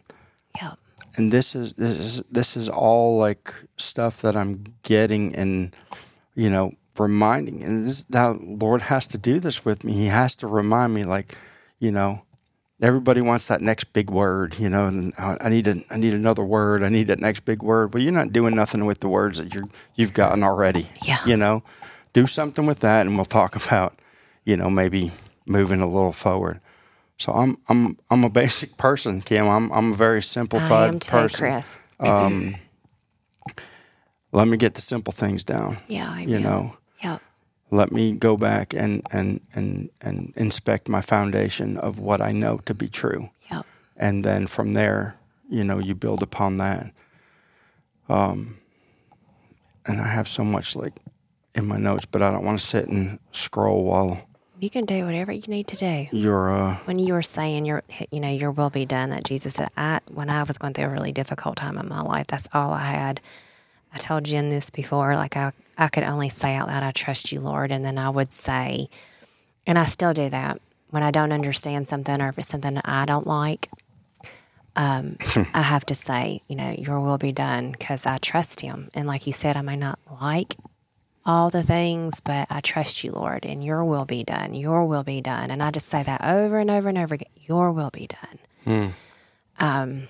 yeah. 0.57 0.75
And 1.17 1.31
this 1.31 1.55
is 1.55 1.75
this 1.75 2.01
is 2.01 2.23
this 2.29 2.57
is 2.57 2.69
all 2.69 3.19
like 3.19 3.55
stuff 3.77 4.21
that 4.23 4.37
I'm 4.37 4.65
getting 4.83 5.33
and 5.37 5.73
you 6.35 6.51
know 6.51 6.73
reminding. 6.99 7.63
And 7.63 7.85
this 7.85 8.01
is 8.01 8.07
how 8.13 8.39
Lord 8.41 8.83
has 8.83 9.07
to 9.09 9.19
do 9.19 9.41
this 9.41 9.65
with 9.65 9.85
me. 9.85 9.93
He 9.93 10.07
has 10.07 10.35
to 10.37 10.47
remind 10.47 10.95
me, 10.95 11.05
like 11.05 11.37
you 11.79 11.91
know, 11.91 12.23
everybody 12.81 13.21
wants 13.21 13.49
that 13.49 13.61
next 13.61 13.93
big 13.93 14.11
word, 14.11 14.59
you 14.59 14.69
know, 14.69 14.87
and 14.87 15.13
I 15.19 15.49
need 15.49 15.67
a, 15.67 15.77
I 15.91 15.97
need 15.97 16.15
another 16.15 16.45
word. 16.45 16.83
I 16.83 16.89
need 16.89 17.07
that 17.09 17.21
next 17.21 17.41
big 17.41 17.63
word. 17.63 17.95
Well, 17.95 18.03
you're 18.03 18.13
not 18.13 18.33
doing 18.33 18.55
nothing 18.55 18.85
with 18.85 19.01
the 19.01 19.09
words 19.09 19.39
that 19.39 19.55
you 19.55 19.61
you've 19.95 20.15
gotten 20.15 20.43
already. 20.43 20.89
Yeah. 21.03 21.19
You 21.27 21.37
know, 21.37 21.63
do 22.13 22.27
something 22.27 22.67
with 22.67 22.81
that, 22.81 23.07
and 23.07 23.17
we'll 23.17 23.25
talk 23.25 23.57
about, 23.67 23.99
you 24.45 24.57
know, 24.57 24.71
maybe 24.71 25.13
moving 25.47 25.81
a 25.81 25.87
little 25.87 26.13
forward. 26.13 26.61
So 27.19 27.33
I'm 27.33 27.59
I'm 27.69 27.99
I'm 28.11 28.25
a 28.25 28.31
basic 28.31 28.77
person, 28.77 29.21
Kim. 29.21 29.47
I'm 29.49 29.71
I'm 29.73 29.93
a 29.93 29.95
very 29.95 30.23
simplified 30.23 30.71
I 30.71 30.89
am 30.89 30.99
too, 30.99 31.11
person. 31.11 31.41
Chris. 31.41 31.79
Um, 32.01 32.57
let 34.33 34.49
me 34.49 34.57
get 34.57 34.75
the 34.75 34.81
simple 34.81 35.13
things 35.13 35.45
down. 35.45 35.77
Yeah. 35.87 36.11
I 36.11 36.23
You 36.23 36.41
know. 36.41 36.77
Let 37.75 37.91
me 37.93 38.13
go 38.13 38.37
back 38.37 38.73
and 38.75 39.03
and 39.13 39.41
and 39.55 39.91
and 40.01 40.33
inspect 40.37 40.89
my 40.89 41.01
foundation 41.01 41.77
of 41.79 41.99
what 41.99 42.21
I 42.21 42.33
know 42.33 42.59
to 42.67 42.75
be 42.75 42.89
true 42.89 43.31
Yeah. 43.51 43.63
and 43.97 44.25
then 44.25 44.47
from 44.47 44.73
there, 44.73 45.17
you 45.51 45.65
know, 45.65 45.79
you 45.81 45.95
build 45.95 46.23
upon 46.23 46.59
that. 46.59 46.93
Um, 48.09 48.59
and 49.87 50.01
I 50.01 50.09
have 50.09 50.29
so 50.29 50.45
much 50.45 50.77
like 50.77 50.93
in 51.55 51.67
my 51.67 51.77
notes, 51.77 52.05
but 52.05 52.23
I 52.23 52.31
don't 52.31 52.45
want 52.45 52.59
to 52.61 52.67
sit 52.67 52.87
and 52.89 53.19
scroll 53.33 53.85
while 53.85 54.27
You 54.61 54.71
can 54.71 54.85
do 54.85 55.05
whatever 55.05 55.33
you 55.33 55.43
need 55.49 55.67
to 55.69 55.77
do. 55.77 56.07
you're. 56.17 56.51
Uh, 56.51 56.77
when 56.85 56.99
you 56.99 57.13
were 57.13 57.23
saying 57.23 57.65
your 57.67 57.83
you 58.11 58.21
know 58.21 58.31
your 58.31 58.51
will 58.51 58.71
be 58.71 58.87
done 58.87 59.11
that 59.11 59.25
jesus 59.25 59.55
said 59.55 59.69
i 59.77 60.01
when 60.13 60.31
i 60.31 60.43
was 60.45 60.59
going 60.59 60.73
through 60.75 60.87
a 60.87 60.89
really 60.91 61.13
difficult 61.13 61.57
time 61.57 61.77
in 61.79 61.89
my 61.89 62.01
life 62.01 62.27
that's 62.29 62.49
all 62.53 62.73
i 62.73 62.83
had 62.85 63.21
i 63.95 63.99
told 63.99 64.25
jen 64.25 64.51
this 64.51 64.71
before 64.71 65.15
like 65.15 65.37
i, 65.37 65.53
I 65.79 65.89
could 65.89 66.05
only 66.05 66.29
say 66.29 66.55
out 66.55 66.69
loud 66.69 66.83
i 66.83 66.91
trust 66.91 67.33
you 67.33 67.41
lord 67.41 67.73
and 67.73 67.85
then 67.85 67.99
i 67.99 68.09
would 68.09 68.33
say 68.33 68.89
and 69.67 69.79
i 69.79 69.85
still 69.85 70.13
do 70.13 70.29
that 70.29 70.61
when 70.91 71.03
i 71.03 71.11
don't 71.11 71.33
understand 71.33 71.89
something 71.89 72.21
or 72.21 72.29
if 72.29 72.39
it's 72.39 72.49
something 72.49 72.75
that 72.75 72.89
i 72.89 73.05
don't 73.05 73.27
like 73.27 73.71
um, 74.77 75.17
i 75.55 75.63
have 75.63 75.87
to 75.87 75.95
say 75.95 76.43
you 76.49 76.57
know 76.57 76.75
your 76.77 77.01
will 77.01 77.19
be 77.19 77.33
done 77.33 77.73
because 77.73 78.07
i 78.07 78.19
trust 78.19 78.61
him 78.61 78.89
and 78.95 79.07
like 79.07 79.27
you 79.27 79.33
said 79.33 79.57
i 79.57 79.63
may 79.63 79.77
not 79.77 79.99
like 80.21 80.57
all 81.27 81.49
the 81.51 81.63
things, 81.63 82.21
but 82.21 82.47
I 82.51 82.61
trust 82.61 83.03
you, 83.03 83.13
Lord, 83.13 83.47
and 83.47 83.65
your 83.65 83.85
will 83.85 84.05
be 84.05 84.25
done. 84.25 84.53
Your 84.55 84.85
will 84.85 85.05
be 85.05 85.21
done. 85.21 85.51
And 85.51 85.63
I 85.63 85.71
just 85.71 85.89
say 85.89 86.03
that 86.03 86.23
over 86.23 86.59
and 86.59 86.71
over 86.71 86.89
and 86.89 86.99
over 86.99 87.15
again. 87.15 87.31
Your 87.37 87.73
will 87.73 87.91
be 87.91 88.07
done. 88.07 88.39
Um, 89.59 90.09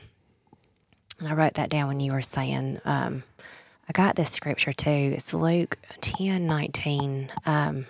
and 1.20 1.28
I 1.28 1.34
wrote 1.34 1.54
that 1.54 1.70
down 1.70 1.88
when 1.88 2.00
you 2.00 2.12
were 2.12 2.22
saying, 2.22 2.80
um, 2.84 3.22
I 3.88 3.92
got 3.92 4.16
this 4.16 4.30
scripture 4.30 4.72
too. 4.72 4.90
It's 5.14 5.34
Luke 5.34 5.76
10 6.00 6.46
19. 6.46 7.30
Um, 7.46 7.86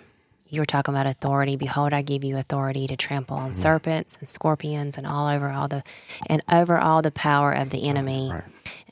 you 0.49 0.61
were 0.61 0.65
talking 0.65 0.93
about 0.93 1.07
authority. 1.07 1.55
Behold, 1.55 1.93
I 1.93 2.01
give 2.01 2.23
you 2.23 2.37
authority 2.37 2.87
to 2.87 2.95
trample 2.95 3.37
on 3.37 3.53
serpents 3.53 4.17
and 4.19 4.29
scorpions 4.29 4.97
and 4.97 5.07
all 5.07 5.27
over 5.27 5.49
all 5.49 5.67
the, 5.67 5.83
and 6.27 6.41
over 6.51 6.77
all 6.77 7.01
the 7.01 7.11
power 7.11 7.51
of 7.51 7.69
the 7.71 7.87
enemy, 7.89 8.29
Right. 8.31 8.43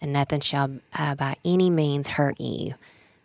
and 0.02 0.12
nothing 0.14 0.40
shall 0.40 0.72
uh, 0.98 1.16
by 1.16 1.36
any 1.46 1.70
means 1.70 2.10
hurt 2.10 2.40
you. 2.40 2.74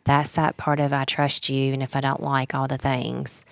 That's 0.04 0.32
that 0.32 0.56
part 0.56 0.80
of 0.80 0.92
I 0.92 1.04
trust 1.04 1.48
you, 1.48 1.72
and 1.72 1.82
if 1.82 1.94
I 1.96 2.00
don't 2.00 2.22
like 2.22 2.54
all 2.54 2.66
the 2.68 2.78
things. 2.78 3.44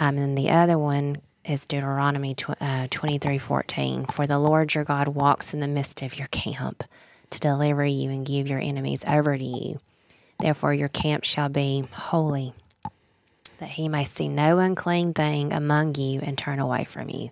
Um, 0.00 0.18
and 0.18 0.36
the 0.36 0.50
other 0.50 0.78
one 0.78 1.18
is 1.44 1.66
Deuteronomy 1.66 2.34
tw- 2.34 2.60
uh, 2.60 2.86
twenty 2.90 3.18
three 3.18 3.38
fourteen. 3.38 4.06
For 4.06 4.26
the 4.26 4.38
Lord 4.38 4.74
your 4.74 4.84
God 4.84 5.08
walks 5.08 5.52
in 5.54 5.60
the 5.60 5.68
midst 5.68 6.02
of 6.02 6.18
your 6.18 6.28
camp 6.28 6.84
to 7.32 7.40
deliver 7.40 7.84
you 7.84 8.10
and 8.10 8.26
give 8.26 8.48
your 8.48 8.60
enemies 8.60 9.04
over 9.06 9.36
to 9.36 9.44
you. 9.44 9.78
Therefore, 10.38 10.74
your 10.74 10.88
camp 10.88 11.24
shall 11.24 11.48
be 11.48 11.84
holy, 11.92 12.52
that 13.58 13.70
he 13.70 13.88
may 13.88 14.04
see 14.04 14.28
no 14.28 14.58
unclean 14.58 15.14
thing 15.14 15.52
among 15.52 15.94
you 15.94 16.20
and 16.20 16.36
turn 16.36 16.58
away 16.58 16.84
from 16.84 17.08
you. 17.08 17.30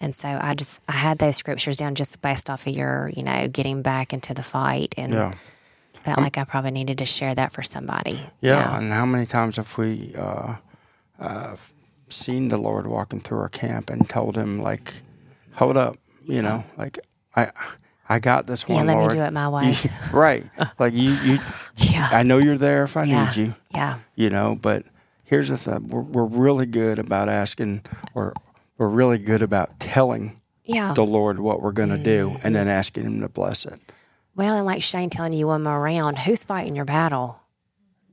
And 0.00 0.14
so 0.14 0.28
I 0.28 0.54
just 0.54 0.80
I 0.88 0.92
had 0.92 1.18
those 1.18 1.36
scriptures 1.36 1.76
down 1.76 1.94
just 1.94 2.22
based 2.22 2.48
off 2.48 2.66
of 2.66 2.72
your 2.72 3.10
you 3.14 3.22
know 3.22 3.48
getting 3.48 3.82
back 3.82 4.12
into 4.12 4.32
the 4.32 4.42
fight 4.42 4.94
and 4.96 5.12
yeah. 5.12 5.34
felt 5.92 6.18
like 6.18 6.38
I 6.38 6.44
probably 6.44 6.70
needed 6.70 6.98
to 6.98 7.04
share 7.04 7.34
that 7.34 7.52
for 7.52 7.62
somebody. 7.62 8.18
yeah, 8.40 8.78
And 8.78 8.92
how 8.92 9.04
many 9.04 9.26
times 9.26 9.56
have 9.56 9.76
we 9.76 10.14
uh, 10.16 10.56
uh, 11.18 11.56
seen 12.08 12.48
the 12.48 12.56
Lord 12.56 12.86
walking 12.86 13.20
through 13.20 13.40
our 13.40 13.50
camp 13.50 13.90
and 13.90 14.08
told 14.08 14.36
him 14.36 14.62
like, 14.62 14.94
"Hold 15.56 15.76
up," 15.76 15.98
you 16.26 16.40
know, 16.42 16.64
like 16.78 16.98
I. 17.36 17.50
I 18.10 18.18
got 18.18 18.46
this 18.46 18.68
one. 18.68 18.86
Yeah, 18.86 18.94
let 18.94 19.02
me 19.12 19.18
do 19.18 19.24
it 19.24 19.32
my 19.32 19.48
way. 19.56 19.72
Right. 20.12 20.44
Like 20.78 20.92
you, 20.92 21.12
you, 21.12 21.38
Yeah. 21.76 22.08
I 22.12 22.22
know 22.24 22.38
you're 22.38 22.58
there 22.58 22.82
if 22.82 22.96
I 22.96 23.04
Yeah. 23.04 23.24
need 23.26 23.36
you. 23.36 23.54
Yeah. 23.74 24.00
you 24.16 24.28
know 24.30 24.58
but 24.60 24.84
here's 25.24 25.48
the 25.48 25.56
thing 25.56 25.88
we're, 25.88 26.00
we're 26.02 26.24
really 26.24 26.66
good 26.66 26.98
about 26.98 27.28
asking 27.28 27.82
or 28.14 28.34
we're 28.76 28.88
really 28.88 29.16
good 29.18 29.42
about 29.42 29.78
telling 29.78 30.40
Yeah. 30.64 30.92
the 30.92 31.04
lord 31.06 31.38
what 31.38 31.62
we're 31.62 31.72
going 31.72 31.90
to 31.90 32.02
do 32.02 32.30
Mm-hmm. 32.30 32.46
and 32.46 32.54
then 32.54 32.66
asking 32.68 33.04
him 33.04 33.20
to 33.20 33.28
bless 33.28 33.64
it 33.64 33.78
Well, 34.34 34.56
and 34.56 34.66
like 34.66 34.82
Shane 34.82 35.08
telling 35.08 35.32
you 35.32 35.46
when 35.46 35.62
we're 35.64 35.78
around, 35.78 36.18
who's 36.18 36.44
fighting 36.44 36.74
your 36.76 36.84
battle? 36.84 37.38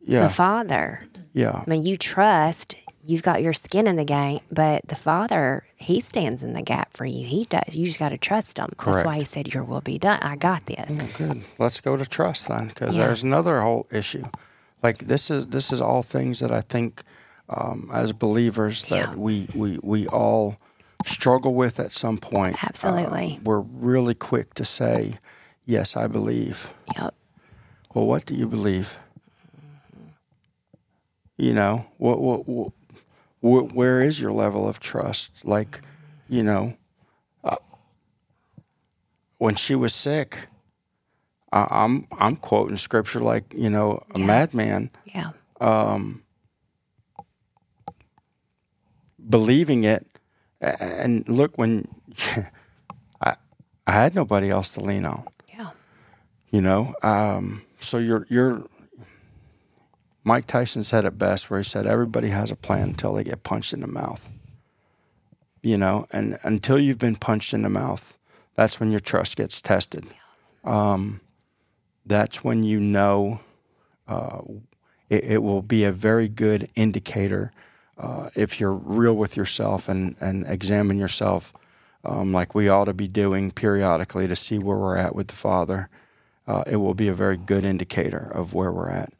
yeah 0.02 0.24
The 0.24 0.30
Father. 0.30 1.04
yeah 1.34 1.64
I 1.66 1.70
mean, 1.70 1.84
you 1.84 1.98
trust, 1.98 2.76
you've 3.08 3.24
got 3.24 3.42
your 3.42 3.54
skin 3.54 3.88
in 3.88 3.96
the 3.96 4.06
game, 4.06 4.42
but 4.52 4.88
the 4.88 4.96
Father, 4.96 5.64
He 5.76 6.00
stands 6.02 6.44
in 6.44 6.54
the 6.54 6.62
gap 6.62 6.94
for 6.94 7.06
you. 7.06 7.26
He 7.26 7.46
does. 7.46 7.76
You 7.76 7.86
just 7.86 8.00
got 8.00 8.10
to 8.10 8.18
trust 8.18 8.60
Him. 8.60 8.70
That's 8.86 9.04
why 9.04 9.18
He 9.18 9.24
said, 9.24 9.54
Your 9.54 9.64
will 9.64 9.82
be 9.82 9.98
done. 9.98 10.20
I 10.22 10.36
got 10.36 10.66
this. 10.66 10.92
good 11.18 11.42
let's 11.58 11.80
go 11.82 11.96
to 11.98 12.06
trust 12.06 12.48
then 12.48 12.68
because 12.68 12.96
Yeah. 12.96 13.06
there's 13.08 13.24
another 13.24 13.62
whole 13.62 13.88
issue 13.92 14.26
like 14.84 14.98
this 15.08 15.32
is 15.32 15.48
this 15.48 15.72
is 15.74 15.82
all 15.82 16.04
things 16.04 16.40
that 16.40 16.52
i 16.52 16.62
think 16.62 17.02
um, 17.50 17.90
as 17.92 18.12
believers 18.12 18.84
that 18.86 19.10
Yeah. 19.10 19.16
we, 19.16 19.48
we 19.56 19.80
we 19.82 20.06
all 20.08 20.58
struggle 21.06 21.54
with 21.56 21.80
at 21.80 21.92
some 21.92 22.18
point 22.18 22.64
Absolutely. 22.64 23.38
Uh, 23.38 23.44
we're 23.44 23.62
really 23.62 24.14
quick 24.14 24.54
to 24.56 24.66
say 24.66 25.14
yes 25.66 25.96
i 25.98 26.06
believe 26.08 26.74
Yep. 27.00 27.14
Well, 27.94 28.06
what 28.06 28.26
do 28.26 28.36
you 28.36 28.48
believe? 28.48 29.00
You 31.38 31.54
know, 31.54 31.86
what, 31.98 32.20
what, 32.22 32.48
what, 32.48 32.72
what 33.42 33.74
where 33.74 34.02
is 34.02 34.22
your 34.22 34.32
level 34.32 34.68
of 34.68 34.80
trust? 34.80 35.46
Like, 35.46 35.82
you 36.30 36.44
know, 36.44 36.74
uh, 37.44 37.58
when 39.38 39.56
she 39.56 39.76
was 39.76 39.94
sick, 39.94 40.48
I, 41.52 41.68
I'm 41.70 42.08
I'm 42.18 42.36
quoting 42.36 42.78
scripture 42.78 43.20
like 43.22 43.54
you 43.54 43.70
know 43.70 44.04
a 44.14 44.20
Yeah. 44.20 44.26
madman, 44.26 44.90
Yeah. 45.06 45.32
believing 49.30 49.84
it. 49.84 50.06
And 50.62 51.28
look, 51.30 51.58
when 51.58 51.88
I 53.22 53.36
I 53.86 53.92
had 53.92 54.16
nobody 54.16 54.50
else 54.50 54.70
to 54.70 54.82
lean 54.82 55.06
on. 55.06 55.24
Yeah. 55.54 55.70
you 56.50 56.62
know 56.62 56.94
um, 57.04 57.62
so 57.80 57.98
you're 58.00 58.26
you're 58.30 58.64
mike 60.28 60.46
tyson 60.46 60.84
said 60.84 61.06
it 61.06 61.18
best 61.18 61.50
where 61.50 61.60
he 61.60 61.64
said 61.64 61.88
everybody 61.88 62.30
has 62.30 62.52
a 62.52 62.56
plan 62.56 62.90
until 62.90 63.14
they 63.14 63.24
get 63.24 63.44
punched 63.44 63.74
in 63.74 63.80
the 63.80 63.88
mouth. 63.88 64.30
You 65.64 65.78
know 65.78 66.06
and 66.12 66.38
until 66.44 66.78
you've 66.78 67.00
been 67.00 67.16
punched 67.16 67.54
in 67.54 67.62
the 67.62 67.70
mouth 67.70 68.18
that's 68.56 68.80
when 68.80 68.92
your 68.92 69.00
trust 69.00 69.38
gets 69.38 69.62
tested. 69.62 70.04
Um, 70.64 71.22
that's 72.06 72.44
when 72.44 72.64
you 72.64 72.80
know 72.80 73.42
uh, 74.08 74.42
it, 75.10 75.24
it 75.24 75.44
will 75.44 75.62
be 75.62 75.84
a 75.84 75.92
very 75.92 76.28
good 76.28 76.70
indicator 76.76 77.52
uh, 77.98 78.30
if 78.36 78.60
you're 78.60 78.74
real 78.74 79.16
with 79.16 79.38
yourself 79.38 79.88
and, 79.88 80.16
and 80.20 80.46
examine 80.48 80.98
yourself 80.98 81.54
um, 82.04 82.32
like 82.32 82.56
we 82.56 82.70
ought 82.70 82.86
to 82.86 82.94
be 82.94 83.08
doing 83.08 83.52
periodically 83.52 84.28
to 84.28 84.36
see 84.36 84.58
where 84.58 84.78
we're 84.78 84.98
at 84.98 85.16
with 85.16 85.28
the 85.28 85.36
Father, 85.36 85.90
uh, 86.48 86.64
it 86.66 86.78
will 86.78 86.94
be 86.94 87.08
a 87.08 87.14
very 87.14 87.38
good 87.38 87.66
indicator 87.66 88.32
of 88.34 88.54
where 88.54 88.72
we're 88.72 88.90
at. 88.90 89.17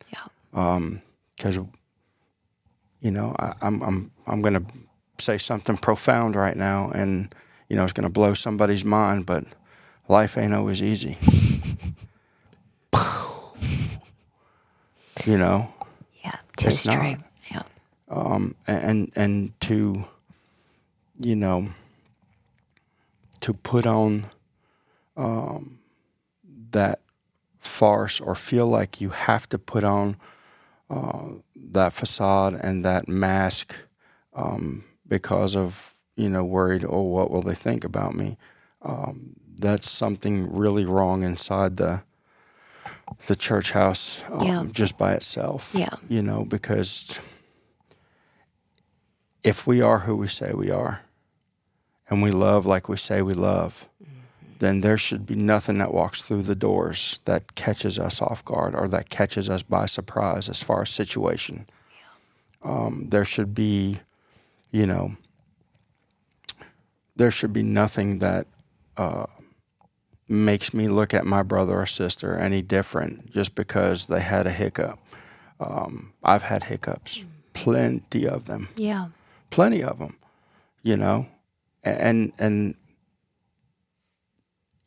Because, 0.58 1.60
you 3.02 3.12
know, 3.12 3.36
I, 3.38 3.54
I'm 3.62 3.82
I'm 3.84 4.12
I'm 4.26 4.42
going 4.42 4.56
to 4.56 4.66
say 5.20 5.38
something 5.38 5.78
profound 5.78 6.36
right 6.36 6.58
now, 6.58 6.90
and 6.92 7.34
you 7.70 7.76
know, 7.76 7.84
it's 7.84 7.94
going 7.94 8.08
to 8.08 8.14
blow 8.14 8.34
somebody's 8.34 8.84
mind, 8.84 9.28
but 9.28 9.44
life 10.08 10.36
ain't 10.38 10.56
always 10.56 10.82
easy. 10.82 11.18
you 15.26 15.38
know, 15.38 15.74
Yeah. 16.24 16.36
It's 16.62 16.84
true. 16.84 16.94
not. 16.96 17.20
Yeah. 17.52 17.62
um, 18.10 18.56
and 18.66 19.12
and 19.16 19.60
to 19.62 20.06
you 21.20 21.36
know 21.36 21.70
to 23.42 23.54
put 23.54 23.86
on 23.86 24.26
um, 25.16 25.78
that 26.72 27.02
farce 27.60 28.20
or 28.20 28.34
feel 28.36 28.68
like 28.68 29.00
you 29.02 29.10
have 29.10 29.48
to 29.50 29.58
put 29.60 29.84
on 29.84 30.16
uh, 30.90 31.30
that 31.72 31.94
facade 31.94 32.54
and 32.54 32.84
that 32.86 33.08
mask 33.08 33.76
um, 34.34 34.84
because 35.08 35.56
of 35.56 35.96
you 36.16 36.30
know 36.30 36.44
worried 36.44 36.86
oh 36.88 37.02
what 37.02 37.30
will 37.32 37.42
they 37.42 37.56
think 37.56 37.84
about 37.84 38.14
me 38.16 38.38
um, 38.82 39.36
that's 39.60 39.90
something 39.90 40.52
really 40.56 40.86
wrong 40.86 41.24
inside 41.24 41.78
the 41.78 42.04
the 43.28 43.36
church 43.36 43.72
house 43.72 44.24
um, 44.32 44.46
Yeah. 44.46 44.66
just 44.72 44.98
by 44.98 45.14
itself 45.14 45.72
Yeah. 45.76 45.96
you 46.08 46.22
know 46.22 46.46
because 46.46 47.20
if 49.44 49.66
we 49.68 49.82
are 49.82 50.00
who 50.00 50.16
we 50.16 50.28
say 50.28 50.54
we 50.54 50.70
are 50.72 51.02
and 52.10 52.22
we 52.22 52.32
love 52.32 52.66
like 52.66 52.88
we 52.90 52.98
say 52.98 53.22
we 53.22 53.34
love 53.34 53.88
then 54.60 54.82
there 54.82 54.98
should 54.98 55.26
be 55.26 55.36
nothing 55.36 55.78
that 55.80 55.94
walks 55.94 56.22
through 56.22 56.44
the 56.44 56.56
doors 56.56 57.20
that 57.26 57.56
catches 57.56 57.98
us 58.00 58.22
off 58.22 58.44
guard 58.44 58.74
or 58.76 58.88
that 58.88 59.10
catches 59.10 59.50
us 59.50 59.64
by 59.64 59.86
surprise 59.86 60.50
as 60.50 60.62
far 60.64 60.82
as 60.82 60.90
situation. 60.90 61.66
Um, 62.64 63.08
there 63.10 63.26
should 63.26 63.54
be, 63.54 64.00
you 64.72 64.86
know, 64.88 65.16
there 67.16 67.32
should 67.32 67.54
be 67.54 67.64
nothing 67.64 68.20
that 68.20 68.48
uh, 68.98 69.26
makes 70.28 70.74
me 70.74 70.88
look 70.88 71.14
at 71.14 71.26
my 71.26 71.44
brother 71.44 71.80
or 71.80 71.86
sister 71.86 72.38
any 72.38 72.62
different 72.62 73.32
just 73.32 73.56
because 73.56 74.08
they 74.08 74.20
had 74.22 74.46
a 74.48 74.52
hiccup. 74.52 75.00
Um, 75.60 76.14
I've 76.24 76.44
had 76.44 76.64
hiccups, 76.64 77.24
plenty 77.54 78.28
of 78.28 78.46
them 78.46 78.70
Yeah. 78.76 79.08
plenty 79.50 79.82
of 79.84 79.98
them, 80.00 80.18
you 80.84 80.96
know, 80.98 81.28
and 81.84 82.32
and 82.38 82.76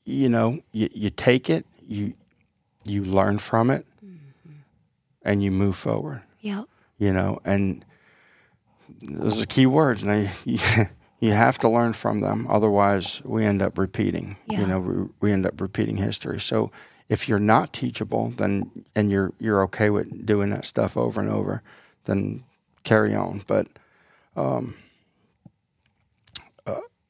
you 0.04 0.28
know 0.28 0.60
you, 0.72 0.88
you 0.92 1.10
take 1.10 1.50
it, 1.50 1.66
you 1.86 2.14
you 2.84 3.04
learn 3.04 3.38
from 3.38 3.70
it, 3.70 3.86
mm-hmm. 4.04 4.52
and 5.22 5.42
you 5.42 5.50
move 5.50 5.76
forward, 5.76 6.22
Yep. 6.40 6.64
you 6.98 7.12
know, 7.12 7.40
and 7.44 7.84
those 9.10 9.42
are 9.42 9.46
key 9.46 9.66
words, 9.66 10.02
and 10.02 10.10
I, 10.28 10.32
you, 10.44 10.58
you 11.20 11.32
have 11.32 11.58
to 11.58 11.68
learn 11.68 11.92
from 11.92 12.20
them, 12.20 12.46
otherwise 12.48 13.22
we 13.24 13.44
end 13.44 13.62
up 13.62 13.78
repeating, 13.78 14.36
Yeah. 14.46 14.60
you 14.60 14.66
know, 14.66 14.80
we, 14.80 15.08
we 15.20 15.32
end 15.32 15.46
up 15.46 15.60
repeating 15.60 15.98
history. 15.98 16.40
So 16.40 16.70
if 17.08 17.28
you're 17.28 17.38
not 17.38 17.72
teachable, 17.72 18.30
then 18.30 18.70
and 18.94 19.10
you're 19.10 19.32
you're 19.38 19.62
okay 19.64 19.90
with 19.90 20.24
doing 20.24 20.50
that 20.50 20.64
stuff 20.64 20.96
over 20.96 21.20
and 21.20 21.30
over, 21.30 21.62
then 22.04 22.44
carry 22.84 23.14
on, 23.14 23.42
but. 23.46 23.66
Um, 24.36 24.74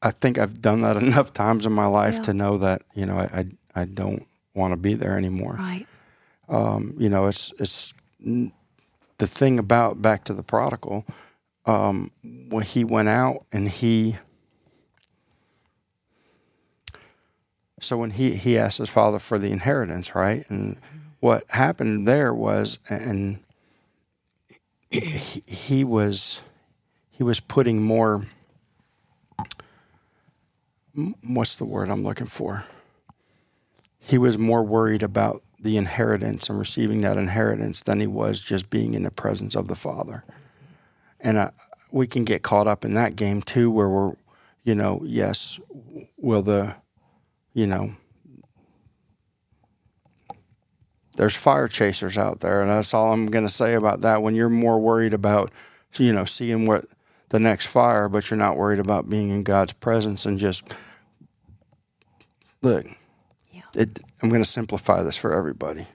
I 0.01 0.11
think 0.11 0.37
I've 0.37 0.61
done 0.61 0.81
that 0.81 0.97
enough 1.03 1.33
times 1.33 1.65
in 1.65 1.73
my 1.73 1.85
life 1.85 2.15
Yeah. 2.15 2.21
to 2.23 2.33
know 2.33 2.57
that 2.57 2.83
you 2.95 3.05
know 3.05 3.17
I 3.17 3.45
I, 3.75 3.81
I 3.81 3.85
don't 3.85 4.25
want 4.53 4.73
to 4.73 4.77
be 4.77 4.93
there 4.95 5.17
anymore. 5.17 5.55
Right. 5.57 5.87
Um, 6.49 6.95
you 6.97 7.09
know, 7.09 7.27
it's 7.27 7.53
it's 7.59 7.93
the 8.19 9.27
thing 9.27 9.59
about 9.59 10.01
back 10.01 10.23
to 10.25 10.33
the 10.33 10.43
prodigal. 10.43 11.05
Um, 11.65 12.11
when 12.49 12.63
he 12.63 12.83
went 12.83 13.07
out 13.07 13.45
and 13.51 13.69
he, 13.69 14.17
so 17.79 17.97
when 17.97 18.11
he 18.11 18.35
he 18.35 18.57
asked 18.57 18.79
his 18.79 18.89
father 18.89 19.19
for 19.19 19.37
the 19.39 19.51
inheritance, 19.51 20.15
right? 20.15 20.43
And 20.49 20.79
what 21.19 21.43
happened 21.51 22.07
there 22.07 22.33
was, 22.33 22.79
and 22.89 23.39
he, 24.89 25.43
he 25.47 25.83
was 25.83 26.41
he 27.11 27.23
was 27.23 27.39
putting 27.39 27.81
more 27.81 28.25
what's 30.93 31.55
the 31.55 31.65
word 31.65 31.89
I'm 31.89 32.03
looking 32.03 32.27
for? 32.27 32.65
He 33.99 34.17
was 34.17 34.37
more 34.37 34.63
worried 34.63 35.03
about 35.03 35.43
the 35.59 35.77
inheritance 35.77 36.49
and 36.49 36.57
receiving 36.57 37.01
that 37.01 37.17
inheritance 37.17 37.83
than 37.83 37.99
he 37.99 38.07
was 38.07 38.41
just 38.41 38.69
being 38.69 38.93
in 38.93 39.03
the 39.03 39.11
presence 39.11 39.55
of 39.55 39.67
the 39.67 39.75
Father. 39.75 40.23
And 41.19 41.37
uh, 41.37 41.51
we 41.91 42.07
can 42.07 42.23
get 42.23 42.41
caught 42.41 42.67
up 42.67 42.83
in 42.83 42.95
that 42.95 43.15
game 43.15 43.41
too, 43.41 43.69
where 43.69 43.87
we're, 43.87 44.13
you 44.63 44.73
know, 44.73 45.01
yes, 45.05 45.59
will 46.17 46.41
the, 46.41 46.75
you 47.53 47.67
know, 47.67 47.95
there's 51.17 51.35
fire 51.35 51.67
chasers 51.67 52.17
out 52.17 52.39
there, 52.39 52.61
and 52.61 52.71
that's 52.71 52.93
all 52.93 53.13
I'm 53.13 53.27
going 53.27 53.45
to 53.45 53.53
say 53.53 53.73
about 53.75 54.01
that. 54.01 54.23
When 54.23 54.33
you're 54.33 54.49
more 54.49 54.79
worried 54.79 55.13
about, 55.13 55.51
you 55.97 56.13
know, 56.13 56.25
seeing 56.25 56.65
what 56.65 56.85
the 57.31 57.39
next 57.39 57.65
fire, 57.67 58.07
but 58.07 58.29
you're 58.29 58.37
not 58.37 58.57
worried 58.57 58.79
about 58.79 59.09
being 59.09 59.29
in 59.29 59.43
God's 59.43 59.73
presence 59.73 60.25
and 60.25 60.37
just 60.37 60.73
look. 62.61 62.85
Yeah. 63.51 63.61
It, 63.75 63.99
I'm 64.21 64.29
going 64.29 64.43
to 64.43 64.49
simplify 64.49 65.01
this 65.01 65.17
for 65.17 65.33
everybody. 65.33 65.87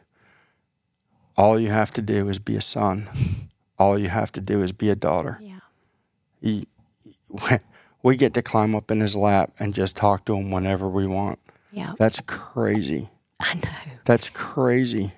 All 1.36 1.58
you 1.60 1.70
have 1.70 1.90
to 1.92 2.02
do 2.02 2.28
is 2.28 2.38
be 2.38 2.56
a 2.56 2.60
son. 2.62 3.08
All 3.78 3.98
you 3.98 4.08
have 4.08 4.32
to 4.32 4.40
do 4.40 4.62
is 4.62 4.72
be 4.72 4.88
a 4.90 4.96
daughter. 4.96 5.38
Yeah. 5.42 5.58
You- 6.40 6.64
we 8.02 8.16
get 8.16 8.34
to 8.34 8.42
climb 8.42 8.74
up 8.74 8.90
in 8.90 9.00
his 9.00 9.14
lap 9.16 9.52
and 9.58 9.74
just 9.74 9.96
talk 9.96 10.24
to 10.26 10.36
him 10.36 10.50
whenever 10.50 10.88
we 10.88 11.06
want. 11.06 11.38
Yeah. 11.72 11.92
That's 11.98 12.20
crazy. 12.22 13.10
I 13.40 13.54
know. 13.54 13.92
That's 14.06 14.30
crazy. 14.30 15.12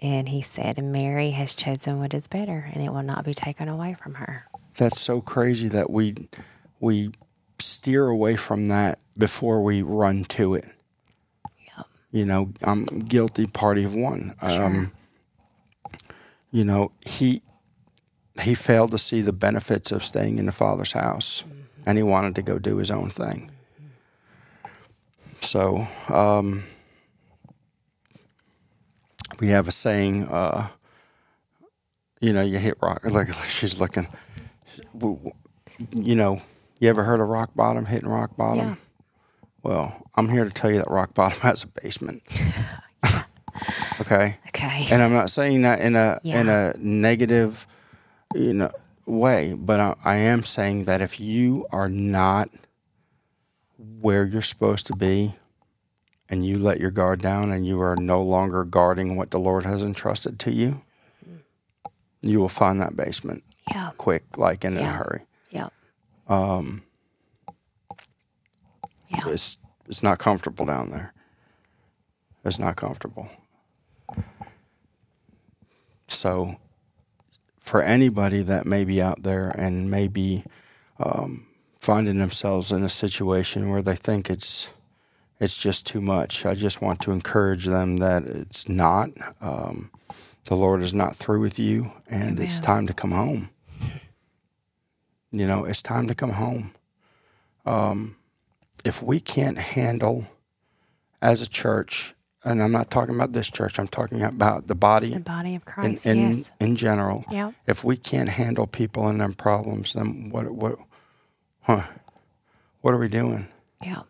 And 0.00 0.28
he 0.28 0.40
said, 0.40 0.82
Mary 0.82 1.30
has 1.30 1.54
chosen 1.54 1.98
what 1.98 2.14
is 2.14 2.26
better, 2.28 2.70
and 2.72 2.82
it 2.82 2.90
will 2.92 3.02
not 3.02 3.24
be 3.24 3.34
taken 3.34 3.68
away 3.68 3.94
from 4.00 4.14
her. 4.14 4.46
That's 4.76 5.00
so 5.00 5.20
crazy 5.20 5.68
that 5.68 5.90
we 5.90 6.28
we 6.78 7.12
steer 7.58 8.06
away 8.06 8.36
from 8.36 8.66
that 8.66 8.98
before 9.16 9.62
we 9.62 9.82
run 9.82 10.24
to 10.24 10.54
it. 10.54 10.66
Yep. 11.76 11.86
You 12.12 12.24
know, 12.24 12.52
I'm 12.62 12.84
guilty 12.84 13.46
party 13.46 13.84
of 13.84 13.94
one. 13.94 14.34
Um, 14.40 14.92
you 16.50 16.64
know, 16.64 16.92
he 17.00 17.42
he 18.40 18.54
failed 18.54 18.90
to 18.92 18.98
see 18.98 19.20
the 19.20 19.32
benefits 19.32 19.92
of 19.92 20.02
staying 20.04 20.38
in 20.38 20.46
the 20.46 20.52
father's 20.52 20.92
house, 20.92 21.44
and 21.84 21.98
he 21.98 22.02
wanted 22.02 22.34
to 22.36 22.42
go 22.42 22.58
do 22.58 22.76
his 22.76 22.90
own 22.90 23.10
thing. 23.10 23.50
So, 25.42 25.86
um, 26.08 26.64
we 29.40 29.48
have 29.48 29.68
a 29.68 29.72
saying. 29.72 30.28
Uh, 30.28 30.68
you 32.20 32.34
know, 32.34 32.42
you 32.42 32.58
hit 32.58 32.76
rock. 32.82 33.04
Look, 33.10 33.28
she's 33.48 33.80
looking. 33.80 34.06
You 35.94 36.14
know, 36.14 36.42
you 36.78 36.88
ever 36.88 37.02
heard 37.04 37.20
of 37.20 37.28
rock 37.28 37.50
bottom? 37.54 37.86
Hitting 37.86 38.08
rock 38.08 38.36
bottom. 38.36 38.58
Yeah. 38.58 38.74
Well, 39.62 40.06
I'm 40.14 40.28
here 40.28 40.44
to 40.44 40.50
tell 40.50 40.70
you 40.70 40.78
that 40.78 40.90
rock 40.90 41.14
bottom 41.14 41.38
has 41.42 41.64
a 41.64 41.66
basement. 41.68 42.22
okay, 44.00 44.38
Okay. 44.48 44.86
and 44.90 45.02
I'm 45.02 45.12
not 45.12 45.30
saying 45.30 45.62
that 45.62 45.80
in 45.80 45.96
a 45.96 46.20
in 46.40 46.48
a 46.48 46.74
negative, 46.78 47.66
you 48.34 48.54
know, 48.54 48.70
way, 49.06 49.54
but 49.54 49.80
I, 49.80 49.94
I 50.04 50.16
am 50.16 50.44
saying 50.44 50.84
that 50.84 51.00
if 51.00 51.20
you 51.20 51.66
are 51.70 51.88
not 51.88 52.50
where 54.00 54.24
you're 54.24 54.42
supposed 54.42 54.86
to 54.88 54.96
be, 54.96 55.34
and 56.28 56.44
you 56.46 56.58
let 56.58 56.80
your 56.80 56.90
guard 56.90 57.20
down, 57.20 57.50
and 57.50 57.66
you 57.66 57.80
are 57.80 57.96
no 57.96 58.22
longer 58.22 58.64
guarding 58.64 59.16
what 59.16 59.30
the 59.30 59.38
Lord 59.38 59.64
has 59.64 59.82
entrusted 59.82 60.38
to 60.40 60.52
you, 60.52 60.82
you 62.22 62.38
will 62.40 62.48
find 62.50 62.80
that 62.80 62.96
basement 62.96 63.42
yeah. 63.70 63.90
quick, 63.96 64.36
like 64.36 64.64
and 64.64 64.76
in 64.76 64.84
a 64.84 64.88
hurry. 64.88 65.22
Yep. 65.50 65.72
Um, 66.28 66.82
Yeah. 69.08 69.24
it's 69.26 69.58
it's 69.86 70.02
not 70.02 70.18
comfortable 70.18 70.66
down 70.66 70.90
there. 70.90 71.12
It's 72.44 72.58
not 72.58 72.76
comfortable. 72.76 73.28
So, 76.06 76.56
for 77.58 77.82
anybody 77.82 78.42
that 78.42 78.66
may 78.66 78.84
be 78.84 79.00
out 79.02 79.22
there 79.22 79.48
and 79.56 79.90
may 79.90 80.08
be 80.08 80.44
um, 80.98 81.46
finding 81.80 82.18
themselves 82.18 82.72
in 82.72 82.82
a 82.82 82.88
situation 82.88 83.70
where 83.70 83.82
they 83.82 83.96
think 83.96 84.30
it's 84.30 84.72
it's 85.38 85.56
just 85.56 85.86
too 85.86 86.00
much, 86.02 86.44
I 86.44 86.54
just 86.54 86.82
want 86.82 87.00
to 87.00 87.12
encourage 87.12 87.64
them 87.64 87.96
that 87.98 88.24
it's 88.24 88.68
not. 88.68 89.10
Um, 89.40 89.90
the 90.44 90.54
Lord 90.54 90.82
is 90.82 90.92
not 90.92 91.16
through 91.16 91.40
with 91.40 91.58
you, 91.58 91.92
and 92.08 92.38
it's 92.38 92.60
time 92.60 92.86
to 92.88 92.92
come 92.92 93.12
home. 93.12 93.48
You 95.32 95.46
know, 95.46 95.64
it's 95.64 95.82
time 95.82 96.08
to 96.08 96.14
come 96.14 96.30
home. 96.32 96.72
Um, 97.66 98.16
if 98.84 99.02
we 99.02 99.20
can't 99.20 99.58
handle 99.58 100.26
as 101.22 101.42
a 101.42 101.48
church, 101.48 102.14
and 102.42 102.62
I'm 102.62 102.72
not 102.72 102.90
talking 102.90 103.14
about 103.14 103.32
this 103.32 103.50
church, 103.50 103.78
I'm 103.78 103.86
talking 103.88 104.22
about 104.22 104.66
the 104.66 104.74
body 104.74 105.12
The 105.14 105.20
body 105.20 105.54
of 105.54 105.64
Christ. 105.64 106.06
in, 106.06 106.18
yes. 106.38 106.50
in 106.58 106.74
general. 106.76 107.24
Yep. 107.30 107.54
If 107.66 107.84
we 107.84 107.96
can't 107.96 108.28
handle 108.30 108.66
people 108.66 109.06
and 109.08 109.20
their 109.20 109.28
problems, 109.32 109.92
then 109.92 110.30
what 110.30 110.50
what 110.50 110.78
huh, 111.62 111.82
what 112.80 112.94
are 112.94 112.98
we 112.98 113.08
doing? 113.08 113.48
Yep. 113.84 114.06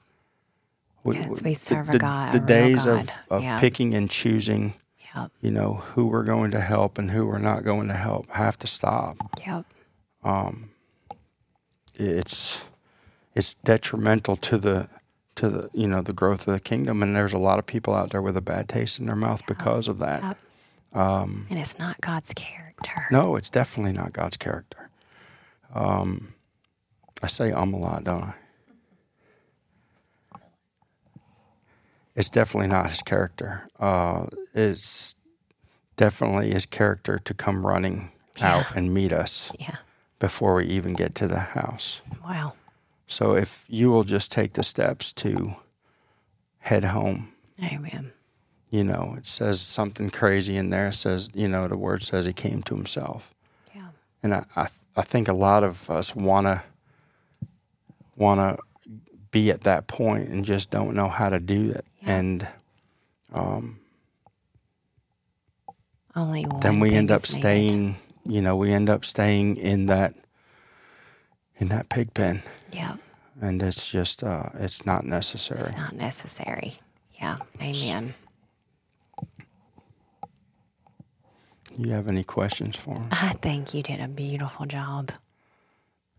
We- 1.03 1.16
Yes, 1.16 1.43
we- 1.43 1.55
serve 1.55 1.89
a 1.89 1.93
the, 1.93 1.99
God- 1.99 2.33
The 2.33 2.39
a 2.43 2.47
days 2.47 2.87
of, 2.87 3.07
God. 3.07 3.12
of 3.31 3.43
Yeah. 3.43 3.59
picking 3.59 3.95
and 3.95 4.09
choosing, 4.09 4.75
Yep. 5.14 5.33
you 5.41 5.51
know, 5.51 5.75
who 5.75 6.07
we're 6.07 6.23
going 6.25 6.53
to 6.53 6.61
help 6.61 6.97
and 6.99 7.11
who 7.11 7.27
we're 7.27 7.39
not 7.39 7.64
going 7.64 7.89
to 7.89 7.95
help 7.95 8.31
have 8.31 8.57
to 8.59 8.66
stop. 8.66 9.16
Yep. 9.47 9.64
um, 10.23 10.70
it's 12.01 12.64
it's 13.34 13.55
detrimental 13.55 14.36
to 14.36 14.59
the 14.59 14.88
to 15.36 15.48
the 15.48 15.70
you 15.72 15.86
know 15.86 16.03
the 16.03 16.12
growth 16.12 16.48
of 16.48 16.55
the 16.55 16.61
kingdom. 16.61 17.03
And 17.03 17.14
there's 17.14 17.32
a 17.32 17.38
lot 17.38 17.59
of 17.59 17.66
people 17.66 17.94
out 17.94 18.11
there 18.11 18.22
with 18.22 18.36
a 18.36 18.40
bad 18.42 18.68
taste 18.68 18.98
in 18.98 19.07
their 19.07 19.16
mouth 19.16 19.46
because 19.46 19.86
of 19.88 19.98
that. 19.98 20.22
Yep. 20.22 20.38
Um, 20.92 21.46
And 21.51 21.59
it's 21.59 21.78
not 21.78 22.01
God's 22.01 22.32
character. 22.34 23.07
no, 23.11 23.36
it's 23.36 23.51
definitely 23.51 23.92
not 23.92 24.12
God's 24.12 24.36
character. 24.36 24.90
Um, 25.74 26.34
I 27.22 27.26
say 27.28 27.53
um 27.53 27.74
a 27.74 27.78
lot, 27.78 28.05
don't 28.05 28.24
I? 28.24 28.34
It's 32.16 32.28
definitely 32.30 32.68
not 32.68 32.90
his 32.90 33.03
character. 33.03 33.68
Uh, 33.78 34.26
it's 34.53 35.14
definitely 35.96 36.51
his 36.53 36.66
character 36.66 37.18
to 37.18 37.34
come 37.34 37.64
running 37.66 38.11
out 38.42 38.74
and 38.74 38.92
meet 38.92 39.12
us 39.12 39.53
Yeah. 39.59 39.76
Before 40.21 40.55
we 40.55 40.66
even 40.66 40.93
get 40.95 41.16
to 41.16 41.27
the 41.27 41.41
house. 41.41 42.03
Wow. 42.25 42.53
So 43.09 43.35
if 43.35 43.64
you 43.68 43.91
will 43.91 44.05
just 44.05 44.31
take 44.31 44.53
the 44.53 44.62
steps 44.62 45.12
to 45.14 45.57
head 46.61 46.85
home, 46.85 47.33
Amen. 47.61 48.12
you 48.71 48.85
know, 48.85 49.16
it 49.18 49.27
says 49.27 49.61
something 49.61 50.11
crazy 50.11 50.57
in 50.57 50.71
there. 50.71 50.89
It 50.89 50.93
says, 50.93 51.31
you 51.35 51.49
know, 51.49 51.66
the 51.66 51.77
word 51.77 52.03
says 52.03 52.27
he 52.27 52.33
came 52.33 52.62
to 52.62 52.77
himself. 52.77 53.35
Yeah. 53.75 53.89
And 54.23 54.35
I, 54.35 54.45
I, 54.55 54.68
I 54.95 55.03
think 55.03 55.27
a 55.27 55.33
lot 55.33 55.64
of 55.64 55.91
us 55.91 56.14
want 56.14 56.47
to 56.47 56.62
want 58.14 58.39
to 58.39 58.62
be 59.31 59.51
at 59.51 59.62
that 59.62 59.87
point 59.87 60.29
and 60.29 60.45
just 60.45 60.71
don't 60.71 60.95
know 60.95 61.09
how 61.09 61.31
to 61.31 61.41
do 61.41 61.71
it. 61.71 61.85
Yeah. 62.03 62.16
And 62.16 62.49
um, 63.33 63.79
Only 66.14 66.47
then 66.61 66.79
we 66.79 66.93
end 66.93 67.11
up 67.11 67.25
staying 67.25 67.83
needed. 67.83 68.10
You 68.25 68.41
know, 68.41 68.57
we 68.57 68.73
end 68.73 68.89
up 68.91 69.05
staying 69.05 69.57
in 69.57 69.87
that 69.87 70.14
in 71.59 71.68
that 71.68 71.89
pig 71.91 72.14
pen, 72.14 72.43
Yeah. 72.73 72.97
and 73.41 73.62
it's 73.62 73.91
just 73.91 74.25
uh, 74.25 74.45
it's 74.55 74.87
not 74.87 75.05
necessary. 75.05 75.61
It's 75.61 75.77
not 75.77 75.95
necessary. 75.95 76.75
Yeah. 77.21 77.37
Amen. 77.61 78.14
You 81.77 81.93
have 81.93 82.09
any 82.09 82.25
questions 82.25 82.77
for 82.77 82.99
me? 82.99 83.07
I 83.12 83.33
think 83.35 83.75
you 83.75 83.83
did 83.83 84.01
a 84.01 84.09
beautiful 84.09 84.66
job. 84.66 85.12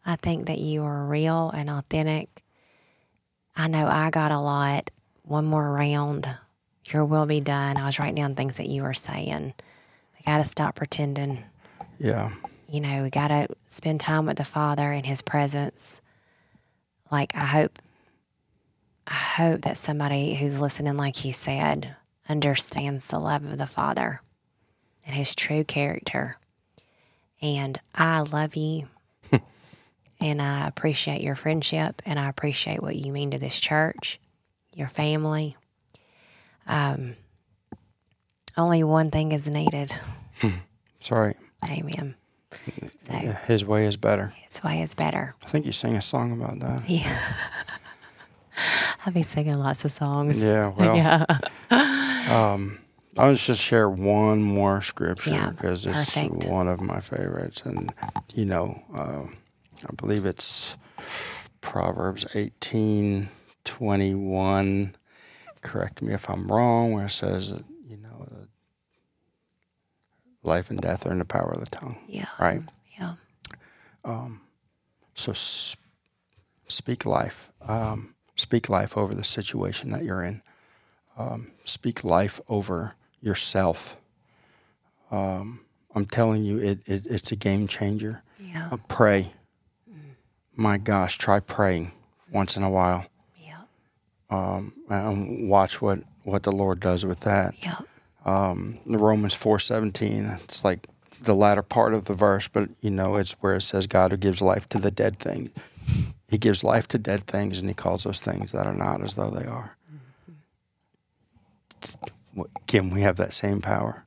I 0.05 0.15
think 0.15 0.47
that 0.47 0.59
you 0.59 0.81
were 0.83 1.05
real 1.05 1.49
and 1.51 1.69
authentic. 1.69 2.43
I 3.55 3.67
know 3.67 3.87
I 3.87 4.09
got 4.09 4.31
a 4.31 4.39
lot. 4.39 4.89
One 5.23 5.45
more 5.45 5.71
round. 5.71 6.27
Your 6.91 7.05
will 7.05 7.25
be 7.25 7.41
done. 7.41 7.77
I 7.77 7.85
was 7.85 7.99
writing 7.99 8.15
down 8.15 8.35
things 8.35 8.57
that 8.57 8.67
you 8.67 8.81
were 8.83 8.93
saying. 8.93 9.53
I 10.19 10.31
got 10.31 10.37
to 10.37 10.45
stop 10.45 10.75
pretending. 10.75 11.43
Yeah, 12.01 12.31
You 12.67 12.81
know, 12.81 13.03
we 13.03 13.11
got 13.11 13.27
to 13.27 13.47
spend 13.67 13.99
time 13.99 14.25
with 14.25 14.37
the 14.37 14.43
Father 14.43 14.91
in 14.91 15.03
His 15.03 15.21
presence. 15.21 16.01
Like, 17.11 17.35
I 17.35 17.45
hope, 17.45 17.77
I 19.05 19.13
hope 19.13 19.61
that 19.61 19.77
somebody 19.77 20.33
who's 20.33 20.59
listening, 20.59 20.97
like 20.97 21.23
you 21.23 21.31
said, 21.31 21.95
understands 22.27 23.05
the 23.05 23.19
love 23.19 23.43
of 23.43 23.59
the 23.59 23.67
Father 23.67 24.21
and 25.05 25.15
His 25.15 25.35
true 25.35 25.63
character. 25.63 26.37
And 27.39 27.77
I 27.93 28.21
love 28.21 28.55
you. 28.55 28.87
and 30.19 30.41
I 30.41 30.67
appreciate 30.67 31.21
your 31.21 31.35
friendship 31.35 32.01
and 32.03 32.17
I 32.17 32.29
appreciate 32.29 32.81
what 32.81 32.95
you 32.95 33.11
mean 33.11 33.29
to 33.29 33.37
this 33.37 33.59
church, 33.59 34.19
your 34.75 34.87
family. 34.87 35.55
Um, 36.65 37.15
only 38.57 38.83
one 38.83 39.11
thing 39.11 39.33
is 39.33 39.47
needed. 39.47 39.93
sorry. 40.99 41.35
Amen. 41.69 42.15
So 42.53 43.13
Yeah, 43.13 43.37
his 43.45 43.63
way 43.65 43.85
is 43.85 43.97
better. 43.97 44.33
his 44.43 44.63
way 44.63 44.81
is 44.81 44.93
better. 44.95 45.35
I 45.43 45.47
think 45.47 45.65
you 45.65 45.71
sing 45.71 45.95
a 45.95 46.01
song 46.01 46.31
about 46.33 46.59
that. 46.59 46.89
Yeah. 46.89 47.19
I'll 49.05 49.13
be 49.13 49.23
singing 49.23 49.55
lots 49.55 49.85
of 49.85 49.91
songs. 49.91 50.43
Yeah, 50.43 50.67
well, 50.77 50.95
yeah. 50.95 51.25
Um, 52.29 52.79
I'll 53.17 53.33
just 53.33 53.61
share 53.61 53.89
one 53.89 54.41
more 54.41 54.81
scripture 54.81 55.31
Yeah, 55.31 55.49
because 55.51 55.85
it's 55.85 56.15
perfect. 56.15 56.45
one 56.45 56.67
of 56.67 56.81
my 56.81 56.99
favorites, 56.99 57.61
and 57.63 57.91
you 58.35 58.45
know, 58.45 58.79
uh, 58.93 59.23
I 59.25 59.93
believe 59.95 60.25
it's 60.25 60.77
Proverbs 61.61 62.25
eighteen 62.35 63.29
twenty 63.63 64.13
one. 64.13 64.95
Correct 65.61 66.01
me 66.01 66.13
if 66.13 66.29
I'm 66.29 66.47
wrong, 66.47 66.91
where 66.93 67.05
it 67.05 67.09
says, 67.11 67.51
that, 67.53 67.63
you 67.87 67.97
know, 67.97 68.25
uh, 68.31 68.45
life 70.43 70.69
and 70.69 70.79
death 70.79 71.05
are 71.05 71.11
in 71.11 71.19
the 71.19 71.25
power 71.25 71.51
of 71.51 71.59
the 71.59 71.65
tongue. 71.67 71.97
Yeah. 72.07 72.25
Right. 72.39 72.61
Yeah. 72.99 73.15
So 75.13 75.31
s- 75.31 75.77
speak 76.67 77.05
life. 77.05 77.51
Um, 77.67 78.15
speak 78.35 78.69
life 78.69 78.97
over 78.97 79.13
the 79.13 79.23
situation 79.23 79.91
that 79.91 80.03
you're 80.03 80.23
in. 80.23 80.41
Um, 81.17 81.51
speak 81.63 82.03
life 82.03 82.39
over 82.49 82.95
yourself. 83.21 83.97
Um, 85.11 85.61
I'm 85.93 86.05
telling 86.05 86.43
you, 86.43 86.57
it, 86.57 86.79
it, 86.87 87.05
it's 87.07 87.31
a 87.31 87.35
game 87.35 87.67
changer. 87.67 88.23
Yeah. 88.39 88.69
Uh, 88.71 88.77
pray. 88.87 89.31
My 90.55 90.77
gosh, 90.77 91.17
try 91.17 91.39
praying 91.39 91.91
once 92.31 92.55
in 92.57 92.63
a 92.63 92.69
while 92.69 93.05
Yeah. 93.37 93.61
um, 94.29 94.73
and 94.89 95.49
watch 95.49 95.81
what, 95.81 95.99
what 96.23 96.43
the 96.43 96.51
Lord 96.51 96.79
does 96.79 97.05
with 97.05 97.21
that. 97.21 97.53
Yeah. 97.61 97.77
Um, 98.25 98.79
the 98.85 98.97
Romans 98.97 99.33
four 99.33 99.59
seventeen. 99.59 100.25
It's 100.43 100.63
like 100.63 100.87
the 101.21 101.35
latter 101.35 101.61
part 101.61 101.93
of 101.93 102.05
the 102.05 102.13
verse, 102.13 102.47
but 102.47 102.69
you 102.81 102.89
know 102.89 103.15
it's 103.15 103.33
where 103.41 103.55
it 103.55 103.61
says 103.61 103.87
God 103.87 104.11
who 104.11 104.17
gives 104.17 104.41
life 104.41 104.67
to 104.69 104.77
the 104.79 104.91
dead 104.91 105.17
thing. 105.17 105.51
He 106.27 106.37
gives 106.37 106.63
life 106.63 106.87
to 106.89 106.97
dead 106.97 107.25
things, 107.25 107.59
and 107.59 107.67
He 107.67 107.73
calls 107.73 108.03
those 108.03 108.19
things 108.19 108.51
that 108.51 108.65
are 108.65 108.73
not 108.73 109.01
as 109.01 109.15
though 109.15 109.29
they 109.29 109.45
are. 109.45 109.77
Can 112.67 112.89
we 112.89 113.01
have 113.01 113.17
that 113.17 113.33
same 113.33 113.61
power? 113.61 114.05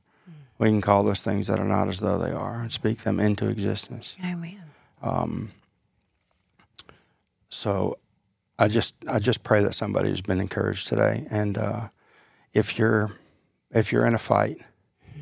We 0.57 0.69
can 0.69 0.81
call 0.81 1.03
those 1.03 1.21
things 1.21 1.47
that 1.47 1.59
are 1.59 1.65
not 1.65 1.89
as 1.89 1.99
though 1.99 2.17
they 2.17 2.31
are 2.31 2.61
and 2.61 2.71
speak 2.71 2.99
them 2.99 3.19
into 3.19 3.49
existence. 3.49 4.17
Amen. 4.23 4.61
Um, 5.03 5.51
so 7.49 7.97
I 8.57 8.67
just 8.69 8.95
I 9.07 9.19
just 9.19 9.43
pray 9.43 9.61
that 9.63 9.75
somebody 9.75 10.09
has 10.09 10.21
been 10.21 10.39
encouraged 10.39 10.87
today. 10.87 11.27
And 11.29 11.57
uh, 11.57 11.89
if 12.53 12.79
you're 12.79 13.17
if 13.75 13.91
you're 13.91 14.05
in 14.05 14.15
a 14.15 14.19
fight, 14.19 14.57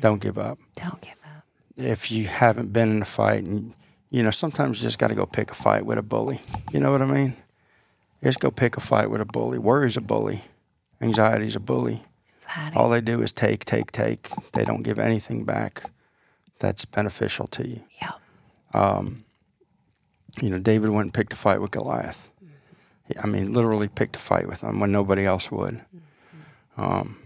don't 0.00 0.22
give 0.22 0.38
up. 0.38 0.58
Don't 0.76 1.00
give 1.00 1.16
up. 1.26 1.44
If 1.76 2.10
you 2.10 2.24
haven't 2.26 2.72
been 2.72 2.90
in 2.90 3.02
a 3.02 3.04
fight, 3.04 3.44
and 3.44 3.74
you 4.10 4.22
know 4.22 4.30
sometimes 4.30 4.78
you 4.78 4.86
just 4.86 4.98
got 4.98 5.08
to 5.08 5.14
go 5.14 5.26
pick 5.26 5.50
a 5.50 5.54
fight 5.54 5.84
with 5.84 5.98
a 5.98 6.02
bully. 6.02 6.40
You 6.72 6.80
know 6.80 6.90
what 6.90 7.02
I 7.02 7.06
mean? 7.06 7.34
Just 8.22 8.40
go 8.40 8.50
pick 8.50 8.76
a 8.76 8.80
fight 8.80 9.10
with 9.10 9.20
a 9.20 9.26
bully. 9.26 9.58
Worry's 9.58 9.98
a 9.98 10.00
bully. 10.00 10.42
Anxiety's 11.00 11.56
a 11.56 11.60
bully. 11.60 12.02
Anxiety. 12.42 12.76
All 12.76 12.88
they 12.88 13.02
do 13.02 13.20
is 13.20 13.32
take, 13.32 13.66
take, 13.66 13.92
take. 13.92 14.30
They 14.52 14.64
don't 14.64 14.82
give 14.82 14.98
anything 14.98 15.44
back 15.44 15.90
that's 16.58 16.86
beneficial 16.86 17.46
to 17.48 17.68
you 17.68 17.80
yeah. 18.00 18.12
um, 18.72 19.24
you 20.40 20.50
know, 20.50 20.58
David 20.58 20.90
went 20.90 21.06
and 21.06 21.14
picked 21.14 21.32
a 21.32 21.36
fight 21.36 21.60
with 21.60 21.70
Goliath. 21.70 22.30
I 23.22 23.26
mean, 23.26 23.52
literally 23.52 23.88
picked 23.88 24.16
a 24.16 24.18
fight 24.18 24.48
with 24.48 24.62
him 24.62 24.80
when 24.80 24.90
nobody 24.90 25.26
else 25.26 25.50
would. 25.52 25.80
Um, 26.76 27.18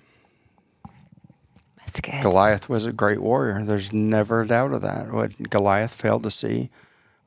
That's 1.89 2.01
good. 2.01 2.23
Goliath 2.23 2.69
was 2.69 2.85
a 2.85 2.93
great 2.93 3.21
warrior. 3.21 3.63
There's 3.65 3.93
never 3.93 4.43
a 4.43 4.47
doubt 4.47 4.73
of 4.73 4.83
that. 4.83 5.11
What 5.11 5.51
Goliath 5.51 5.95
failed 5.95 6.23
to 6.25 6.31
see 6.31 6.71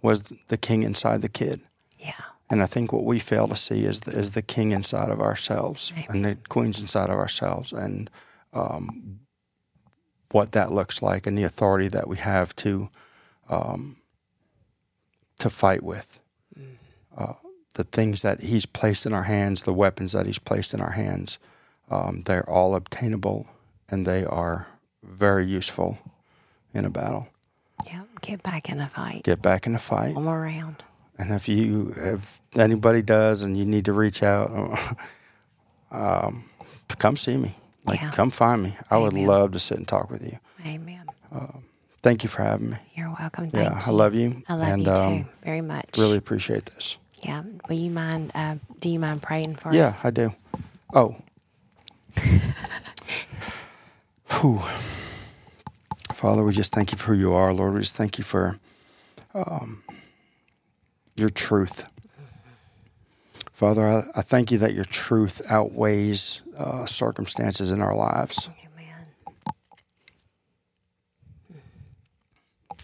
was 0.01 0.22
the 0.22 0.57
king 0.57 0.84
inside 0.84 1.22
the 1.22 1.30
kid. 1.30 1.62
yeah. 1.97 2.14
And 2.49 2.62
I 2.62 2.66
think 2.66 2.91
what 2.91 3.05
we 3.05 3.18
fail 3.18 3.47
to 3.47 3.55
see 3.55 3.86
is 3.86 4.01
the, 4.01 4.12
is 4.12 4.32
the 4.32 4.41
king 4.41 4.74
inside 4.74 5.09
of 5.09 5.22
ourselves 5.22 5.93
and 6.09 6.26
the 6.26 6.38
queens 6.49 6.82
inside 6.82 7.09
of 7.09 7.16
ourselves 7.18 7.72
and 7.72 8.09
um, 8.51 9.22
what 10.32 10.51
that 10.51 10.70
looks 10.70 11.01
like 11.01 11.26
and 11.26 11.38
the 11.38 11.43
authority 11.43 11.88
that 11.88 12.09
we 12.09 12.18
have 12.18 12.53
to 12.57 12.89
um, 13.49 13.95
to 15.39 15.49
fight 15.49 15.82
with. 15.82 16.22
Uh, 17.18 17.36
the 17.76 17.86
things 17.86 18.22
that 18.22 18.41
he's 18.41 18.66
placed 18.66 19.05
in 19.05 19.14
our 19.14 19.24
hands, 19.24 19.64
the 19.64 19.74
weapons 19.74 20.12
that 20.12 20.26
he's 20.26 20.39
placed 20.39 20.74
in 20.74 20.82
our 20.82 20.91
hands, 20.91 21.39
um, 21.89 22.24
they're 22.26 22.49
all 22.49 22.76
obtainable 22.76 23.47
and 23.91 24.05
they 24.05 24.25
are 24.25 24.67
very 25.03 25.45
useful 25.45 25.99
in 26.73 26.85
a 26.85 26.89
battle. 26.89 27.27
Yeah. 27.85 28.03
Get 28.21 28.41
back 28.43 28.69
in 28.69 28.77
the 28.77 28.87
fight. 28.87 29.23
Get 29.23 29.41
back 29.41 29.67
in 29.67 29.73
the 29.73 29.79
fight. 29.79 30.15
One 30.15 30.25
more 30.25 30.41
round. 30.41 30.83
And 31.17 31.31
if 31.31 31.47
you, 31.47 31.93
if 31.97 32.41
anybody 32.55 33.01
does, 33.01 33.43
and 33.43 33.57
you 33.57 33.65
need 33.65 33.85
to 33.85 33.93
reach 33.93 34.23
out, 34.23 34.49
um, 35.91 36.45
come 36.97 37.17
see 37.17 37.37
me. 37.37 37.55
Like, 37.85 37.99
Yeah. 37.99 38.11
come 38.11 38.31
find 38.31 38.63
me. 38.63 38.77
I 38.89 38.97
would 38.97 39.13
love 39.13 39.51
to 39.51 39.59
sit 39.59 39.77
and 39.77 39.87
talk 39.87 40.09
with 40.09 40.23
you. 40.23 40.39
Amen. 40.65 41.05
Thank 42.03 42.23
you 42.23 42.29
for 42.29 42.41
having 42.43 42.71
me. 42.71 42.77
You're 42.95 43.13
welcome. 43.19 43.51
Thank 43.51 43.69
yeah, 43.69 43.79
you. 43.85 43.91
I 43.91 43.95
love 43.95 44.15
you. 44.15 44.41
I 44.49 44.55
love 44.55 44.67
and, 44.69 44.81
you 44.81 44.95
too 44.95 45.01
um, 45.01 45.25
very 45.43 45.61
much. 45.61 45.97
Really 45.99 46.17
appreciate 46.17 46.65
this. 46.65 46.97
Yeah. 47.23 47.43
Will 47.69 47.75
you 47.75 47.91
mind? 47.91 48.31
Uh, 48.33 48.55
do 48.79 48.89
you 48.89 48.99
mind 48.99 49.21
praying 49.21 49.55
for 49.55 49.71
Yeah, 49.71 49.85
us? 49.85 50.03
Yeah, 50.03 50.07
I 50.07 50.09
do. 50.11 50.33
Oh. 50.95 51.15
Whew. 54.41 54.57
Father, 56.15 56.43
we 56.43 56.51
just 56.51 56.73
thank 56.73 56.91
you 56.91 56.97
for 56.97 57.13
who 57.13 57.19
you 57.19 57.33
are, 57.33 57.53
Lord. 57.53 57.75
We 57.75 57.81
just 57.81 57.95
thank 57.95 58.17
you 58.17 58.23
for 58.23 58.57
um, 59.35 59.83
your 61.15 61.29
truth. 61.29 61.87
Father, 63.53 63.87
I, 63.87 64.03
I 64.15 64.21
thank 64.23 64.51
you 64.51 64.57
that 64.57 64.73
your 64.73 64.85
truth 64.85 65.43
outweighs 65.47 66.41
uh, 66.57 66.87
circumstances 66.87 67.71
in 67.71 67.81
our 67.81 67.95
lives. 67.95 68.49
Amen. 68.49 69.05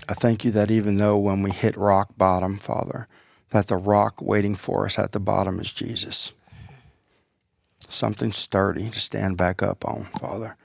I 0.07 0.13
thank 0.13 0.45
you 0.45 0.51
that 0.51 0.69
even 0.69 0.97
though 0.97 1.17
when 1.17 1.41
we 1.41 1.49
hit 1.49 1.75
rock 1.75 2.09
bottom, 2.19 2.59
Father, 2.59 3.07
that 3.49 3.65
the 3.65 3.77
rock 3.77 4.21
waiting 4.21 4.53
for 4.53 4.85
us 4.85 4.99
at 4.99 5.11
the 5.11 5.19
bottom 5.19 5.59
is 5.59 5.73
Jesus. 5.73 6.33
Something 7.89 8.31
sturdy 8.31 8.91
to 8.91 8.99
stand 8.99 9.37
back 9.37 9.63
up 9.63 9.83
on, 9.85 10.03
Father. 10.03 10.55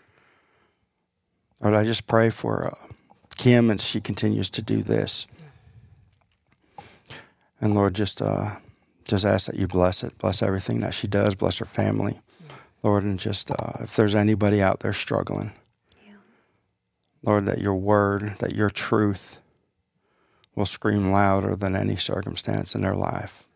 Lord, 1.62 1.76
I 1.76 1.84
just 1.84 2.06
pray 2.08 2.30
for 2.30 2.66
uh, 2.66 2.92
Kim 3.36 3.70
as 3.70 3.84
she 3.84 4.00
continues 4.00 4.50
to 4.50 4.62
do 4.62 4.82
this. 4.82 5.26
And 7.60 7.74
Lord, 7.74 7.94
just 7.94 8.20
uh, 8.20 8.56
just 9.06 9.24
ask 9.24 9.46
that 9.46 9.58
you 9.58 9.68
bless 9.68 10.02
it, 10.02 10.18
bless 10.18 10.42
everything 10.42 10.80
that 10.80 10.94
she 10.94 11.06
does, 11.06 11.36
bless 11.36 11.58
her 11.58 11.64
family, 11.64 12.20
Lord, 12.82 13.04
and 13.04 13.18
just 13.18 13.50
uh, 13.52 13.74
if 13.80 13.94
there's 13.94 14.16
anybody 14.16 14.60
out 14.60 14.80
there 14.80 14.92
struggling, 14.92 15.52
Yeah. 16.04 16.14
Lord, 17.22 17.46
that 17.46 17.60
your 17.60 17.76
word, 17.76 18.36
that 18.40 18.56
your 18.56 18.70
truth 18.70 19.38
will 20.56 20.66
scream 20.66 21.12
louder 21.12 21.54
than 21.54 21.76
any 21.76 21.94
circumstance 21.94 22.74
in 22.74 22.82
their 22.82 22.96
life. 22.96 23.46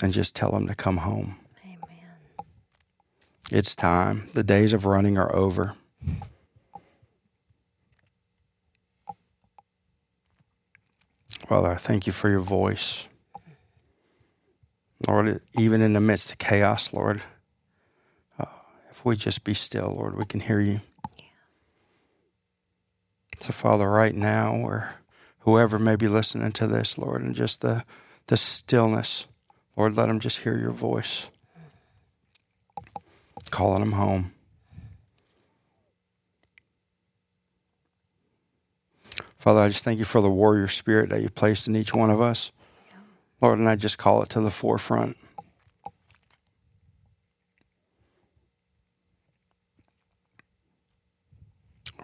And 0.00 0.12
just 0.12 0.36
tell 0.36 0.52
them 0.52 0.68
to 0.68 0.74
come 0.74 0.98
home. 0.98 1.36
Amen. 1.64 1.78
It's 3.50 3.74
time. 3.74 4.28
The 4.34 4.44
days 4.44 4.72
of 4.72 4.86
running 4.86 5.18
are 5.18 5.34
over. 5.34 5.74
Father, 11.46 11.72
I 11.72 11.76
thank 11.76 12.06
you 12.06 12.12
for 12.12 12.30
your 12.30 12.40
voice. 12.40 13.08
Lord, 15.06 15.40
even 15.58 15.82
in 15.82 15.92
the 15.92 16.00
midst 16.00 16.32
of 16.32 16.38
chaos, 16.38 16.92
Lord, 16.92 17.22
uh, 18.38 18.46
if 18.90 19.04
we 19.04 19.16
just 19.16 19.44
be 19.44 19.52
still, 19.52 19.94
Lord, 19.94 20.16
we 20.16 20.24
can 20.24 20.40
hear 20.40 20.60
you. 20.60 20.80
So, 23.40 23.52
Father, 23.52 23.90
right 23.90 24.14
now, 24.14 24.54
or 24.54 24.94
whoever 25.40 25.78
may 25.78 25.96
be 25.96 26.08
listening 26.08 26.52
to 26.52 26.66
this, 26.66 26.96
Lord, 26.96 27.20
and 27.20 27.34
just 27.34 27.60
the, 27.60 27.84
the 28.28 28.38
stillness, 28.38 29.26
Lord, 29.76 29.96
let 29.96 30.06
them 30.06 30.20
just 30.20 30.44
hear 30.44 30.56
your 30.56 30.70
voice 30.70 31.30
calling 33.50 33.80
them 33.80 33.92
home. 33.92 34.33
Father, 39.44 39.60
I 39.60 39.68
just 39.68 39.84
thank 39.84 39.98
you 39.98 40.06
for 40.06 40.22
the 40.22 40.30
warrior 40.30 40.68
spirit 40.68 41.10
that 41.10 41.20
you 41.20 41.28
placed 41.28 41.68
in 41.68 41.76
each 41.76 41.92
one 41.92 42.08
of 42.08 42.18
us. 42.18 42.50
Lord, 43.42 43.58
and 43.58 43.68
I 43.68 43.76
just 43.76 43.98
call 43.98 44.22
it 44.22 44.30
to 44.30 44.40
the 44.40 44.50
forefront. 44.50 45.18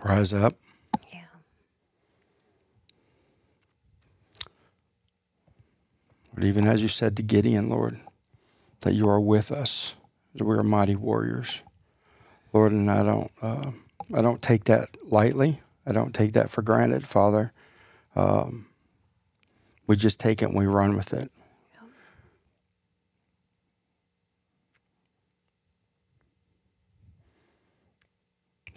Rise 0.05 0.35
up. 0.35 0.53
Yeah. 1.11 1.21
But 6.35 6.45
even 6.45 6.69
as 6.69 6.83
you 6.83 6.89
said 6.89 7.17
to 7.17 7.23
Gideon, 7.23 7.71
Lord, 7.71 7.99
that 8.83 8.93
you 8.93 9.09
are 9.09 9.19
with 9.19 9.51
us, 9.51 9.97
that 10.35 10.45
we 10.45 10.55
are 10.57 10.63
mighty 10.63 10.95
warriors, 10.95 11.63
Lord, 12.53 12.73
and 12.73 12.91
I 12.91 13.03
don't, 13.03 13.33
uh, 13.41 13.71
I 14.15 14.21
don't 14.21 14.43
take 14.43 14.65
that 14.65 14.91
lightly. 15.11 15.63
I 15.91 15.93
don't 15.93 16.15
take 16.15 16.35
that 16.35 16.51
for 16.51 16.63
granted, 16.63 17.05
Father. 17.05 17.53
Um, 18.15 18.67
we 19.89 19.97
just 19.97 20.21
take 20.21 20.41
it 20.41 20.47
and 20.47 20.57
we 20.57 20.67
run 20.67 20.97
with 20.97 21.13
it. 21.13 21.33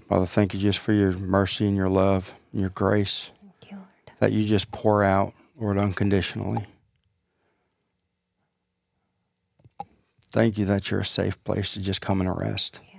Father, 0.10 0.26
thank 0.26 0.54
you 0.54 0.60
just 0.60 0.80
for 0.80 0.92
your 0.92 1.12
mercy 1.12 1.68
and 1.68 1.76
your 1.76 1.90
love 1.90 2.34
and 2.52 2.62
your 2.62 2.70
grace 2.72 3.32
Thank 3.42 3.72
you, 3.72 3.78
Lord. 3.78 3.88
that 4.20 4.32
you 4.32 4.46
just 4.46 4.72
pour 4.72 5.04
out, 5.04 5.34
Lord, 5.58 5.78
unconditionally. 5.78 6.66
Thank 10.32 10.58
you 10.58 10.66
that 10.66 10.90
you're 10.90 11.02
a 11.02 11.06
safe 11.06 11.44
place 11.44 11.74
to 11.76 11.82
just 11.82 12.02
come 12.02 12.22
and 12.22 12.38
rest. 12.38 12.82
Lord. 12.84 12.93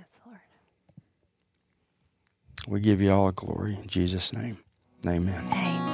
We 2.67 2.79
give 2.79 3.01
you 3.01 3.11
all 3.11 3.31
glory 3.31 3.75
in 3.75 3.87
Jesus' 3.87 4.33
name. 4.33 4.57
Amen. 5.07 5.47
Amen. 5.51 5.84